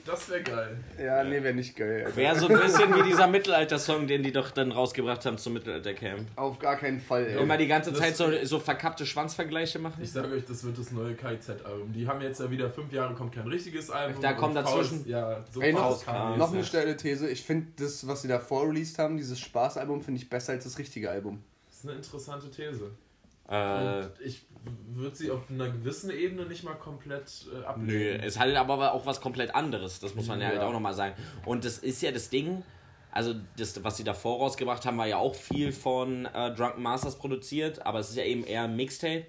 [0.07, 0.77] Das wäre geil.
[0.99, 2.05] Ja, nee, wäre nicht geil.
[2.05, 2.17] Alter.
[2.17, 6.29] Wäre so ein bisschen wie dieser Mittelalter-Song, den die doch dann rausgebracht haben zum Mittelalter-Camp.
[6.37, 7.43] Auf gar keinen Fall, ey.
[7.43, 10.01] Immer die ganze Das- Zeit so, so verkappte Schwanzvergleiche machen.
[10.03, 11.93] Ich sage euch, das wird das neue KIZ-Album.
[11.93, 14.23] Die haben jetzt ja wieder fünf Jahre, kommt kein richtiges Album.
[14.23, 16.07] Da kommt dazwischen- Faust- Ja, so Ey, noch- Faust
[16.39, 17.29] Noch eine steile These.
[17.29, 20.79] Ich finde das, was sie da vorreleased haben, dieses Spaßalbum, finde ich besser als das
[20.79, 21.43] richtige Album.
[21.69, 22.91] Das ist eine interessante These.
[23.49, 23.55] Äh,
[24.05, 24.45] Und ich
[24.95, 28.21] würde sie auf einer gewissen Ebene nicht mal komplett äh, Nö, ablehnen.
[28.23, 30.01] ist halt aber auch was komplett anderes.
[30.01, 30.67] Das muss man ja, halt Ja.
[30.67, 31.15] auch nochmal sagen.
[31.45, 32.63] Und das ist ja das Ding,
[33.13, 37.17] also das, was sie davor rausgebracht haben, war ja auch viel von äh, Drunken Masters
[37.19, 39.27] produziert, aber es ist ja eben eher ein Mixtape.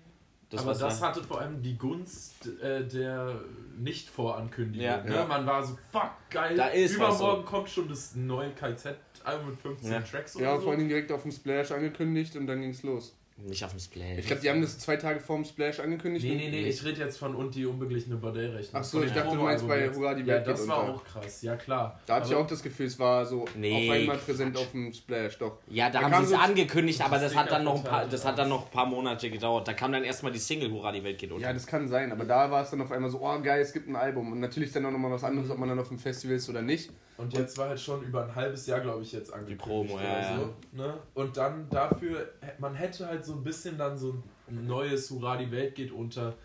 [0.49, 3.41] Das, aber was das da- hatte vor allem die Gunst äh, der
[3.77, 4.85] Nicht-Vorankündigung.
[4.85, 5.03] Ja.
[5.03, 5.15] ne?
[5.15, 5.25] Ja.
[5.25, 6.55] Man war so, fuck, geil.
[6.55, 9.99] Da ist Übermorgen kommt schon das neue KZ-Album mit 15 Ja.
[10.01, 10.61] Tracks oder Ja, so.
[10.63, 13.16] vor allem direkt auf dem Splash angekündigt und dann ging's los.
[13.37, 14.17] Nicht auf dem Splash.
[14.17, 16.25] Ich glaube, die haben das zwei Tage vorm Splash angekündigt.
[16.25, 18.81] Nee, nee, nee, ich rede jetzt von und die unbeglichene Bordellrechnung.
[18.81, 20.67] Ach so, Von ich dem dachte, du meinst bei Hurra, die Ja, Welt geht das
[20.67, 20.93] war unter.
[20.95, 21.99] auch krass, ja klar.
[22.07, 24.63] Da hatte ich Aber- auch das Gefühl, es war so Nee, auf einmal präsent Quatsch.
[24.63, 25.57] auf dem Splash, doch.
[25.69, 28.23] ja, da Da haben sie es angekündigt, aber das hat dann noch ein paar, das
[28.23, 28.29] ja.
[28.29, 29.67] hat dann noch ein paar Monate gedauert.
[29.67, 31.45] Da kam dann erstmal die Single Hurra, die Welt geht unter.
[31.47, 33.71] Ja, das kann sein, aber da war es dann auf einmal so, oh geil, es
[33.71, 34.31] gibt ein Album.
[34.31, 36.63] Und natürlich dann auch nochmal was anderes, ob man dann auf dem Festival ist oder
[36.63, 36.89] nicht.
[37.17, 39.63] Und jetzt war halt schon über ein halbes Jahr, glaube ich, jetzt angekündigt.
[39.67, 40.99] Promo, oder ja, so, ne?
[41.15, 45.51] Und dann dafür, man hätte halt so ein bisschen dann so ein neues Hurra, die
[45.51, 46.35] Welt geht unter.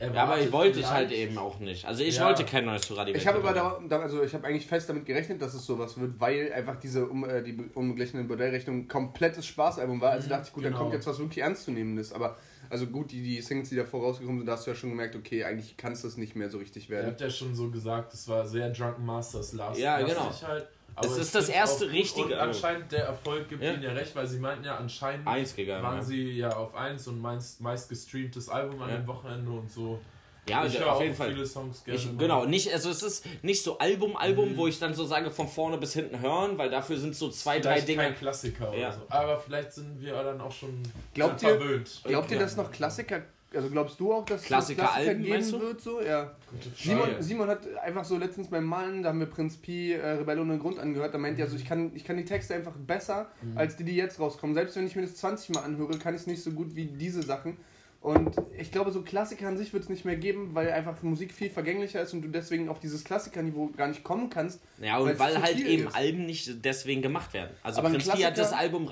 [0.00, 0.92] ja, aber ich wollte ich vielleicht.
[0.92, 1.84] halt eben auch nicht.
[1.84, 2.24] Also ich Ja.
[2.26, 4.66] wollte kein neues Hurra, die Welt Ich habe aber da, da also ich habe eigentlich
[4.66, 8.76] fest damit gerechnet, dass es sowas wird, weil einfach diese um, äh, die unbeglichene Bordellrechnung
[8.78, 10.12] ein komplettes Spaßalbum war.
[10.12, 10.84] Also Mhm, dachte ich, gut, dann genau.
[10.84, 12.14] kommt jetzt was wirklich Ernstzunehmendes.
[12.14, 12.38] Aber
[12.74, 15.14] also gut, die, die Singles, die davor rausgekommen sind, da hast du ja schon gemerkt,
[15.14, 17.06] okay, eigentlich kann es das nicht mehr so richtig Er werden.
[17.12, 19.78] hat ja schon so gesagt, es war sehr Drunken Masters last.
[19.78, 20.28] Ja, genau.
[20.42, 20.66] Halt.
[21.04, 23.74] Es ist das erste auch richtige Und anscheinend der Erfolg gibt Ja.
[23.74, 25.84] ihnen ja recht, weil sie meinten ja anscheinend Eins gegangen.
[25.84, 26.02] waren ja.
[26.02, 28.96] sie ja auf 1 und meist, meist gestreamtes Album an Ja.
[28.96, 30.00] dem Wochenende und so.
[30.48, 31.32] Ja, ich auf höre auch jeden Fall.
[31.32, 31.98] viele Songs gerne.
[31.98, 34.56] Ich, genau, nicht, also es ist nicht so Album, Album, Mhm.
[34.58, 37.60] wo ich dann so sage, von vorne bis hinten hören, weil dafür sind so zwei,
[37.60, 38.02] drei Dinge.
[38.02, 38.88] kein Klassiker Ja.
[38.88, 39.00] oder so.
[39.08, 40.82] Aber vielleicht sind wir dann auch schon
[41.14, 42.00] Glaubt ihr- verwöhnt.
[42.04, 43.22] Glaubt ihr, dass noch Klassiker,
[43.54, 45.80] also glaubst du auch, dass es Klassiker noch Klassiker Alben, geben wird?
[45.80, 46.00] So?
[46.02, 46.32] Ja.
[46.76, 47.08] Simon.
[47.20, 50.58] Simon hat einfach so letztens beim Malen, da haben wir Prinz Pi äh, Rebelle ohne
[50.58, 53.56] Grund angehört, da meint er so, ich kann, ich kann die Texte einfach besser, Mhm.
[53.56, 54.54] als die, die jetzt rauskommen.
[54.54, 56.84] Selbst wenn ich mir das 20 Mal anhöre, kann ich es nicht so gut wie
[56.86, 57.56] diese Sachen.
[58.04, 61.32] Und ich glaube, so Klassiker an sich wird es nicht mehr geben, weil einfach Musik
[61.32, 64.60] viel vergänglicher ist und du deswegen auf dieses Klassikerniveau gar nicht kommen kannst.
[64.78, 65.96] Ja, und weil halt eben ist.
[65.96, 67.56] Alben nicht deswegen gemacht werden.
[67.62, 68.90] Also Aber Prinz Pi hat das Album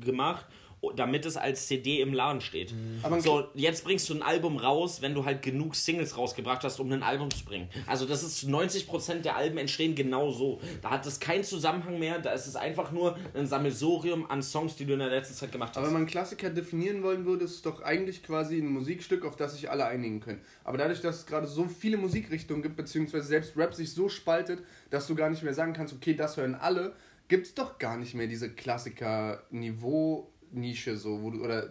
[0.00, 0.46] gemacht,
[0.94, 2.74] damit es als CD im Laden steht.
[3.02, 6.62] Aber ein So, jetzt bringst du ein Album raus, wenn du halt genug Singles rausgebracht
[6.64, 7.68] hast, um ein Album zu bringen.
[7.86, 10.60] Also das ist 90% der Alben entstehen genau so.
[10.82, 14.76] Da hat es keinen Zusammenhang mehr, da ist es einfach nur ein Sammelsurium an Songs,
[14.76, 15.78] die du in der letzten Zeit gemacht hast.
[15.78, 19.36] Aber wenn man Klassiker definieren wollen würde, ist es doch eigentlich quasi ein Musikstück, auf
[19.36, 20.40] das sich alle einigen können.
[20.64, 24.62] Aber dadurch, dass es gerade so viele Musikrichtungen gibt, beziehungsweise selbst Rap sich so spaltet,
[24.90, 26.94] dass du gar nicht mehr sagen kannst, okay, das hören alle,
[27.28, 31.68] gibt es doch gar nicht mehr diese Klassiker-Niveau, Nische so, wo du, oder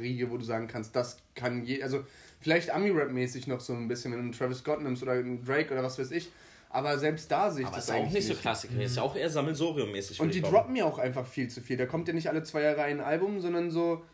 [0.00, 2.04] Riege, wo du sagen kannst, das kann je, also
[2.40, 5.72] vielleicht Ami-Rap-mäßig noch so ein bisschen, wenn du einen Travis Scott nimmst oder einen Drake
[5.72, 6.30] oder was weiß ich,
[6.70, 8.80] aber selbst da sehe ich Aber das ist auch eigentlich nicht so Klassiker.
[8.80, 10.20] Ist ja auch eher Sammelsorium-mäßig.
[10.20, 11.76] Und die droppen ja auch einfach viel zu viel.
[11.76, 14.04] Da kommt ja nicht alle zwei Jahre ein Album, sondern so.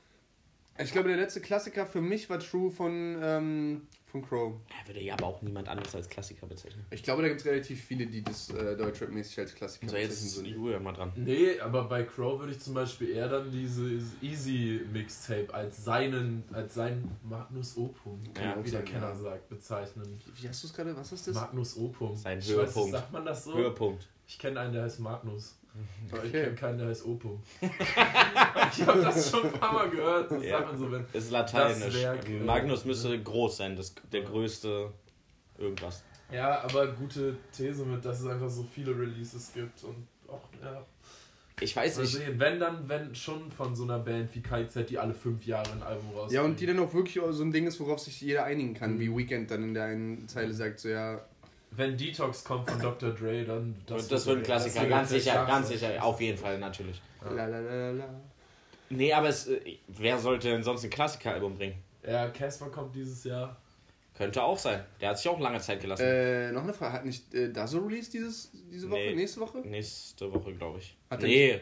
[0.79, 3.83] Ich glaube, der letzte Klassiker für mich war True von, ähm,
[4.15, 4.53] von Crow.
[4.71, 6.85] Ja, würde ja aber auch niemand anderes als Klassiker bezeichnen.
[6.91, 10.23] Ich glaube, da gibt es relativ viele, die das äh, Deutschrap-mäßig als Klassiker So, jetzt
[10.23, 10.53] ist würden.
[10.55, 11.13] Julian mal dran.
[11.17, 16.45] Nee, aber bei Crow würde ich zum Beispiel eher dann dieses Easy Mixtape als seinen,
[16.53, 19.15] als sein Magnus Opum, Ja, wie der sein, Kenner ja.
[19.17, 20.21] sagt, bezeichnen.
[20.41, 20.97] Wie hast du es gerade?
[20.97, 21.35] Was ist das?
[21.35, 22.15] Magnus Opum.
[22.17, 22.93] Sein Ich weiß Höhepunkt.
[22.93, 23.55] sagt man das so?
[23.55, 24.09] Höhepunkt.
[24.29, 25.59] Ich kenne einen, der heißt Magnus.
[26.11, 26.43] Aber ich Okay.
[26.45, 27.43] kenne keinen, der heißt Opum.
[27.61, 30.31] ich habe das schon ein paar Mal gehört.
[30.31, 30.59] Das Ja.
[30.59, 31.07] sagt man so, wenn.
[31.13, 31.85] Ist lateinisch.
[31.85, 34.91] Das Werk, äh, Magnus müsste groß sein, das, der größte
[35.59, 36.03] irgendwas.
[36.33, 40.85] Ja, aber gute These mit, dass es einfach so viele Releases gibt und auch, ja.
[41.61, 42.13] Ich weiß nicht.
[42.15, 45.71] sehen, wenn dann, wenn schon von so einer Band wie KZ, die alle fünf Jahre
[45.71, 46.33] ein Album rausbringt.
[46.33, 48.99] Ja, und die dann auch wirklich so ein Ding ist, worauf sich jeder einigen kann,
[48.99, 51.21] wie Weekend dann in der einen Zeile sagt, so ja,
[51.77, 53.11] Wenn Detox kommt von Dr.
[53.11, 53.75] Dre, dann.
[53.87, 56.59] Das, das wird ein Klassiker, das ganz wird sicher, der ganz sicher, auf jeden Fall,
[56.59, 57.01] natürlich.
[57.23, 58.09] la la.
[58.91, 61.77] Nee, aber es, äh, wer sollte denn sonst ein Klassikeralbum bringen?
[62.07, 63.57] Ja, Casper kommt dieses Jahr.
[64.17, 64.85] Könnte auch sein.
[65.01, 66.05] Der hat sich auch lange Zeit gelassen.
[66.07, 69.15] Äh, noch eine Frage, hat nicht äh, Dazo Release dieses, diese Woche, Nee.
[69.17, 69.59] nächste Woche?
[69.59, 70.97] Nächste Woche, glaube ich.
[71.11, 71.61] Hat er nee,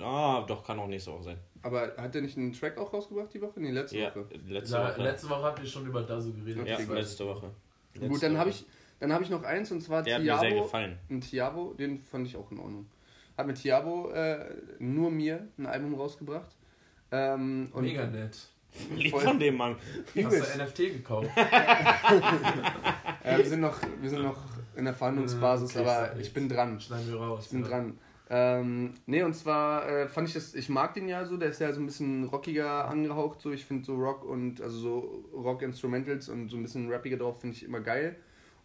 [0.00, 1.38] ah, doch, kann auch nächste Woche sein.
[1.62, 3.58] Aber hat er nicht einen Track auch rausgebracht die Woche?
[3.58, 4.26] Nee, letzte Ja, Woche.
[4.46, 5.02] letzte Na, Woche.
[5.02, 6.66] letzte Woche habt ihr schon über Dazo geredet.
[6.68, 6.94] ja, Okay, gut.
[6.94, 7.50] letzte Woche.
[7.94, 8.64] Gut, Letzte dann habe ich,
[9.00, 10.98] dann hab ich noch eins und zwar Der hat mir sehr gefallen.
[11.10, 12.86] Ein Tiabo, den fand ich auch in Ordnung.
[13.36, 14.46] Hat mit Tiabo äh,
[14.78, 16.50] nur mir ein Album rausgebracht.
[17.10, 18.36] Ähm, und Mega nett.
[18.96, 19.76] Lieb von dem Mann.
[19.76, 20.54] Hast Übelst.
[20.56, 21.30] du NFT gekauft?
[23.24, 24.36] Äh, wir, sind noch, wir sind noch
[24.76, 26.78] in der Verhandlungsbasis, okay, aber ja ich bin dran.
[26.78, 27.44] Schneiden wir raus.
[27.46, 27.68] Ich bin ja.
[27.68, 27.98] dran.
[28.30, 31.60] Ähm, nee, und zwar äh, fand ich das, ich mag den ja so, der ist
[31.60, 36.28] ja so ein bisschen rockiger angehaucht, so ich finde so Rock und also so Rock-Instrumentals
[36.28, 38.16] und so ein bisschen rappiger drauf finde ich immer geil.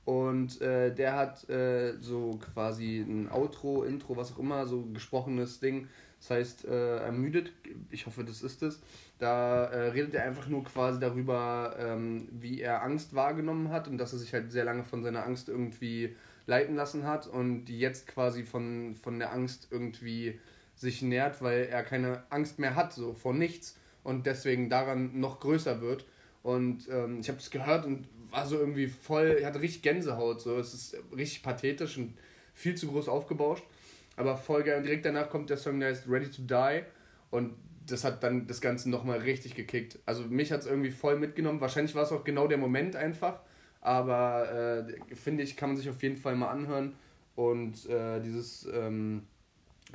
[0.06, 5.60] Und äh, der hat äh, so quasi ein Outro, Intro, was auch immer, so gesprochenes
[5.60, 5.88] Ding.
[6.20, 7.52] Das heißt, äh, ermüdet,
[7.92, 8.80] ich hoffe, das ist es.
[9.20, 13.98] Da äh, redet er einfach nur quasi darüber, ähm, wie er Angst wahrgenommen hat und
[13.98, 17.80] dass er sich halt sehr lange von seiner Angst irgendwie leiten lassen hat und die
[17.80, 20.40] jetzt quasi von, von der Angst irgendwie
[20.76, 25.40] sich nährt, weil er keine Angst mehr hat, so vor nichts und deswegen daran noch
[25.40, 26.06] größer wird.
[26.42, 30.42] Und ähm, ich habe das gehört und war so irgendwie voll, ich hatte richtig Gänsehaut,
[30.42, 32.14] so es ist richtig pathetisch und
[32.54, 33.64] viel zu groß aufgebauscht,
[34.16, 34.78] aber voll geil.
[34.78, 36.84] Und direkt danach kommt der Song, der heißt Ready to Die
[37.32, 37.54] und
[37.88, 40.00] das hat dann das Ganze nochmal richtig gekickt.
[40.06, 41.62] Also mich hat es irgendwie voll mitgenommen.
[41.62, 43.40] Wahrscheinlich war es auch genau der Moment einfach.
[43.82, 46.94] Aber äh, finde ich, kann man sich auf jeden Fall mal anhören.
[47.36, 49.24] Und äh, dieses, ähm,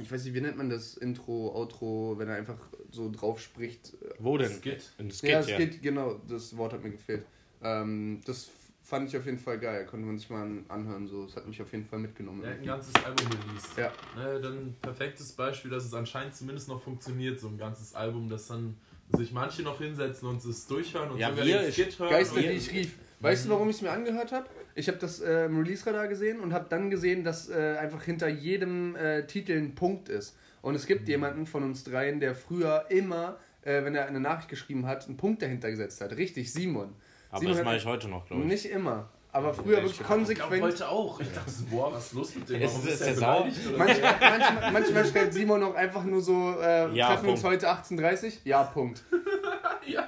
[0.01, 0.97] ich weiß nicht, wie nennt man das?
[0.97, 2.59] Intro, Outro, wenn er einfach
[2.91, 3.93] so drauf spricht.
[4.19, 4.51] Wo denn?
[4.51, 4.83] Skit.
[5.11, 5.41] Skit, ja, ja.
[5.41, 7.27] es geht, genau, das Wort hat mir gefehlt.
[7.65, 8.51] Ähm, das
[8.83, 9.87] fand ich auf jeden Fall geil.
[9.87, 11.07] Konnte man sich mal anhören.
[11.09, 11.25] So.
[11.27, 12.43] Das hat mich auf jeden Fall mitgenommen.
[12.45, 13.77] Er hat ein ganzes Album released.
[13.77, 13.91] Ja.
[14.17, 18.47] Ne, dann perfektes Beispiel, dass es anscheinend zumindest noch funktioniert, so ein ganzes Album, dass
[18.49, 18.77] dann
[19.17, 22.11] sich manche noch hinsetzen und es durchhören und Ja, sogar wir- den Skit hören.
[22.11, 22.95] Geister, und die ich rief.
[23.21, 24.47] Weißt du, warum ich es mir angehört habe?
[24.75, 28.29] Ich habe das äh, im Release-Radar gesehen und habe dann gesehen, dass äh, einfach hinter
[28.29, 30.37] jedem äh, Titel ein Punkt ist.
[30.61, 34.49] Und es gibt jemanden von uns dreien, der früher immer, äh, wenn er eine Nachricht
[34.51, 36.15] geschrieben hat, einen Punkt dahinter gesetzt hat.
[36.17, 36.95] Richtig, Simon.
[37.35, 38.49] Aber Simon das mache ich heute noch, glaube ich.
[38.49, 39.09] Nicht immer.
[39.33, 40.63] Aber früher wirklich Ich konsequent.
[40.63, 41.19] heute auch.
[41.21, 42.63] Ich dachte, so, boah, was ist los mit dem?
[42.63, 43.47] Ist- Warum ist der der sauer?
[43.77, 47.57] Manchmal, manchmal, manchmal stellt Simon auch einfach nur so, äh, Ja, treffen wir uns Punkt.
[47.65, 49.03] heute 18.30 Ja, Punkt.
[49.87, 50.07] Ja,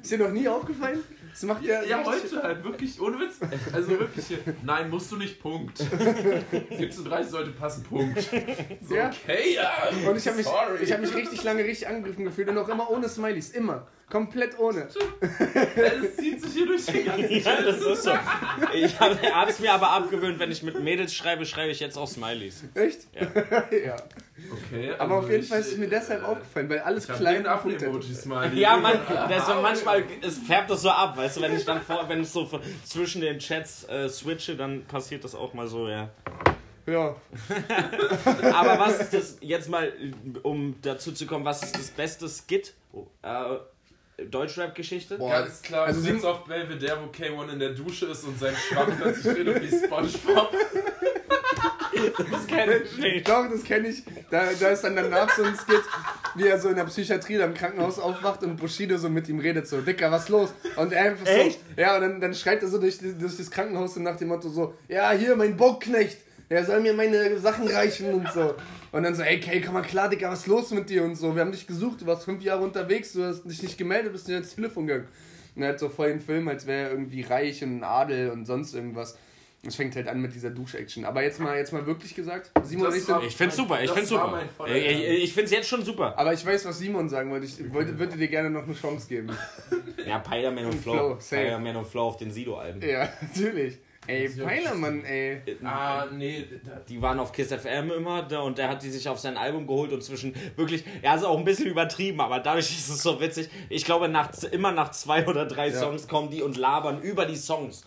[0.00, 1.00] Ist dir noch nie aufgefallen?
[1.36, 3.34] Das macht ja, ja, heute halt, wirklich, ohne Witz.
[3.70, 5.78] Also wirklich, hier, nein, musst du nicht, Punkt.
[5.82, 8.18] 17.30 sollte passen, Punkt.
[8.80, 9.10] So, Ja.
[9.10, 9.70] okay, ja.
[10.08, 10.82] Und ich habe mich, sorry.
[10.82, 13.50] ich hab mich richtig lange richtig angegriffen gefühlt und auch immer ohne Smileys.
[13.50, 13.86] Immer.
[14.08, 14.88] Komplett ohne.
[15.20, 18.12] Das zieht sich hier durch den ganzen Ja, das ist so.
[18.72, 22.08] Ich habe es mir aber abgewöhnt, wenn ich mit Mädels schreibe, schreibe ich jetzt auch
[22.08, 22.64] Smileys.
[22.72, 23.00] Echt?
[23.14, 23.26] Ja.
[23.84, 23.96] ja.
[24.52, 27.04] Okay, Aber also auf jeden ich, Fall ist es mir äh, deshalb aufgefallen, weil alles
[27.04, 28.58] Ich habe klein den Affen-Emoji-Smiley.
[28.60, 32.06] Ja, man, das manchmal, es färbt das so ab, weißt du, wenn ich dann vor,
[32.08, 35.88] wenn ich so von- zwischen den Chats äh, switche, dann passiert das auch mal so,
[35.88, 36.10] ja.
[36.86, 37.16] Ja.
[38.52, 39.92] Aber was ist das, jetzt mal,
[40.42, 42.74] um dazu zu kommen, was ist das beste Skit?
[43.22, 45.18] Äh, Deutschrap-Geschichte?
[45.18, 45.30] Boah.
[45.40, 48.96] Ganz klar, Also sitzt auf Belvedere, wo K1 in der Dusche ist und sein Schwamm
[48.96, 50.52] plötzlich redet wie Spongebob.
[52.30, 53.28] Das kenne ich nicht.
[53.28, 54.02] Doch, das kenne ich.
[54.30, 55.82] Da, da ist dann danach so ein Skit,
[56.34, 59.38] wie er so in der Psychiatrie oder im Krankenhaus aufwacht und Bushido so mit ihm
[59.38, 60.52] redet, so, Dicker, was los?
[60.76, 61.60] Und er einfach so, Echt?
[61.76, 64.48] ja, und dann, dann schreit er so durch, durch das Krankenhaus so nach dem Motto
[64.48, 66.18] so, ja, hier, mein Bockknecht,
[66.48, 68.54] er soll mir meine Sachen reichen und so.
[68.92, 71.16] Und dann so, ey, Kay, komm mal klar, Digga, was ist los mit dir und
[71.16, 71.34] so.
[71.34, 74.28] Wir haben dich gesucht, du warst fünf Jahre unterwegs, du hast dich nicht gemeldet, bist
[74.28, 75.08] nicht ans Telefon gegangen.
[75.56, 78.44] Und er hat so voll den Film, als wäre er irgendwie reich und Adel und
[78.44, 79.16] sonst irgendwas.
[79.66, 81.04] Es fängt halt an mit dieser Dusch-Action.
[81.04, 83.22] Aber jetzt mal, jetzt mal wirklich gesagt, Simon ich sind...
[83.24, 84.66] Ich find's super, ich find's war super.
[84.68, 86.16] Ich, ich, ich find's jetzt schon super.
[86.16, 87.46] Aber ich weiß, was Simon sagen wollte.
[87.46, 89.36] Ich wollte, würde dir gerne noch eine Chance geben.
[90.06, 90.92] Ja, Peilerman und Und Flow.
[90.94, 91.42] Flow, safe.
[91.42, 92.82] Peilerman und Flow auf den Sido-Alben.
[92.86, 93.78] Ja, natürlich.
[94.06, 95.40] Ey, Peilermann, ey.
[95.64, 96.44] Ah, nee,
[96.88, 99.66] Die waren auf Kiss FM immer da und der hat die sich auf sein Album
[99.66, 103.20] geholt und zwischen wirklich, ja, ist auch ein bisschen übertrieben, aber dadurch ist es so
[103.20, 103.48] witzig.
[103.68, 105.80] Ich glaube, nach, immer nach zwei oder drei Ja.
[105.80, 107.84] Songs kommen die und labern über die Songs.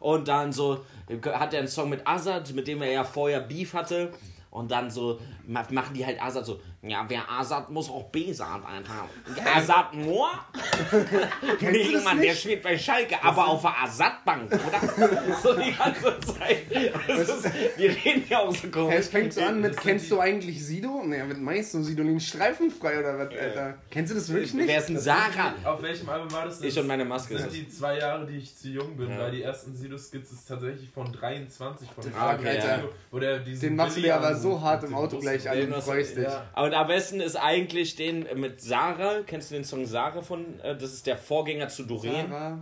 [0.00, 0.84] Und dann so
[1.32, 4.12] hat er einen Song mit Azad, mit dem er ja vorher Beef hatte.
[4.50, 8.62] Und dann so ma- machen die halt Azad so, ja, wer Azad muss auch B-Saat
[8.66, 9.08] einhaben.
[9.56, 10.28] Azad nur?
[11.60, 15.22] nee, das Mann, der spielt bei Schalke, aber auf der Azad-Bank, oder?
[15.42, 16.66] so die ganze Zeit.
[17.08, 18.94] Das ist, die reden ja auch so komisch.
[18.98, 21.02] es fängt so an mit, Das kennst du eigentlich Sido?
[21.04, 23.74] Naja, mit meinst du Sidolin streifenfrei oder was, Alter?
[23.90, 24.68] Kennst du das wirklich nicht?
[24.68, 25.54] Wer ist ein Sarah?
[25.64, 26.60] Auf welchem Album war das?
[26.60, 29.18] Ich und meine Maske Das sind die zwei Jahre, die ich zu jung bin, Ja.
[29.18, 32.68] weil die ersten Sido-Skits tatsächlich von 23 von Ah, okay, Alter.
[32.78, 32.84] ja.
[33.10, 35.72] Wo der diesen Den machst du dir aber so hart im Auto gleich an Den
[35.72, 36.24] und freust dich.
[36.24, 36.46] Ja.
[36.74, 39.20] Und am besten ist eigentlich den mit Sarah.
[39.24, 40.58] Kennst du den Song Sarah von?
[40.58, 42.28] Äh, das ist der Vorgänger zu Doreen.
[42.28, 42.58] Sarah,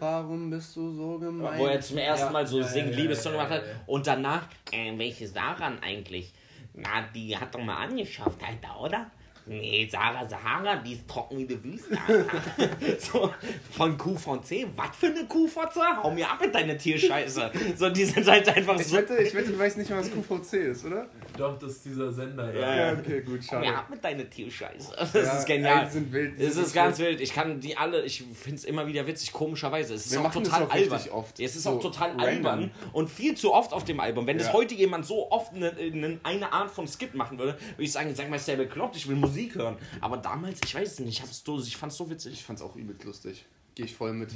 [0.00, 1.56] warum bist du so gemein?
[1.56, 2.32] Wo er zum ersten Ja.
[2.32, 3.62] Mal so Ja, singt, ja, Liebessong ja, gemacht hat.
[3.64, 3.78] ja, ja.
[3.86, 6.32] Und danach, äh, welche Sarah eigentlich?
[6.74, 9.08] Na, die hat doch mal angeschafft, Alter, oder?
[9.48, 11.96] Nee, Sarah Sahara, die ist trocken wie die Wüste.
[12.98, 13.30] So,
[13.70, 16.02] von QVC, was für eine QVC?
[16.02, 17.50] Hau mir ab mit deiner Tierscheiße.
[17.76, 18.96] So, die sind halt einfach Ich so.
[18.96, 21.06] wette, ich wette, du weißt nicht mal, was QVC ist, oder?
[21.36, 22.52] Doch, das ist dieser Sender.
[22.54, 23.76] Ja, Ja, okay, gut, Hau mir schade.
[23.78, 24.92] ab mit deiner Tierscheiße.
[24.96, 25.84] Das Ja, ist genial.
[25.86, 27.08] die sind wild, die sind ist ganz wild.
[27.10, 27.20] wild.
[27.20, 29.94] Ich kann die alle, ich finde es immer wieder witzig, komischerweise.
[29.94, 31.00] Es ist Wir auch das total auch albern.
[31.12, 31.40] oft.
[31.40, 32.26] Es ist So auch total random.
[32.26, 34.26] albern und viel zu oft auf dem Album.
[34.26, 34.52] Wenn Ja.
[34.52, 35.72] heute jemand so oft eine,
[36.24, 39.08] eine, Art von Skit machen würde, würde ich sagen, sag mal, ist der bekloppt, ich
[39.08, 39.76] will Musik hören.
[40.00, 42.44] Aber damals, ich weiß es nicht, ich, hab's so, ich fand es so Ich witzig.
[42.44, 43.44] fand's auch übelst lustig.
[43.74, 44.30] Geh ich voll mit.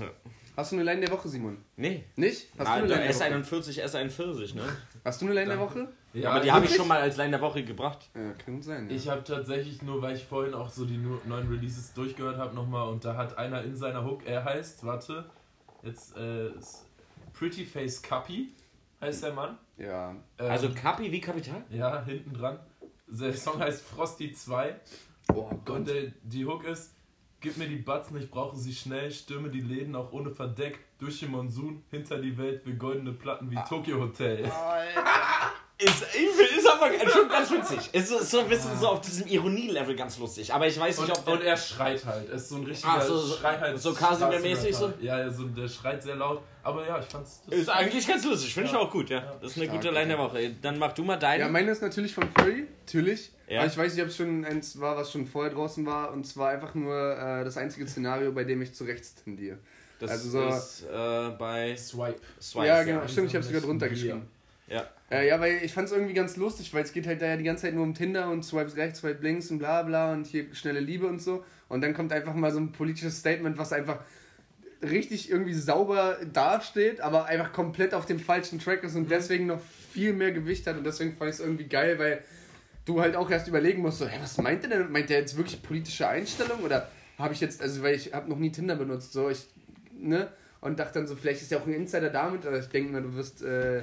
[0.57, 1.57] Hast du eine Line der Woche, Simon?
[1.77, 2.05] Nee.
[2.17, 2.49] Nicht?
[2.59, 3.25] Hast Ah, du eine Line der Woche?
[3.25, 4.63] S41, S41, ne?
[5.05, 5.89] Hast du eine Line der Woche?
[6.13, 8.09] Ja, aber die habe ich schon mal als Line der Woche gebracht.
[8.15, 8.89] Ja, kann gut sein.
[8.91, 8.95] Ja.
[8.95, 12.89] Ich habe tatsächlich nur, weil ich vorhin auch so die neuen Releases durchgehört habe nochmal
[12.89, 15.25] und da hat einer in seiner Hook, er heißt, warte,
[15.83, 16.51] jetzt äh,
[17.33, 18.53] Pretty Face Cuppy
[19.01, 19.59] heißt der Mann.
[19.79, 20.11] ja.
[20.11, 21.65] Ähm, Also Kapi wie Kapital?
[21.71, 22.61] ja, hinten dran.
[23.07, 24.81] Der Song heißt Frosty 2
[25.35, 25.77] Oh Gott.
[25.77, 26.95] und der, die Hook ist,
[27.41, 31.21] gib mir die Batzen, ich brauche sie schnell, stürme die Läden auch ohne Verdeck, durch
[31.21, 34.51] den Monsun, hinter die Welt, will goldene Platten wie Tokyo Hotel.
[35.83, 36.03] Ist,
[36.59, 37.91] ist aber schon ganz witzig.
[37.93, 40.53] Es ist so ein bisschen so auf diesem Ironie-Level ganz lustig.
[40.53, 42.29] Aber ich weiß nicht, Und, ob der- und er schreit halt.
[42.29, 43.81] Er ist so ein richtiger Ach so, so- Schrei halt.
[43.81, 44.93] so Casimir-mäßig so?
[45.01, 46.43] Ja, ja, so, der schreit sehr laut.
[46.63, 47.43] Aber ja, ich fand's.
[47.49, 48.81] das- Ist eigentlich ganz lustig, finde ich Ja.
[48.81, 49.21] auch gut, ja.
[49.41, 50.51] Das ist eine Stark, gute Line der Woche.
[50.63, 51.45] Dann mach du mal deine.
[51.45, 53.33] Ja, meine ist natürlich von Furry, natürlich.
[53.49, 53.61] Ja.
[53.61, 56.13] Aber ich weiß nicht, ob es schon eins war, was schon vorher draußen war.
[56.13, 59.59] Und zwar einfach nur äh, das einzige Szenario, bei dem ich zu rechts tendiere.
[59.99, 62.21] das also so- ist äh, bei Swipe.
[62.41, 62.67] Swipe.
[62.67, 64.29] ja, genau, stimmt, ich habe so sogar drunter geschrieben.
[64.69, 64.89] Ja.
[65.11, 67.37] Äh, ja, weil ich fand es irgendwie ganz lustig, weil es geht halt da ja
[67.37, 70.27] die ganze Zeit nur um Tinder und Swipes rechts, Swipe links und bla bla und
[70.27, 71.45] hier schnelle Liebe und so.
[71.69, 73.99] Und dann kommt einfach mal so ein politisches Statement, was einfach
[74.83, 79.61] richtig irgendwie sauber dasteht, aber einfach komplett auf dem falschen Track ist und deswegen noch
[79.93, 82.23] viel mehr Gewicht hat und deswegen fand ich es irgendwie geil, weil
[82.85, 84.91] du halt auch erst überlegen musst, so, hä, was meint der denn?
[84.91, 86.89] Meint der jetzt wirklich politische Einstellung oder
[87.19, 89.47] habe ich jetzt, also weil ich habe noch nie Tinder benutzt, so ich,
[89.97, 90.29] ne?
[90.61, 93.03] Und dachte dann so, vielleicht ist ja auch ein Insider damit, aber ich denke mal,
[93.03, 93.83] du wirst äh,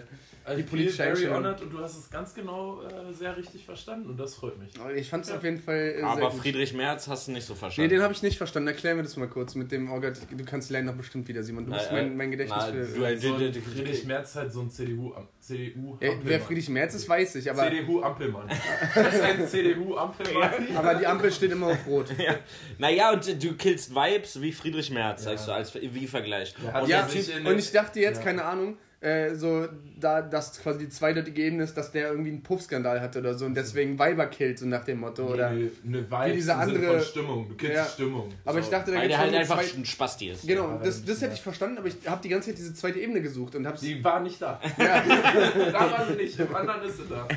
[0.50, 1.38] Also Die politische very Einstellung.
[1.38, 4.72] honored und du hast es ganz genau äh, sehr richtig verstanden und das freut mich.
[4.96, 6.42] Ich fand es auf jeden Fall äh, sehr Aber gut.
[6.42, 7.90] Friedrich Merz hast du nicht so Nee, verstanden.
[7.92, 8.68] den habe ich nicht verstanden.
[8.70, 11.28] Erklär mir das mal kurz mit dem, oh Gott, du kannst die Line noch bestimmt
[11.28, 11.66] wieder, Simon.
[11.66, 12.86] Du bist Na, äh, mein, mein Gedächtnis na, für...
[13.00, 16.12] du- äh, So du- du- Friedrich Merz halt so ein CDU, am- CDU ja, wer
[16.14, 16.42] Ampelmann.
[16.42, 18.48] Friedrich Merz ist, weiß ich, aber, CDU-Ampelmann.
[18.96, 20.52] Das ist ein CDU-Ampelmann.
[20.76, 22.08] aber die Ampel steht immer auf Rot.
[22.18, 22.36] ja.
[22.78, 26.56] Naja, und du killst Vibes wie Friedrich Merz, sagst du, als wie Vergleich.
[26.72, 27.08] hat Und Ja,
[27.46, 28.24] und ich dachte jetzt, Ja.
[28.24, 29.66] keine Ahnung, äh, so,
[30.00, 33.46] da das quasi die zweideutige Ebene ist, dass der irgendwie einen Puffskandal hatte oder so
[33.46, 35.48] und deswegen Weiber killt, so nach dem Motto, oder...
[35.48, 37.48] Eine, eine Vibes diese andere- von Stimmung.
[37.50, 37.84] Du kennst Ja.
[37.86, 38.30] die Stimmung.
[38.44, 38.72] Aber ich So.
[38.72, 40.46] dachte, da weil gibt's der halt einfach zwei- ein Spasti ist.
[40.48, 41.34] Genau, Ja, das, das- das hätte ja.
[41.36, 44.04] ich verstanden, aber ich habe die ganze Zeit diese zweite Ebene gesucht und habe Sie
[44.04, 44.60] war nicht da.
[44.78, 45.02] Ja,
[45.72, 47.28] da war sie nicht, im anderen ist sie da.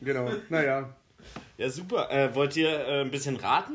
[0.00, 0.88] genau, naja.
[1.56, 2.08] Ja, super.
[2.10, 3.72] Äh, wollt ihr äh, ein bisschen raten?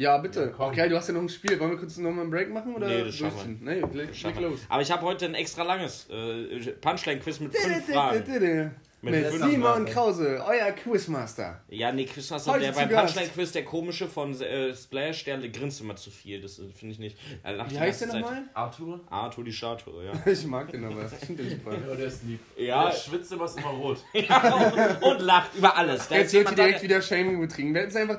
[0.00, 0.54] Ja, bitte.
[0.58, 1.60] Ja, okay, du hast ja noch ein Spiel.
[1.60, 2.74] Wollen wir kurz nochmal einen Break machen?
[2.74, 3.74] Oder Nee, das schaffen wir.
[3.74, 4.60] Nee, leg, leg los.
[4.70, 8.72] Aber ich habe heute ein extra langes äh, Punchline-Quiz mit fünf Fragen.
[9.02, 9.84] Mit Mit Simon.
[9.84, 11.60] Krause, euer Quizmaster.
[11.68, 12.88] Ja, nee, Quizmaster, Heute der beim.
[12.88, 16.40] Punchline-Quiz, der komische von äh, Splash, der grinst immer zu viel.
[16.40, 17.18] Das äh, finde ich nicht.
[17.42, 18.44] Er lacht Wie heißt der nochmal?
[18.54, 19.00] Arthur?
[19.10, 20.12] Arthur die Statue, ja.
[20.32, 21.04] Ich mag den aber.
[21.04, 21.72] Ich finde den super.
[21.72, 22.40] Ja, der ist lieb.
[22.56, 22.88] Ja.
[22.88, 23.98] Der schwitzt immer, ist immer rot.
[24.14, 26.08] und, und lacht über alles.
[26.08, 27.74] Da Jetzt wird hier direkt wieder Shaming betrieben.
[27.74, 28.18] Wir hätten es einfach.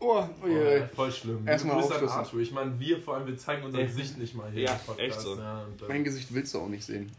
[0.00, 1.46] Oh, oh, Oh, voll schlimm.
[1.46, 2.18] Erstmal Grüße an aufschlüsseln.
[2.18, 2.40] Arthur.
[2.40, 5.36] Ich meine, wir vor allem, wir zeigen unser Gesicht nicht mal hier Ja, echt so.
[5.36, 7.12] Ja, äh, Mein Gesicht willst du auch nicht sehen.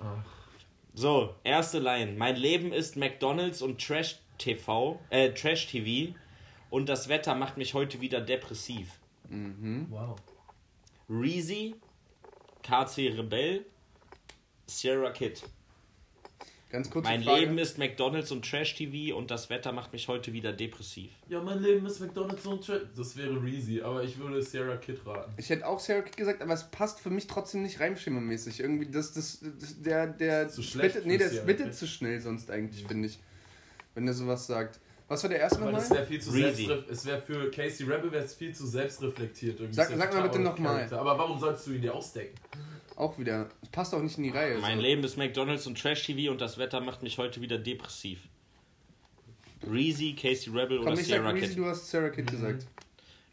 [0.93, 2.13] So, erste Line.
[2.17, 6.13] Mein Leben ist McDonalds und Trash TV, äh, Trash TV
[6.69, 8.99] und das Wetter macht mich heute wieder depressiv.
[9.29, 10.17] wow.
[11.09, 11.75] Reezy,
[12.63, 13.65] KC Rebell,
[14.65, 15.43] Sierra Kid.
[16.71, 17.03] Ganz kurz.
[17.03, 17.41] Mein Frage.
[17.41, 21.11] Leben ist McDonalds und Trash TV und das Wetter macht mich heute wieder depressiv.
[21.27, 25.05] Ja, mein Leben ist McDonalds und Tra Das wäre Reezy, aber ich würde Sierra Kid
[25.05, 25.33] raten.
[25.35, 28.61] Ich hätte auch Sarah Kid gesagt, aber es passt für mich trotzdem nicht reimschimmermäßig.
[28.61, 32.21] Irgendwie, das, das, das der, der Zu schlecht spittet, nee, der Sarah spittet zu schnell
[32.21, 33.19] sonst eigentlich, finde ich.
[33.93, 34.79] Wenn er sowas sagt.
[35.09, 35.89] Was war der erste nochmal?
[35.89, 36.31] wäre viel zu
[36.89, 39.59] Es wäre für Casey Rebel wäre es viel zu selbstreflektiert.
[39.59, 39.75] Irgendwie.
[39.75, 40.75] Sag- ja sag mal bitte out of noch mal.
[40.75, 40.99] character.
[41.01, 42.35] Aber warum sollst du ihn dir ausdenken?
[43.01, 43.49] Auch wieder.
[43.63, 44.59] Es passt auch nicht in die Reihe.
[44.59, 44.83] Mein so.
[44.83, 48.19] Leben ist McDonalds und Trash TV und das Wetter macht mich heute wieder depressiv.
[49.67, 51.57] Reezy, Casey Rebel Komm, oder ich sag Sierra Reezy, Kid.
[51.57, 52.67] du hast Sarah Kid gesagt.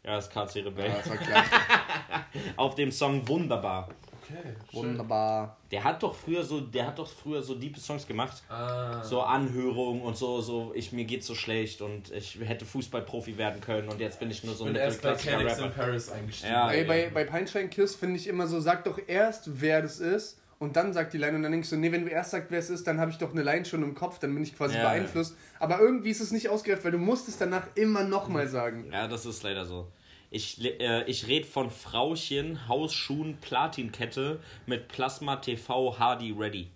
[0.03, 0.87] Ja, das ist KC Rebell.
[0.87, 1.45] Ja, das war klar.
[2.55, 3.89] Auf dem Song Wunderbar.
[4.29, 4.53] Okay.
[4.71, 5.57] Wunderbar.
[5.71, 8.43] Der hat doch früher so, der hat doch früher so diepe Songs gemacht.
[8.49, 9.03] Ah.
[9.03, 13.61] So Anhörungen und so, so, ich, mir geht's so schlecht und ich hätte Fußballprofi werden
[13.61, 15.71] können und jetzt bin ich nur so Ich ein erst bei in.
[15.71, 16.53] Paris eingestiegen.
[16.53, 16.71] Ja.
[16.71, 20.37] Ey, bei, bei Peinstein Kiss finde ich immer so, sag doch erst, wer das ist.
[20.59, 22.59] Und dann sagt die Line und dann denkst du, nee, wenn du erst sagst, wer
[22.59, 24.75] es ist, dann habe ich doch eine Line schon im Kopf, dann bin ich quasi
[24.75, 25.35] Ja, beeinflusst.
[25.57, 28.89] Aber irgendwie ist es nicht ausgereift, weil du musst es danach immer nochmal sagen.
[28.91, 29.87] Ja, das ist leider so.
[30.31, 36.69] Ich, äh, ich rede von Frauchen, Hausschuhen, Platinkette mit Plasma TV Hardy Ready.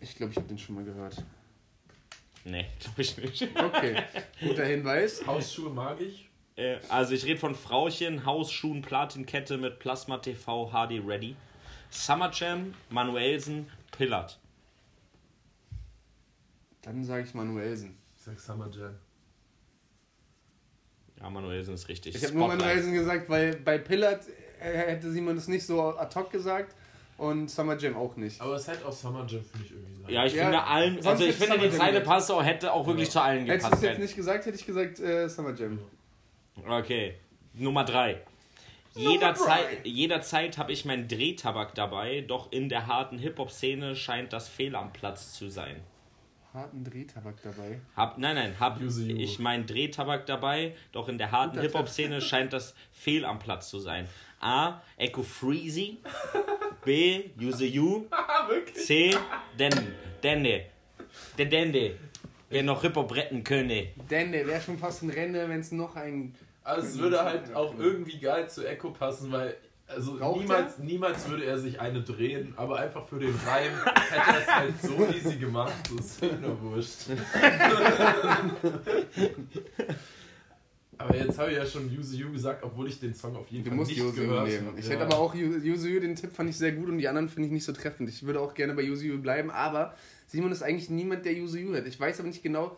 [0.00, 1.22] Ich glaube, ich habe den schon mal gehört.
[2.44, 3.48] Nee, glaube ich nicht.
[3.56, 4.02] Okay,
[4.40, 5.24] guter Hinweis.
[5.26, 6.28] Hausschuhe mag ich.
[6.56, 11.36] Äh, also ich rede von Frauchen, Hausschuhen, Platinkette mit Plasma TV HD Ready.
[11.90, 14.38] Summer Jam, Manuelsen, Pillard.
[16.82, 17.96] Dann sage ich Manuelsen.
[18.16, 18.96] Ich sag Summer Jam.
[21.20, 22.14] Ja, Manuelsen ist richtig.
[22.14, 22.48] Ich habe nur.
[22.48, 24.22] Manuelsen gesagt, weil bei Pillard
[24.60, 26.74] äh, hätte Simon das nicht so ad hoc gesagt
[27.18, 28.40] und Summer Jam auch nicht.
[28.40, 30.12] Aber es hätte auch Summer Jam, finde ich irgendwie sein.
[30.12, 32.04] Ja, ich Ja, finde allen, also ich finde die gesagt.
[32.04, 33.82] passt auch, hätte auch wirklich zu allen Hättest du gepasst.
[33.82, 35.78] es jetzt nicht gesagt, hätte ich gesagt äh, Summer Jam.
[36.68, 37.14] Okay,
[37.54, 38.20] Nummer drei.
[38.94, 44.74] Jederzeit, jederzeit habe ich meinen Drehtabak dabei, doch in der harten Hip-Hop-Szene scheint das Fehl
[44.74, 45.76] am Platz zu sein.
[46.56, 47.80] Harten Drehtabak dabei.
[47.94, 52.74] Hab, nein, nein, hab ich meinen Drehtabak dabei, doch in der harten Hip-Hop-Szene scheint das
[52.92, 54.08] Fehl am Platz zu sein.
[54.40, 54.80] A.
[54.96, 55.98] Echo Freezy.
[56.84, 57.24] B.
[57.38, 58.06] Use You.
[58.74, 59.14] C.
[59.58, 59.72] Den,
[60.22, 60.64] Dende.
[61.36, 61.96] Der Dende.
[62.48, 63.88] Wer noch Hip-Hop retten könne.
[64.10, 66.34] Denn der wäre schon fast ein Rennen, wenn es noch ein.
[66.64, 69.56] Also es würde halt auch irgendwie geil zu Echo passen, weil
[69.88, 73.70] also Raucht niemals, niemals würde er sich eine drehen, aber einfach für den Reim
[74.10, 77.10] hätte er es halt so easy gemacht, das ist mir nur wurscht.
[80.98, 83.64] aber jetzt habe ich ja schon Use You gesagt, obwohl ich den Song auf jeden
[83.64, 84.66] Du Fall musst nicht Yuzu gehört nehmen.
[84.68, 84.78] habe.
[84.80, 84.92] Ich Ja.
[84.92, 87.28] hätte aber auch Yu- Yuzu, Yu, den Tipp fand ich sehr gut und die anderen
[87.28, 88.08] finde ich nicht so treffend.
[88.08, 89.94] Ich würde auch gerne bei Yuzu Yu bleiben, aber
[90.26, 91.86] Simon ist eigentlich niemand, der Yuzu Yu hat.
[91.86, 92.76] Ich weiß aber nicht genau,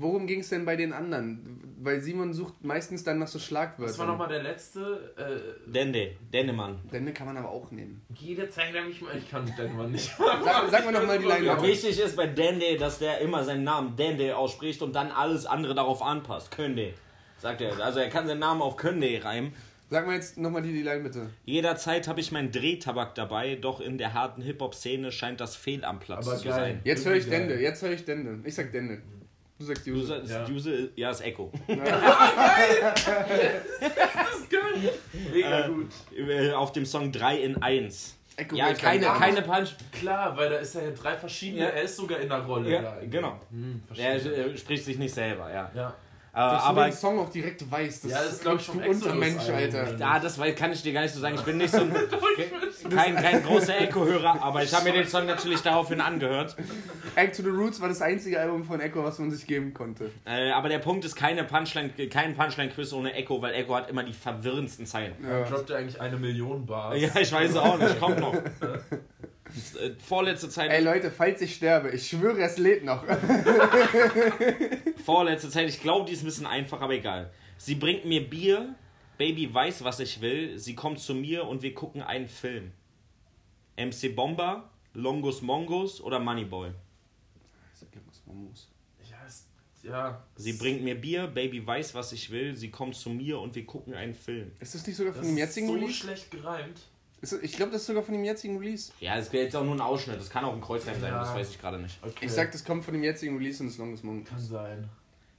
[0.00, 1.76] worum ging es denn bei den anderen?
[1.82, 3.86] Weil Simon sucht meistens dann nach so Schlagwörtern.
[3.86, 5.14] Das war nochmal der letzte.
[5.16, 6.12] Äh, Dende.
[6.32, 6.78] Dennemann.
[6.92, 8.02] Denne kann man aber auch nehmen.
[8.14, 9.16] jede Zeit habe ich mal.
[9.16, 10.14] Ich kann den Mann nicht.
[10.18, 11.62] Sag, sag mal nochmal die auf.
[11.62, 15.74] wichtig ist bei Dende, dass der immer seinen Namen Dende ausspricht und dann alles andere
[15.74, 16.50] darauf anpasst.
[16.50, 16.92] Könde.
[17.38, 17.78] Sagt er.
[17.80, 19.52] Also er kann seinen Namen auf Könde reimen.
[19.88, 21.30] Sag mal jetzt nochmal die, die Line bitte.
[21.46, 25.98] Jederzeit habe ich meinen Drehtabak dabei, doch in der harten Hip-Hop-Szene scheint das Fehl am
[25.98, 26.54] Platz Aber zu geil.
[26.54, 26.80] sein.
[26.84, 27.28] Jetzt höre ich.
[27.28, 28.38] Dende, jetzt höre ich Dende.
[28.46, 29.02] Ich sag Dende.
[29.60, 30.06] Du sagst Du Yuzu.
[30.06, 30.44] sagst, Ja.
[30.46, 31.52] Juse, ja, ist Echo.
[35.32, 35.88] Mega gut.
[36.16, 38.16] Äh, Auf dem Song 3 in 1.
[38.36, 39.70] Echo Ja, keine, keine Punch.
[39.92, 41.64] Klar, weil da ist ja drei verschiedene.
[41.64, 41.68] Ja.
[41.68, 42.70] Er ist sogar in der Rolle.
[42.70, 42.96] Ja, da.
[43.08, 43.38] genau.
[43.50, 44.46] Hm, Er verstehe.
[44.46, 45.70] äh, spricht sich nicht selber, ja.
[45.74, 45.88] ja.
[46.32, 48.04] Äh, Dass du aber den Song auch direkt weißt.
[48.04, 49.48] Das Ja, das ist, glaub ich, du vom Exodus Untermensch.
[49.48, 49.96] Alter.
[49.98, 51.34] ja, das kann ich dir gar nicht so sagen.
[51.34, 51.92] Ich bin nicht so ein,
[52.90, 56.56] kein, kein großer Echo-Hörer, aber ich habe mir den Song natürlich daraufhin angehört.
[57.14, 60.10] Back to the Roots war das einzige Album von Echo, was man sich geben konnte.
[60.26, 64.04] Äh, aber der Punkt ist keine Punchline, kein Punchline-Quiz ohne Echo, weil Echo hat immer
[64.04, 65.14] die verwirrendsten Zeilen.
[65.22, 65.44] Ja.
[65.44, 67.00] Droppt er eigentlich eine Million Bars.
[67.00, 67.98] Ja, ich weiß es auch nicht.
[67.98, 68.34] Kommt noch.
[68.34, 70.70] Äh, Vorletzte Zeit.
[70.70, 73.04] Ey Leute, falls ich sterbe, ich schwöre, es lädt noch.
[75.04, 77.30] Vorletzte Zeit, ich glaube, die ist ein bisschen einfach, aber egal.
[77.56, 78.74] Sie bringt mir Bier,
[79.18, 82.72] Baby weiß, was ich will, sie kommt zu mir und wir gucken einen Film.
[83.86, 86.70] MC Bomber, Longus Mongus oder Moneyboy?
[89.82, 90.22] Ja.
[90.36, 93.64] Sie bringt mir Bier, Baby weiß, was ich will, sie kommt zu mir und wir
[93.64, 94.52] gucken einen Film.
[94.60, 95.94] Ist das nicht sogar von Das dem ist jetzigen so Release?
[95.94, 96.80] schlecht gereimt.
[97.22, 98.92] Ist das, ich glaube, das ist sogar von dem jetzigen Release.
[99.00, 101.20] Ja, es wäre jetzt auch nur ein Ausschnitt, das kann auch ein Kreuzreim sein, Ja.
[101.20, 101.98] das weiß ich gerade nicht.
[102.02, 102.26] Okay.
[102.26, 104.26] Ich sag, das kommt von dem jetzigen Release und ist Longest Monk.
[104.28, 104.88] Kann sein.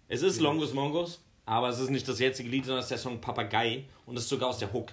[0.08, 2.98] Es ist Longus Mongos, aber es ist nicht das jetzige Lied, sondern es ist der
[2.98, 4.92] Song Papagei und es ist sogar aus der Hook.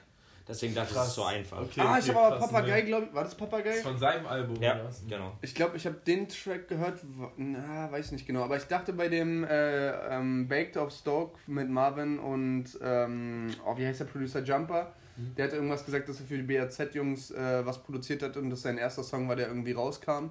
[0.49, 1.61] Deswegen dachte ich, es ist so einfach.
[1.61, 2.87] Okay, ah, ich okay, habe aber Papagei, ne?
[2.87, 3.15] glaube ich.
[3.15, 3.71] War das Das Papagei?
[3.71, 4.57] ist von seinem Album.
[4.63, 5.03] Ja, oder was?
[5.07, 5.37] genau.
[5.43, 7.01] Ich glaube, ich habe den Track gehört.
[7.37, 8.43] Na, weiß nicht genau.
[8.45, 13.77] Aber ich dachte bei dem äh, ähm, Baked of Stoke mit Marvin und, ähm, oh,
[13.77, 14.95] wie heißt der Producer Jumper?
[15.17, 15.35] Mhm.
[15.37, 18.63] Der hat irgendwas gesagt, dass er für die BAZ-Jungs äh, was produziert hat und dass
[18.63, 20.31] sein erster Song war, der irgendwie rauskam.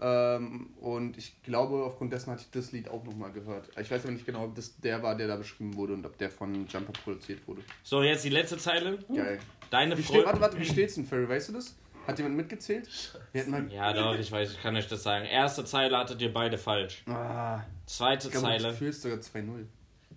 [0.00, 3.68] Ähm, und ich glaube, aufgrund dessen hatte ich das Lied auch nochmal gehört.
[3.80, 6.16] Ich weiß aber nicht genau, ob das der war, der da beschrieben wurde und ob
[6.18, 7.62] der von Jumper produziert wurde.
[7.82, 8.98] So, jetzt die letzte Zeile.
[9.12, 9.40] Geil.
[9.70, 10.40] Deine Wie steht, warte, Freundin.
[10.42, 11.28] warte, wie steht's denn, Ferry?
[11.28, 11.76] Weißt du das?
[12.06, 12.88] Hat jemand mitgezählt?
[13.32, 13.70] Wir hatten mal.
[13.72, 15.26] Ja, doch, ich weiß, ich kann euch das sagen.
[15.26, 17.02] Erste Zeile hattet ihr beide falsch.
[17.06, 18.62] Ah, Zweite ich glaube, Zeile.
[18.68, 19.66] das fühlst sogar 2-0.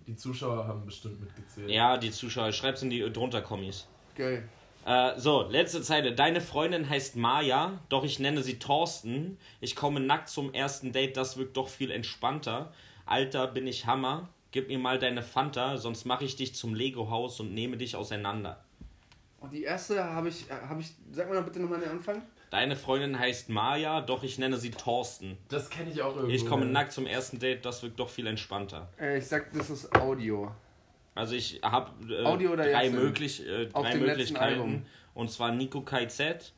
[0.06, 1.70] Die Zuschauer haben bestimmt mitgezählt.
[1.70, 3.86] Ja, die Zuschauer, schreib's in die drunter Kommis.
[4.16, 4.48] Geil.
[4.84, 6.12] Äh, so, letzte Zeile.
[6.14, 9.38] Deine Freundin heißt Maja, doch ich nenne sie Thorsten.
[9.60, 12.72] Ich komme nackt zum ersten Date, das wirkt doch viel entspannter.
[13.06, 14.28] Alter, bin ich Hammer.
[14.50, 18.64] Gib mir mal deine Fanta, sonst mache ich dich zum Lego-Haus und nehme dich auseinander.
[19.42, 22.22] Und die erste habe ich, äh, habe ich, sag mal doch bitte nochmal den Anfang.
[22.50, 25.36] Deine Freundin heißt Maja, doch ich nenne sie Thorsten.
[25.48, 26.34] Das kenne ich auch irgendwo.
[26.34, 28.88] Ich komme nackt zum ersten Date, das wirkt doch viel entspannter.
[29.00, 30.52] Äh, ich sag, das ist Audio.
[31.14, 34.86] Also ich habe äh, Audio oder drei, möglich, äh, drei Möglichkeiten.
[35.14, 36.52] Und zwar Nico KZ,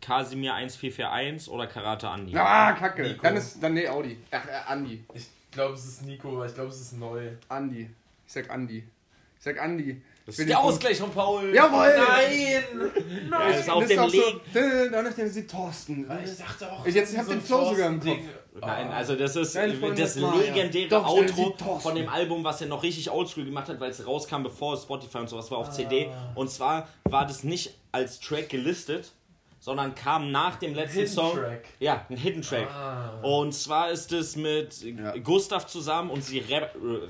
[0.00, 2.36] Casimir 1441 oder Karate Andi.
[2.36, 3.02] Ah, kacke.
[3.02, 3.22] Nico.
[3.22, 4.18] Dann ist, dann nee, Audi.
[4.30, 5.04] Ach, äh, Andi.
[5.14, 7.30] Ich glaube, es ist Nico, aber ich glaube, es ist neu.
[7.48, 7.88] Andi.
[8.26, 8.78] Ich sag Andi.
[8.78, 10.02] Ich sag Andi.
[10.26, 11.54] Das ist der Ausgleich von Paul.
[11.54, 11.94] Jawohl!
[11.96, 12.64] Nein!
[13.30, 14.22] Ja, das ist auf Das dem auch so,
[14.90, 16.10] Danach nennen sie Thorsten.
[16.24, 16.84] Ich dachte auch.
[16.84, 18.28] Ich jetzt- ich hab so den Flow sogar im Thorsten-Ding.
[18.60, 18.96] Nein, Ah.
[18.96, 20.40] also das ist Freundin das Maja.
[20.40, 24.04] legendäre Doch, Outro von dem Album, was er noch richtig oldschool gemacht hat, weil es
[24.06, 26.08] rauskam, bevor Spotify und sowas war auf CD.
[26.34, 29.12] Und zwar war das nicht als Track gelistet,
[29.66, 31.32] sondern kam nach dem letzten Hidden Song.
[31.36, 31.64] Track.
[31.80, 32.68] Ja, ein Hidden Track.
[32.70, 33.18] Ah.
[33.22, 35.16] Und zwar ist es mit Ja.
[35.16, 36.40] Gustav zusammen und sie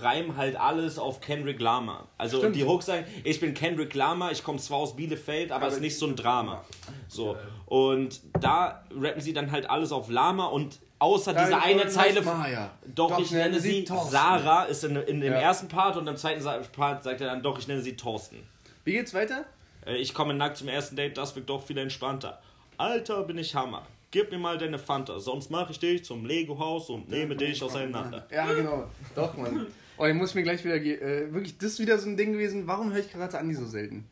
[0.01, 2.09] reimen halt alles auf Kendrick Lamar.
[2.17, 2.57] Also Stimmt.
[2.57, 5.81] die Hooks sagen, ich bin Kendrick Lamar, ich komme zwar aus Bielefeld, aber es ist
[5.83, 6.65] nicht so ein Drama.
[7.09, 7.37] So.
[7.67, 12.23] Und da rappen sie dann halt alles auf Lama und außer Deine diese eine Zeile.
[12.23, 12.71] Maja.
[12.87, 14.13] Doch, ich nenne sie Thorsten.
[14.13, 15.41] Sarah, ist in, in dem Ja.
[15.41, 16.43] ersten Part und im zweiten
[16.73, 18.49] Part sagt er dann, doch, ich nenne sie Thorsten.
[18.85, 19.45] Wie geht's weiter?
[19.85, 22.41] Äh, Ich komme nackt zum ersten Date, das wirkt doch viel entspannter.
[22.79, 23.87] Alter, bin ich Hammer.
[24.11, 28.27] Gib mir mal deine Fanta, sonst mache ich dich zum Lego-Haus und nehme dich auseinander.
[28.31, 28.89] Ja, genau.
[29.15, 29.67] Doch, Mann.
[29.99, 32.17] Oh, den muss ich mir gleich wieder ge äh, Wirklich, das ist wieder so ein
[32.17, 32.67] Ding gewesen.
[32.67, 34.07] Warum höre ich Karate Andi so selten?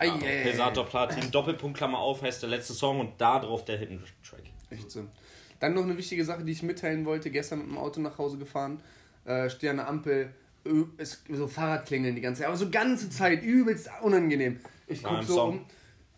[0.00, 0.42] Ja, ei.
[0.42, 4.42] Pesator Platin, Doppelpunkt, Klammer auf, heißt der letzte Song und da drauf der Hidden Track.
[4.70, 5.04] Echt so.
[5.58, 7.30] Dann noch eine wichtige Sache, die ich mitteilen wollte.
[7.30, 8.80] Gestern mit dem Auto nach Hause gefahren.
[9.24, 10.30] Äh, stehe an der Ampel.
[11.28, 12.48] So Fahrradklingeln die ganze Zeit.
[12.48, 13.42] Aber so ganze Zeit.
[13.42, 14.60] Übelst unangenehm.
[14.86, 15.58] Ich Nach guck einem so Song.
[15.60, 15.66] um.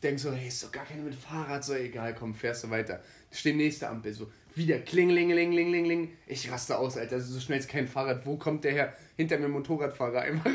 [0.03, 1.65] Denk so, hey, ist doch gar keine mit Fahrrad.
[1.65, 3.01] So, egal, komm, fährst du weiter.
[3.31, 4.13] Stehe nächste Ampel.
[4.13, 6.11] So, wieder klingelingelingeling.
[6.27, 7.21] Ich raste aus, Alter.
[7.21, 8.27] So schnell ist kein Fahrrad.
[8.27, 8.93] Wo kommt der her?
[9.17, 10.23] Hinter mir Motorradfahrer.
[10.23, 10.51] Einfach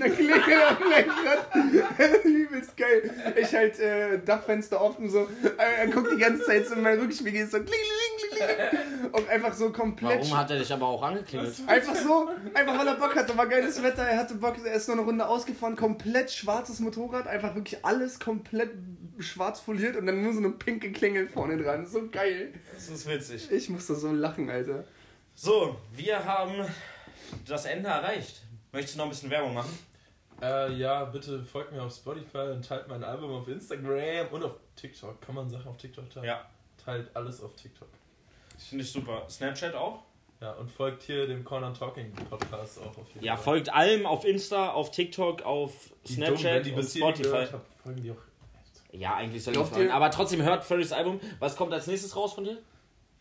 [0.00, 2.24] Klingel am Lenkrad.
[2.24, 3.10] Übelst geil.
[3.36, 5.28] Ich halt äh, Dachfenster offen so.
[5.58, 9.70] Er, er guckt die ganze Zeit so in meinen Rückspiegel so klingeling, Und einfach so
[9.70, 10.20] komplett.
[10.20, 11.54] Warum hat er dich aber auch angeklingelt?
[11.66, 14.88] Einfach so, einfach weil er Bock hatte, war geiles Wetter, er hatte Bock, er ist
[14.88, 18.70] noch eine Runde ausgefahren, komplett schwarzes Motorrad, einfach wirklich alles komplett
[19.18, 21.86] schwarz foliert und dann nur so eine pinke Klingel vorne dran.
[21.86, 22.52] So geil.
[22.74, 23.50] Das ist witzig.
[23.50, 24.84] Ich musste so lachen, Alter.
[25.34, 26.66] So, wir haben
[27.46, 28.42] das Ende erreicht.
[28.72, 29.78] Möchtest du noch ein bisschen Werbung machen?
[30.40, 34.56] Äh, ja, bitte folgt mir auf Spotify und teilt mein Album auf Instagram und auf
[34.76, 35.20] TikTok.
[35.20, 36.26] Kann man Sachen auf TikTok teilen?
[36.26, 36.44] Ja.
[36.82, 37.88] Teilt alles auf TikTok.
[38.54, 39.24] Das finde ich super.
[39.28, 40.00] Snapchat auch?
[40.40, 43.44] Ja, und folgt hier dem Corner Talking Podcast auch auf jeden Ja, Fall.
[43.44, 45.72] folgt allem auf Insta, auf TikTok, auf
[46.06, 47.22] Die Snapchat die und Spotify.
[47.22, 48.16] gehört haben, folgen die auch.
[48.90, 49.90] Ja, eigentlich soll ich folgen.
[49.90, 51.20] Aber trotzdem hört Ferrys Album.
[51.38, 52.58] Was kommt als nächstes raus von dir?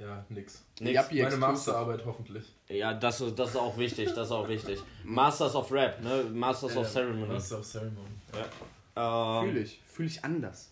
[0.01, 0.63] Ja, nix.
[0.79, 0.95] Nix.
[0.95, 1.37] Yappi Meine.
[1.37, 2.43] Masterarbeit hoffentlich.
[2.67, 4.79] Ja, das, ist- das ist auch wichtig, das ist auch wichtig.
[5.03, 6.23] Masters of Rap, ne?
[6.33, 7.31] Masters of Ceremony.
[7.33, 8.07] Master of Ceremony.
[8.95, 10.71] Ähm, Fühl ich, fühl ich anders.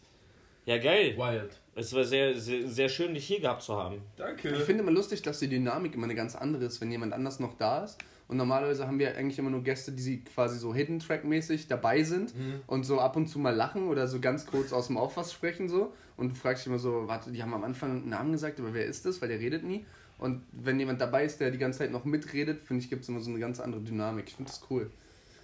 [0.65, 1.15] ja, geil.
[1.17, 1.51] Wild.
[1.75, 4.01] Es war sehr, sehr, sehr schön, dich hier gehabt zu haben.
[4.17, 4.49] Danke.
[4.49, 7.39] Ich finde immer lustig, dass die Dynamik immer eine ganz andere ist, wenn jemand anders
[7.39, 7.97] noch da ist.
[8.29, 11.67] Und normalerweise haben wir eigentlich immer nur Gäste, die sie quasi so Hidden Track mäßig
[11.67, 12.33] dabei sind
[12.67, 15.67] und so ab und zu mal lachen oder so ganz kurz aus dem was sprechen
[15.67, 15.91] so.
[16.15, 18.73] Und du fragst dich immer so, warte, die haben am Anfang einen Namen gesagt, aber
[18.73, 19.21] wer ist das?
[19.21, 19.83] Weil der redet nie.
[20.19, 23.09] Und wenn jemand dabei ist, der die ganze Zeit noch mitredet, finde ich, gibt es
[23.09, 24.25] immer so eine ganz andere Dynamik.
[24.27, 24.91] Ich finde das cool.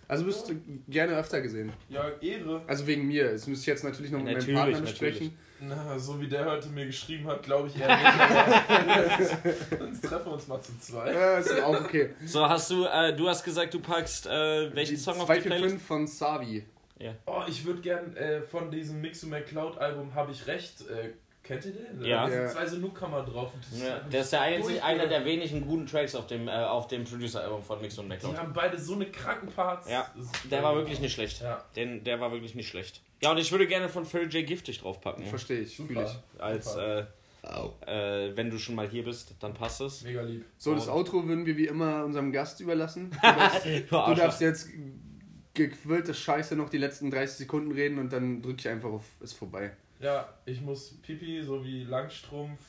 [0.07, 0.56] Also bist du
[0.88, 1.72] gerne öfter gesehen.
[1.90, 2.62] Ja, Ehre.
[2.68, 3.32] Also wegen mir.
[3.32, 5.32] Das müsste ich jetzt natürlich noch mit Natürlich, meinem Partner natürlich.
[5.60, 9.30] Na, so wie der heute mir geschrieben hat, glaube ich eher nicht.
[9.80, 11.14] Sonst treffen wir uns mal zu zweit.
[11.15, 12.14] Ja, ist auch okay.
[12.26, 15.40] So, hast du, äh, du hast gesagt, du packst äh, welchen Die Song auf die
[15.40, 15.86] Playlist?
[15.86, 16.65] 245 von Savi.
[17.26, 20.82] Oh, ich würde gern äh, von diesem Mixu McCloud Album Habe ich recht.
[20.90, 21.10] Äh,
[21.44, 22.03] kennt ihr den?
[22.06, 22.23] Ja.
[22.26, 22.48] Da sind Ja.
[22.49, 23.52] zwei so Newcomer drauf.
[23.53, 26.48] und das Ja, der ist der einzige, durch- einer der wenigen guten Tracks auf dem,
[26.48, 28.38] äh, auf dem Producer-Album von Mix und Die McCloud.
[28.38, 29.90] haben beide so eine kranken Parts.
[29.90, 30.10] Ja,
[30.52, 31.41] Der war wirklich nicht schlecht.
[31.41, 31.64] Ja.
[31.76, 33.02] Den, der war wirklich nicht schlecht.
[33.21, 34.45] Ja, und ich würde gerne von Phil J.
[34.45, 35.25] Giftig draufpacken.
[35.25, 36.09] Verstehe ich, fühle ich.
[36.09, 36.43] Super.
[36.43, 37.05] Als, äh,
[37.85, 40.03] äh, wenn du schon mal hier bist, dann passt es.
[40.03, 40.45] Mega lieb.
[40.57, 43.11] So, das Outro würden wir wie immer unserem Gast überlassen.
[43.21, 44.69] Du darfst, du darfst jetzt
[45.53, 49.33] gequillte Scheiße noch die letzten 30 Sekunden reden und dann drücke ich einfach auf ist
[49.33, 49.71] vorbei.
[49.99, 52.59] Ja, ich muss Pipi, so wie Langstrumpf.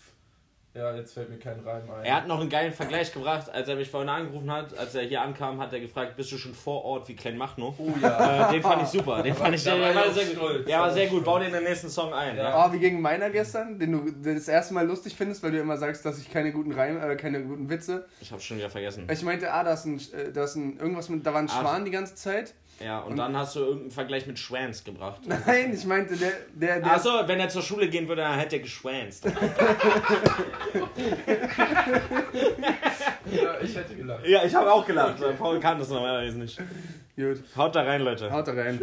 [0.77, 2.05] Ja, jetzt fällt mir kein Reim ein.
[2.05, 4.77] Er hat noch einen geilen Vergleich gebracht, als er mich vorhin angerufen hat.
[4.77, 7.75] Als er hier ankam, hat er gefragt, bist du schon vor Ort wie Klein Machno?
[7.79, 8.51] Oh ja.
[8.51, 9.23] Äh, den fand ich super.
[9.23, 10.69] Den fand ich der, war war sehr gut.
[10.69, 11.25] Ja, war sehr gut.
[11.25, 12.37] Bau den in den nächsten Song ein.
[12.37, 12.51] Ja.
[12.51, 12.67] Ja.
[12.67, 15.79] Oh, wie gegen meiner gestern, den du das erste Mal lustig findest, weil du immer
[15.79, 18.05] sagst, dass ich keine guten Reim, äh, keine guten Witze.
[18.21, 19.09] Ich hab's schon wieder vergessen.
[19.11, 21.49] Ich meinte, ah, da ist ein, äh, da ist ein irgendwas mit, da war ein
[21.51, 21.61] Ach.
[21.61, 22.53] Schwan die ganze Zeit.
[22.85, 25.23] Ja, und dann hast du irgendeinen Vergleich mit Schwans gebracht.
[25.47, 28.57] Nein, ich meinte, der, der, der Achso, wenn er zur Schule gehen würde, dann hätte
[28.57, 29.27] er geschwänzt.
[33.29, 34.25] Ja, ich hätte gelacht.
[34.27, 35.17] Ja, ich habe auch gelacht.
[35.39, 36.59] Paul kann das normalerweise nicht.
[37.17, 37.43] gut.
[37.57, 38.31] Haut da rein, Leute.
[38.31, 38.81] Haut da rein.